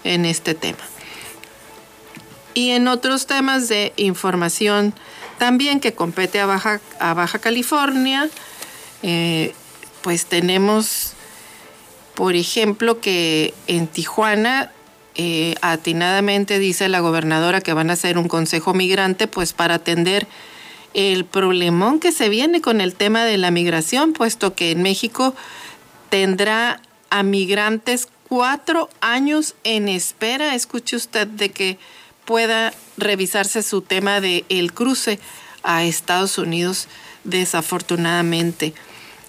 en 0.04 0.24
este 0.24 0.54
tema. 0.54 0.82
Y 2.54 2.70
en 2.70 2.88
otros 2.88 3.26
temas 3.26 3.68
de 3.68 3.92
información 3.96 4.94
también 5.38 5.80
que 5.80 5.94
compete 5.94 6.40
a 6.40 6.46
Baja, 6.46 6.80
a 7.00 7.14
Baja 7.14 7.38
California, 7.38 8.28
eh, 9.02 9.54
pues 10.02 10.26
tenemos, 10.26 11.14
por 12.14 12.36
ejemplo, 12.36 13.00
que 13.00 13.54
en 13.66 13.86
Tijuana, 13.86 14.70
eh, 15.14 15.54
atinadamente 15.60 16.58
dice 16.58 16.88
la 16.88 17.00
gobernadora 17.00 17.60
que 17.60 17.72
van 17.72 17.90
a 17.90 17.94
hacer 17.94 18.18
un 18.18 18.28
consejo 18.28 18.74
migrante, 18.74 19.26
pues 19.26 19.52
para 19.52 19.74
atender 19.74 20.26
el 20.94 21.24
problemón 21.24 22.00
que 22.00 22.12
se 22.12 22.28
viene 22.28 22.60
con 22.60 22.80
el 22.80 22.94
tema 22.94 23.24
de 23.24 23.38
la 23.38 23.50
migración, 23.50 24.12
puesto 24.12 24.54
que 24.54 24.70
en 24.70 24.82
México 24.82 25.34
tendrá 26.10 26.80
a 27.10 27.22
migrantes 27.22 28.08
cuatro 28.28 28.88
años 29.00 29.54
en 29.64 29.88
espera, 29.88 30.54
escuche 30.54 30.96
usted, 30.96 31.26
de 31.26 31.50
que 31.50 31.78
pueda 32.24 32.72
revisarse 32.96 33.62
su 33.62 33.82
tema 33.82 34.20
de 34.20 34.44
el 34.48 34.72
cruce 34.72 35.18
a 35.62 35.84
Estados 35.84 36.38
Unidos, 36.38 36.88
desafortunadamente. 37.24 38.74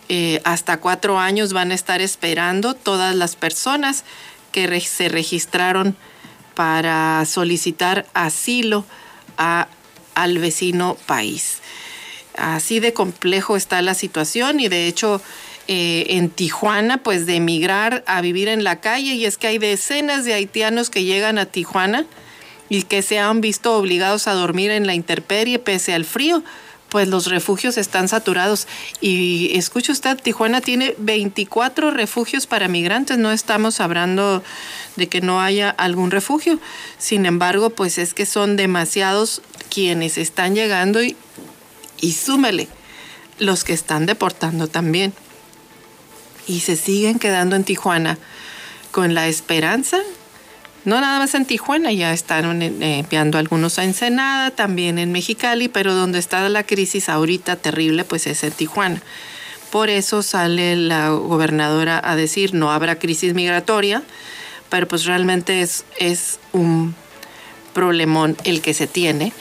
Eh, 0.10 0.42
hasta 0.44 0.80
cuatro 0.80 1.20
años 1.20 1.54
van 1.54 1.72
a 1.72 1.76
estar 1.76 2.02
esperando 2.02 2.74
todas 2.74 3.16
las 3.16 3.36
personas 3.36 4.04
que 4.54 4.80
se 4.80 5.10
registraron 5.10 5.98
para 6.56 7.26
solicitar 7.26 8.06
asilo 8.14 8.86
al 9.36 10.38
vecino 10.38 10.96
país. 11.06 11.58
Así 12.38 12.80
de 12.80 12.94
complejo 12.94 13.58
está 13.58 13.82
la 13.82 13.94
situación 13.94 14.62
y 14.62 14.70
de 14.70 14.88
hecho 14.88 15.22
eh, 15.68 16.06
en 16.10 16.30
Tijuana, 16.30 16.98
pues 16.98 17.26
de 17.26 17.36
emigrar 17.36 18.04
a 18.08 18.22
vivir 18.22 18.48
en 18.48 18.64
la 18.64 18.80
calle 18.80 19.16
y 19.16 19.26
es 19.26 19.38
que 19.38 19.48
hay 19.48 19.58
decenas 19.58 20.26
de 20.26 20.34
haitianos 20.34 20.90
que 20.90 21.04
llegan 21.04 21.38
a 21.38 21.46
Tijuana 21.46 22.06
y 22.70 22.84
que 22.84 23.02
se 23.02 23.20
han 23.20 23.42
visto 23.42 23.78
obligados 23.78 24.28
a 24.28 24.34
dormir 24.34 24.72
en 24.72 24.88
la 24.88 24.94
intemperie 24.94 25.60
pese 25.60 25.94
al 25.94 26.06
frío, 26.06 26.44
pues 26.94 27.08
los 27.08 27.26
refugios 27.26 27.80
están 27.80 28.08
saturados. 28.08 28.68
Y 29.02 29.50
escucha 29.58 29.92
usted, 29.92 30.16
Tijuana 30.16 30.62
tiene 30.62 30.94
24 31.00 31.90
refugios 31.90 32.46
para 32.46 32.68
migrantes, 32.68 33.18
no 33.18 33.32
estamos 33.32 33.80
hablando 33.80 34.44
de 34.96 35.08
que 35.10 35.20
no 35.20 35.42
haya 35.42 35.72
algún 35.72 36.12
refugio. 36.12 36.60
Sin 37.00 37.26
embargo, 37.26 37.72
pues 37.72 37.98
es 37.98 38.14
que 38.14 38.28
son 38.28 38.58
demasiados 38.58 39.42
quienes 39.72 40.20
están 40.20 40.54
llegando 40.54 41.02
y, 41.02 41.18
y 42.00 42.14
súmele 42.14 42.68
los 43.40 43.64
que 43.64 43.74
están 43.74 44.06
deportando 44.06 44.68
también. 44.68 45.16
Y 46.46 46.60
se 46.60 46.76
siguen 46.76 47.18
quedando 47.18 47.56
en 47.56 47.64
Tijuana 47.64 48.20
con 48.92 49.16
la 49.16 49.28
esperanza 49.28 49.98
no 50.86 51.00
nada 51.00 51.20
más 51.20 51.34
en 51.34 51.46
Tijuana, 51.46 51.92
ya 51.92 52.14
están 52.14 52.62
eh, 52.62 53.00
enviando 53.00 53.38
algunos 53.38 53.80
a 53.80 53.86
Ensenada, 53.86 54.52
también 54.52 55.00
en 55.00 55.12
Mexicali, 55.12 55.70
pero 55.70 55.94
donde 55.94 56.20
está 56.20 56.48
la 56.50 56.64
crisis 56.64 57.10
ahorita 57.10 57.56
terrible, 57.56 58.04
pues 58.04 58.28
es 58.28 58.44
en 58.44 58.52
Tijuana. 58.52 59.02
Por 59.72 59.90
eso 59.90 60.22
sale 60.22 60.76
la 60.76 61.10
gobernadora 61.10 62.00
a 62.04 62.16
decir 62.16 62.54
no 62.54 62.72
habrá 62.72 63.00
crisis 63.00 63.34
migratoria, 63.34 64.04
pero 64.70 64.88
pues 64.88 65.06
realmente 65.06 65.62
es, 65.62 65.86
es 66.00 66.40
un 66.52 66.96
problemón 67.74 68.38
el 68.44 68.62
que 68.62 68.74
se 68.74 68.86
tiene. 68.88 69.34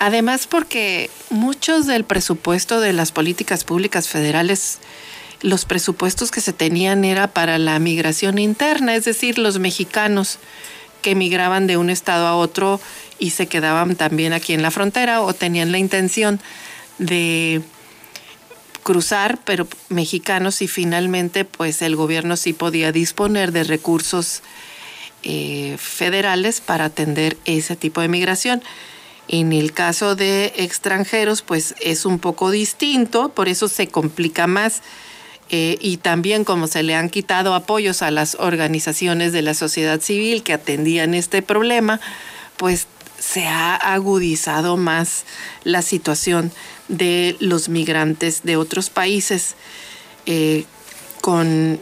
Además 0.00 0.48
porque 0.48 1.10
muchos 1.30 1.86
del 1.86 2.04
presupuesto 2.04 2.80
de 2.80 2.92
las 2.92 3.12
políticas 3.12 3.62
públicas 3.62 4.08
federales 4.08 4.80
los 5.42 5.64
presupuestos 5.64 6.30
que 6.30 6.40
se 6.40 6.52
tenían 6.52 7.04
era 7.04 7.28
para 7.28 7.58
la 7.58 7.78
migración 7.78 8.38
interna, 8.38 8.94
es 8.94 9.04
decir, 9.04 9.38
los 9.38 9.58
mexicanos 9.58 10.38
que 11.02 11.10
emigraban 11.10 11.66
de 11.66 11.76
un 11.76 11.90
estado 11.90 12.26
a 12.26 12.36
otro 12.36 12.80
y 13.18 13.30
se 13.30 13.48
quedaban 13.48 13.96
también 13.96 14.32
aquí 14.32 14.54
en 14.54 14.62
la 14.62 14.70
frontera 14.70 15.20
o 15.20 15.34
tenían 15.34 15.72
la 15.72 15.78
intención 15.78 16.40
de 16.98 17.62
cruzar, 18.82 19.38
pero 19.44 19.66
mexicanos 19.88 20.62
y 20.62 20.68
finalmente 20.68 21.44
pues 21.44 21.82
el 21.82 21.96
gobierno 21.96 22.36
sí 22.36 22.52
podía 22.52 22.92
disponer 22.92 23.52
de 23.52 23.64
recursos 23.64 24.42
eh, 25.24 25.76
federales 25.78 26.60
para 26.60 26.86
atender 26.86 27.36
ese 27.44 27.76
tipo 27.76 28.00
de 28.00 28.08
migración. 28.08 28.62
En 29.28 29.52
el 29.52 29.72
caso 29.72 30.14
de 30.16 30.52
extranjeros 30.56 31.42
pues 31.42 31.74
es 31.80 32.04
un 32.04 32.18
poco 32.18 32.50
distinto, 32.50 33.28
por 33.30 33.48
eso 33.48 33.68
se 33.68 33.88
complica 33.88 34.46
más 34.46 34.82
eh, 35.54 35.76
y 35.82 35.98
también 35.98 36.44
como 36.44 36.66
se 36.66 36.82
le 36.82 36.94
han 36.94 37.10
quitado 37.10 37.54
apoyos 37.54 38.00
a 38.00 38.10
las 38.10 38.36
organizaciones 38.36 39.34
de 39.34 39.42
la 39.42 39.52
sociedad 39.52 40.00
civil 40.00 40.42
que 40.42 40.54
atendían 40.54 41.12
este 41.12 41.42
problema, 41.42 42.00
pues 42.56 42.86
se 43.18 43.46
ha 43.46 43.76
agudizado 43.76 44.78
más 44.78 45.24
la 45.64 45.82
situación 45.82 46.50
de 46.88 47.36
los 47.38 47.68
migrantes 47.68 48.44
de 48.44 48.56
otros 48.56 48.88
países 48.88 49.54
eh, 50.24 50.64
con, 51.20 51.78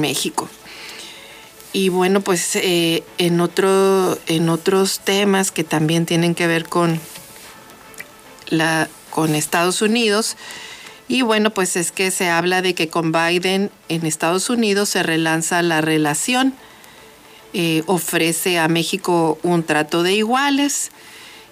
México. 0.00 0.48
Y 1.72 1.88
bueno, 1.90 2.20
pues 2.20 2.56
eh, 2.56 3.04
en, 3.18 3.40
otro, 3.40 4.18
en 4.26 4.48
otros 4.48 5.00
temas 5.00 5.50
que 5.50 5.64
también 5.64 6.06
tienen 6.06 6.34
que 6.34 6.46
ver 6.48 6.68
con, 6.68 7.00
la, 8.48 8.88
con 9.10 9.34
Estados 9.34 9.80
Unidos, 9.80 10.36
y 11.12 11.20
bueno, 11.20 11.50
pues 11.50 11.76
es 11.76 11.92
que 11.92 12.10
se 12.10 12.30
habla 12.30 12.62
de 12.62 12.74
que 12.74 12.88
con 12.88 13.12
Biden 13.12 13.70
en 13.90 14.06
Estados 14.06 14.48
Unidos 14.48 14.88
se 14.88 15.02
relanza 15.02 15.60
la 15.60 15.82
relación, 15.82 16.54
eh, 17.52 17.82
ofrece 17.84 18.58
a 18.58 18.66
México 18.66 19.38
un 19.42 19.62
trato 19.62 20.02
de 20.02 20.14
iguales 20.14 20.90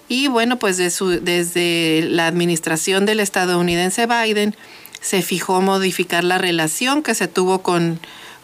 Y 0.09 0.29
bueno, 0.29 0.57
pues 0.57 0.77
desde 0.77 2.07
la 2.09 2.25
administración 2.25 3.05
del 3.05 3.19
estadounidense 3.19 4.07
Biden 4.07 4.55
se 4.99 5.21
fijó 5.21 5.61
modificar 5.61 6.23
la 6.23 6.39
relación 6.39 7.03
que 7.03 7.13
se 7.13 7.27
tuvo 7.27 7.61
con, 7.61 7.99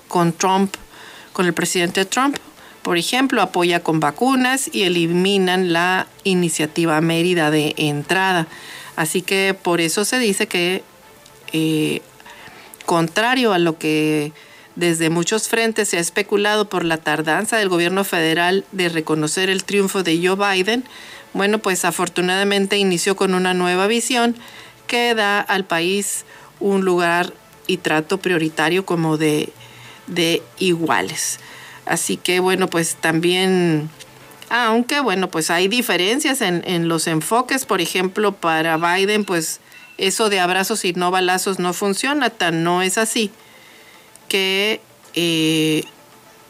con 0.08 0.34
Trump, 0.34 0.76
con 1.34 1.48
el 1.48 1.54
presidente 1.56 2.06
Trump. 2.06 2.38
Por 2.84 3.00
ejemplo, 3.00 3.42
apoya 3.42 3.82
con 3.82 4.00
vacunas 4.00 4.70
y 4.72 4.84
eliminan 4.84 5.74
la 5.74 6.06
iniciativa 6.26 7.02
Mérida 7.02 7.50
de 7.50 7.74
entrada. 7.76 8.48
Así 8.96 9.24
que 9.24 9.56
por 9.60 9.82
eso 9.82 10.06
se 10.06 10.20
dice 10.20 10.48
que, 10.48 10.84
eh, 11.54 12.02
contrario 12.86 13.54
a 13.54 13.60
lo 13.60 13.78
que 13.78 14.32
desde 14.76 15.10
muchos 15.10 15.48
frentes 15.48 15.90
se 15.90 15.98
ha 15.98 16.00
especulado 16.00 16.70
por 16.70 16.86
la 16.86 16.98
tardanza 16.98 17.58
del 17.58 17.68
gobierno 17.68 18.04
federal 18.04 18.64
de 18.72 18.90
reconocer 18.90 19.50
el 19.50 19.64
triunfo 19.64 20.04
de 20.04 20.20
Joe 20.26 20.36
Biden, 20.36 20.84
bueno, 21.34 21.60
pues 21.60 21.84
afortunadamente 21.84 22.78
inició 22.78 23.16
con 23.16 23.34
una 23.34 23.54
nueva 23.54 23.88
visión 23.88 24.36
que 24.86 25.16
da 25.16 25.40
al 25.40 25.66
país 25.66 26.26
un 26.60 26.86
lugar 26.86 27.34
y 27.68 27.78
trato 27.78 28.20
prioritario 28.20 28.86
como 28.86 29.18
de, 29.18 29.52
de 30.08 30.42
iguales. 30.60 31.40
Así 31.86 32.18
que 32.18 32.40
bueno, 32.40 32.70
pues 32.70 32.96
también, 32.96 33.90
aunque 34.50 35.00
bueno, 35.00 35.30
pues 35.30 35.50
hay 35.50 35.68
diferencias 35.68 36.42
en, 36.42 36.64
en 36.66 36.88
los 36.88 37.08
enfoques, 37.08 37.66
por 37.66 37.82
ejemplo, 37.82 38.32
para 38.32 38.78
Biden, 38.78 39.26
pues 39.26 39.60
eso 39.98 40.30
de 40.30 40.40
abrazos 40.40 40.86
y 40.86 40.94
no 40.94 41.12
balazos 41.12 41.60
no 41.60 41.74
funciona, 41.74 42.30
tan 42.30 42.64
no 42.64 42.82
es 42.82 42.98
así 42.98 43.32
que 44.28 44.82
eh, 45.16 45.84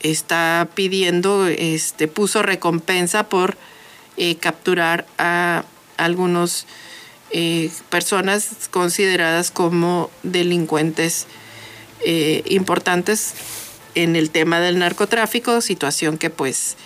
está 0.01 0.67
pidiendo, 0.75 1.47
este, 1.47 2.07
puso 2.07 2.43
recompensa 2.43 3.29
por 3.29 3.57
eh, 4.17 4.35
capturar 4.35 5.05
a 5.17 5.63
algunas 5.97 6.65
eh, 7.31 7.71
personas 7.89 8.67
consideradas 8.71 9.51
como 9.51 10.09
delincuentes 10.23 11.27
importantes 12.45 13.33
en 13.95 14.15
el 14.15 14.29
tema 14.29 14.59
del 14.59 14.77
narcotráfico, 14.77 15.59
situación 15.61 16.19
que 16.19 16.29
pues 16.29 16.77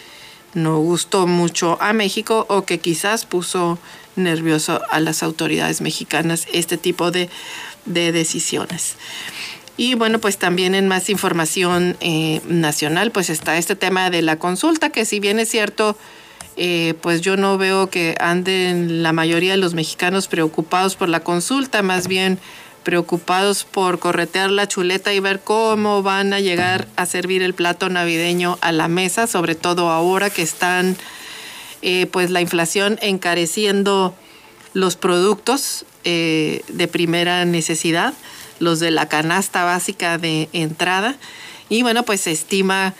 no 0.54 0.80
gustó 0.80 1.28
mucho 1.28 1.78
a 1.82 1.92
México 1.92 2.46
o 2.50 2.64
que 2.64 2.80
quizás 2.80 3.26
puso 3.26 3.78
nervioso 4.16 4.82
a 4.90 5.00
las 5.00 5.24
autoridades 5.24 5.82
mexicanas 5.82 6.48
este 6.54 6.78
tipo 6.78 7.12
de, 7.12 7.30
de 7.86 8.12
decisiones. 8.12 8.96
Y 9.78 9.96
bueno, 9.96 10.20
pues 10.20 10.38
también 10.38 10.76
en 10.76 10.88
más 10.88 11.10
información 11.10 11.98
eh, 12.02 12.42
nacional, 12.48 13.12
pues 13.12 13.30
está 13.30 13.58
este 13.58 13.76
tema 13.76 14.10
de 14.10 14.22
la 14.22 14.38
consulta, 14.38 14.90
que 14.90 15.06
si 15.06 15.20
bien 15.20 15.40
es 15.40 15.50
cierto, 15.50 15.98
eh, 16.58 16.94
pues 17.02 17.22
yo 17.22 17.38
no 17.38 17.58
veo 17.58 17.90
que 17.90 18.16
anden 18.20 19.02
la 19.02 19.14
mayoría 19.14 19.52
de 19.52 19.58
los 19.58 19.74
mexicanos 19.74 20.28
preocupados 20.28 20.96
por 20.96 21.10
la 21.10 21.22
consulta, 21.22 21.82
más 21.82 22.08
bien 22.08 22.38
preocupados 22.84 23.64
por 23.64 24.00
corretear 24.00 24.50
la 24.50 24.68
chuleta 24.68 25.14
y 25.14 25.20
ver 25.20 25.40
cómo 25.40 26.04
van 26.04 26.34
a 26.34 26.40
llegar 26.40 26.88
a 26.96 27.06
servir 27.06 27.42
el 27.42 27.54
plato 27.54 27.90
navideño 27.90 28.58
a 28.62 28.72
la 28.72 28.88
mesa, 28.88 29.28
sobre 29.28 29.56
todo 29.56 29.90
ahora 29.90 30.30
que 30.30 30.42
están 30.42 30.98
eh, 31.82 32.08
pues 32.08 32.30
la 32.30 32.42
inflación 32.42 32.98
encareciendo 33.02 34.16
los 34.74 34.96
productos 34.96 35.86
de 36.04 36.90
primera 36.92 37.46
necesidad 37.46 38.16
los 38.62 38.80
de 38.80 38.92
la 38.92 39.10
canasta 39.10 39.66
básica 39.66 40.18
de 40.18 40.48
entrada. 40.54 41.18
Y 41.68 41.82
bueno, 41.82 42.04
pues 42.04 42.22
se 42.22 42.32
estima 42.32 42.94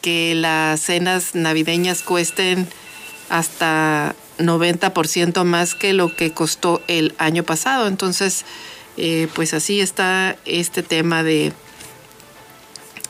que 0.00 0.34
las 0.34 0.80
cenas 0.80 1.34
navideñas 1.34 2.02
cuesten 2.02 2.66
hasta 3.28 4.16
90% 4.38 5.44
más 5.44 5.74
que 5.74 5.92
lo 5.92 6.16
que 6.16 6.32
costó 6.32 6.82
el 6.88 7.14
año 7.18 7.44
pasado. 7.44 7.86
Entonces, 7.86 8.44
eh, 8.96 9.28
pues 9.34 9.54
así 9.54 9.80
está 9.80 10.36
este 10.44 10.82
tema 10.82 11.22
de, 11.22 11.52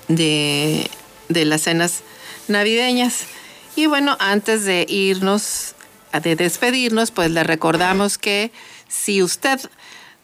de 0.08 0.88
las 1.28 1.62
cenas 1.62 2.02
navideñas. 2.48 3.26
Y 3.74 3.86
bueno, 3.86 4.16
antes 4.20 4.64
de 4.64 4.84
irnos, 4.88 5.74
de 6.22 6.36
despedirnos, 6.36 7.10
pues 7.10 7.30
le 7.30 7.42
recordamos 7.42 8.18
que 8.18 8.52
si 8.88 9.22
usted 9.22 9.60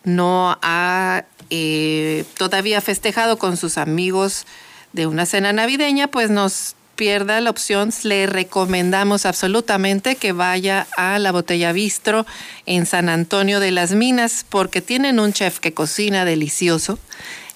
no 0.05 0.59
ha 0.63 1.25
eh, 1.51 2.25
todavía 2.37 2.81
festejado 2.81 3.39
con 3.39 3.57
sus 3.57 3.79
amigos 3.79 4.47
de 4.93 5.07
una 5.07 5.27
cena 5.27 5.53
navideña, 5.53 6.09
pues 6.09 6.31
nos 6.31 6.75
pierda 6.99 7.41
la 7.41 7.51
opción, 7.51 7.91
le 8.03 8.27
recomendamos 8.27 9.25
absolutamente 9.25 10.17
que 10.17 10.33
vaya 10.33 10.89
a 10.97 11.19
la 11.21 11.31
Botella 11.31 11.71
Bistro 11.73 12.27
en 12.67 12.87
San 12.87 13.09
Antonio 13.09 13.61
de 13.61 13.71
las 13.71 13.93
Minas, 13.93 14.45
porque 14.49 14.83
tienen 14.83 15.21
un 15.21 15.33
chef 15.33 15.61
que 15.61 15.73
cocina 15.73 16.25
delicioso, 16.25 16.99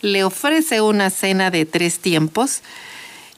le 0.01 0.23
ofrece 0.23 0.81
una 0.81 1.11
cena 1.11 1.51
de 1.51 1.65
tres 1.67 1.99
tiempos 1.99 2.63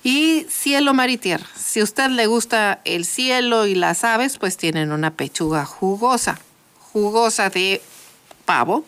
y 0.05 0.47
cielo, 0.49 0.95
mar 0.95 1.11
y 1.11 1.17
tierra. 1.17 1.47
Si 1.57 1.81
a 1.81 1.85
usted 1.85 2.11
le 2.11 2.27
gusta 2.27 2.81
el 2.85 3.05
cielo 3.05 3.67
y 3.67 3.75
las 3.75 4.05
aves, 4.05 4.39
pues 4.39 4.57
tienen 4.57 4.93
una 4.93 5.11
pechuga 5.11 5.65
jugosa, 5.65 6.39
jugosa 6.93 7.51
de 7.51 7.83
pavo 8.45 8.85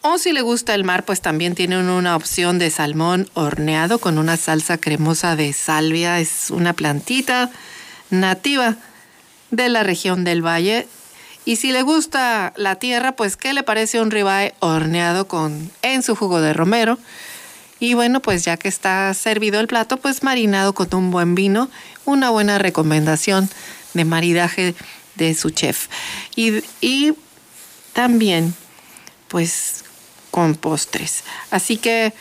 o 0.00 0.16
si 0.16 0.32
le 0.32 0.42
gusta 0.42 0.74
el 0.74 0.84
mar, 0.84 1.04
pues 1.04 1.20
también 1.20 1.54
tienen 1.54 1.88
una 1.88 2.14
opción 2.14 2.58
de 2.58 2.70
salmón 2.70 3.28
horneado 3.34 3.98
con 3.98 4.18
una 4.18 4.36
salsa 4.36 4.78
cremosa 4.78 5.34
de 5.34 5.52
salvia. 5.52 6.20
Es 6.20 6.50
una 6.50 6.72
plantita 6.72 7.50
nativa 8.10 8.76
de 9.50 9.68
la 9.68 9.82
región 9.82 10.22
del 10.22 10.44
valle. 10.44 10.86
Y 11.44 11.56
si 11.56 11.72
le 11.72 11.82
gusta 11.82 12.52
la 12.56 12.76
tierra, 12.76 13.12
pues 13.12 13.36
¿qué 13.36 13.52
le 13.52 13.64
parece 13.64 14.00
un 14.00 14.10
ribeye 14.10 14.54
horneado 14.60 15.26
con, 15.26 15.70
en 15.82 16.02
su 16.02 16.14
jugo 16.14 16.40
de 16.40 16.52
romero? 16.52 16.98
Y 17.80 17.94
bueno, 17.94 18.20
pues 18.20 18.44
ya 18.44 18.56
que 18.56 18.68
está 18.68 19.12
servido 19.14 19.60
el 19.60 19.68
plato, 19.68 19.98
pues 19.98 20.22
marinado 20.22 20.74
con 20.74 20.88
un 20.94 21.10
buen 21.10 21.34
vino, 21.34 21.70
una 22.04 22.30
buena 22.30 22.58
recomendación 22.58 23.48
de 23.94 24.04
maridaje 24.04 24.74
de 25.14 25.34
su 25.34 25.50
chef. 25.50 25.88
Y, 26.34 27.14
también, 27.92 28.54
pues 29.26 29.84
con 30.30 30.54
postres. 30.54 31.24
Así 31.50 31.76
que 31.78 32.12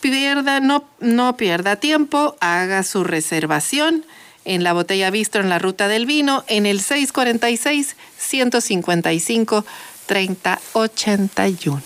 pierda, 0.00 0.60
no, 0.60 0.84
no 1.00 1.36
pierda 1.36 1.76
tiempo, 1.76 2.36
haga 2.40 2.84
su 2.84 3.02
reservación 3.02 4.04
en 4.44 4.62
la 4.64 4.72
botella 4.72 5.10
Bistro 5.10 5.42
en 5.42 5.48
la 5.48 5.58
ruta 5.58 5.88
del 5.88 6.06
vino 6.06 6.44
en 6.46 6.66
el 6.66 6.80
646 6.80 7.96
155 8.18 9.64
3081. 10.06 11.82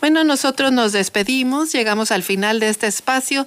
Bueno, 0.00 0.24
nosotros 0.24 0.72
nos 0.72 0.92
despedimos, 0.92 1.72
llegamos 1.72 2.10
al 2.10 2.22
final 2.22 2.58
de 2.58 2.70
este 2.70 2.86
espacio 2.86 3.46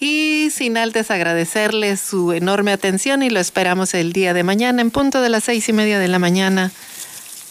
y 0.00 0.50
sin 0.50 0.76
antes 0.76 1.12
agradecerle 1.12 1.96
su 1.96 2.32
enorme 2.32 2.72
atención 2.72 3.22
y 3.22 3.30
lo 3.30 3.38
esperamos 3.38 3.94
el 3.94 4.12
día 4.12 4.34
de 4.34 4.42
mañana 4.42 4.82
en 4.82 4.90
punto 4.90 5.22
de 5.22 5.28
las 5.28 5.44
seis 5.44 5.68
y 5.68 5.72
media 5.72 6.00
de 6.00 6.08
la 6.08 6.18
mañana. 6.18 6.72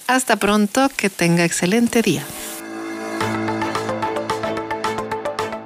Hasta 0.07 0.35
pronto, 0.35 0.89
que 0.97 1.09
tenga 1.09 1.45
excelente 1.45 2.01
día. 2.01 2.25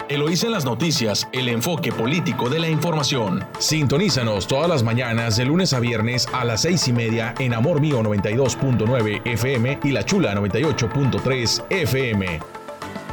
Eloísa 0.08 0.46
en 0.46 0.54
las 0.54 0.66
noticias, 0.66 1.28
el 1.34 1.50
enfoque 1.50 1.92
político 1.92 2.48
de 2.50 2.60
la 2.60 2.70
información. 2.70 3.44
Sintonízanos 3.58 4.46
todas 4.46 4.70
las 4.70 4.84
mañanas 4.84 5.38
de 5.38 5.46
lunes 5.46 5.74
a 5.74 5.80
viernes 5.80 6.28
a 6.32 6.46
las 6.46 6.62
seis 6.62 6.88
y 6.88 6.94
media 6.94 7.34
en 7.40 7.56
Amor 7.56 7.82
Mío 7.82 8.04
92.9 8.04 9.22
FM 9.26 9.80
y 9.84 9.92
La 9.92 10.06
Chula 10.06 10.36
98.3 10.36 11.66
FM. 11.72 12.55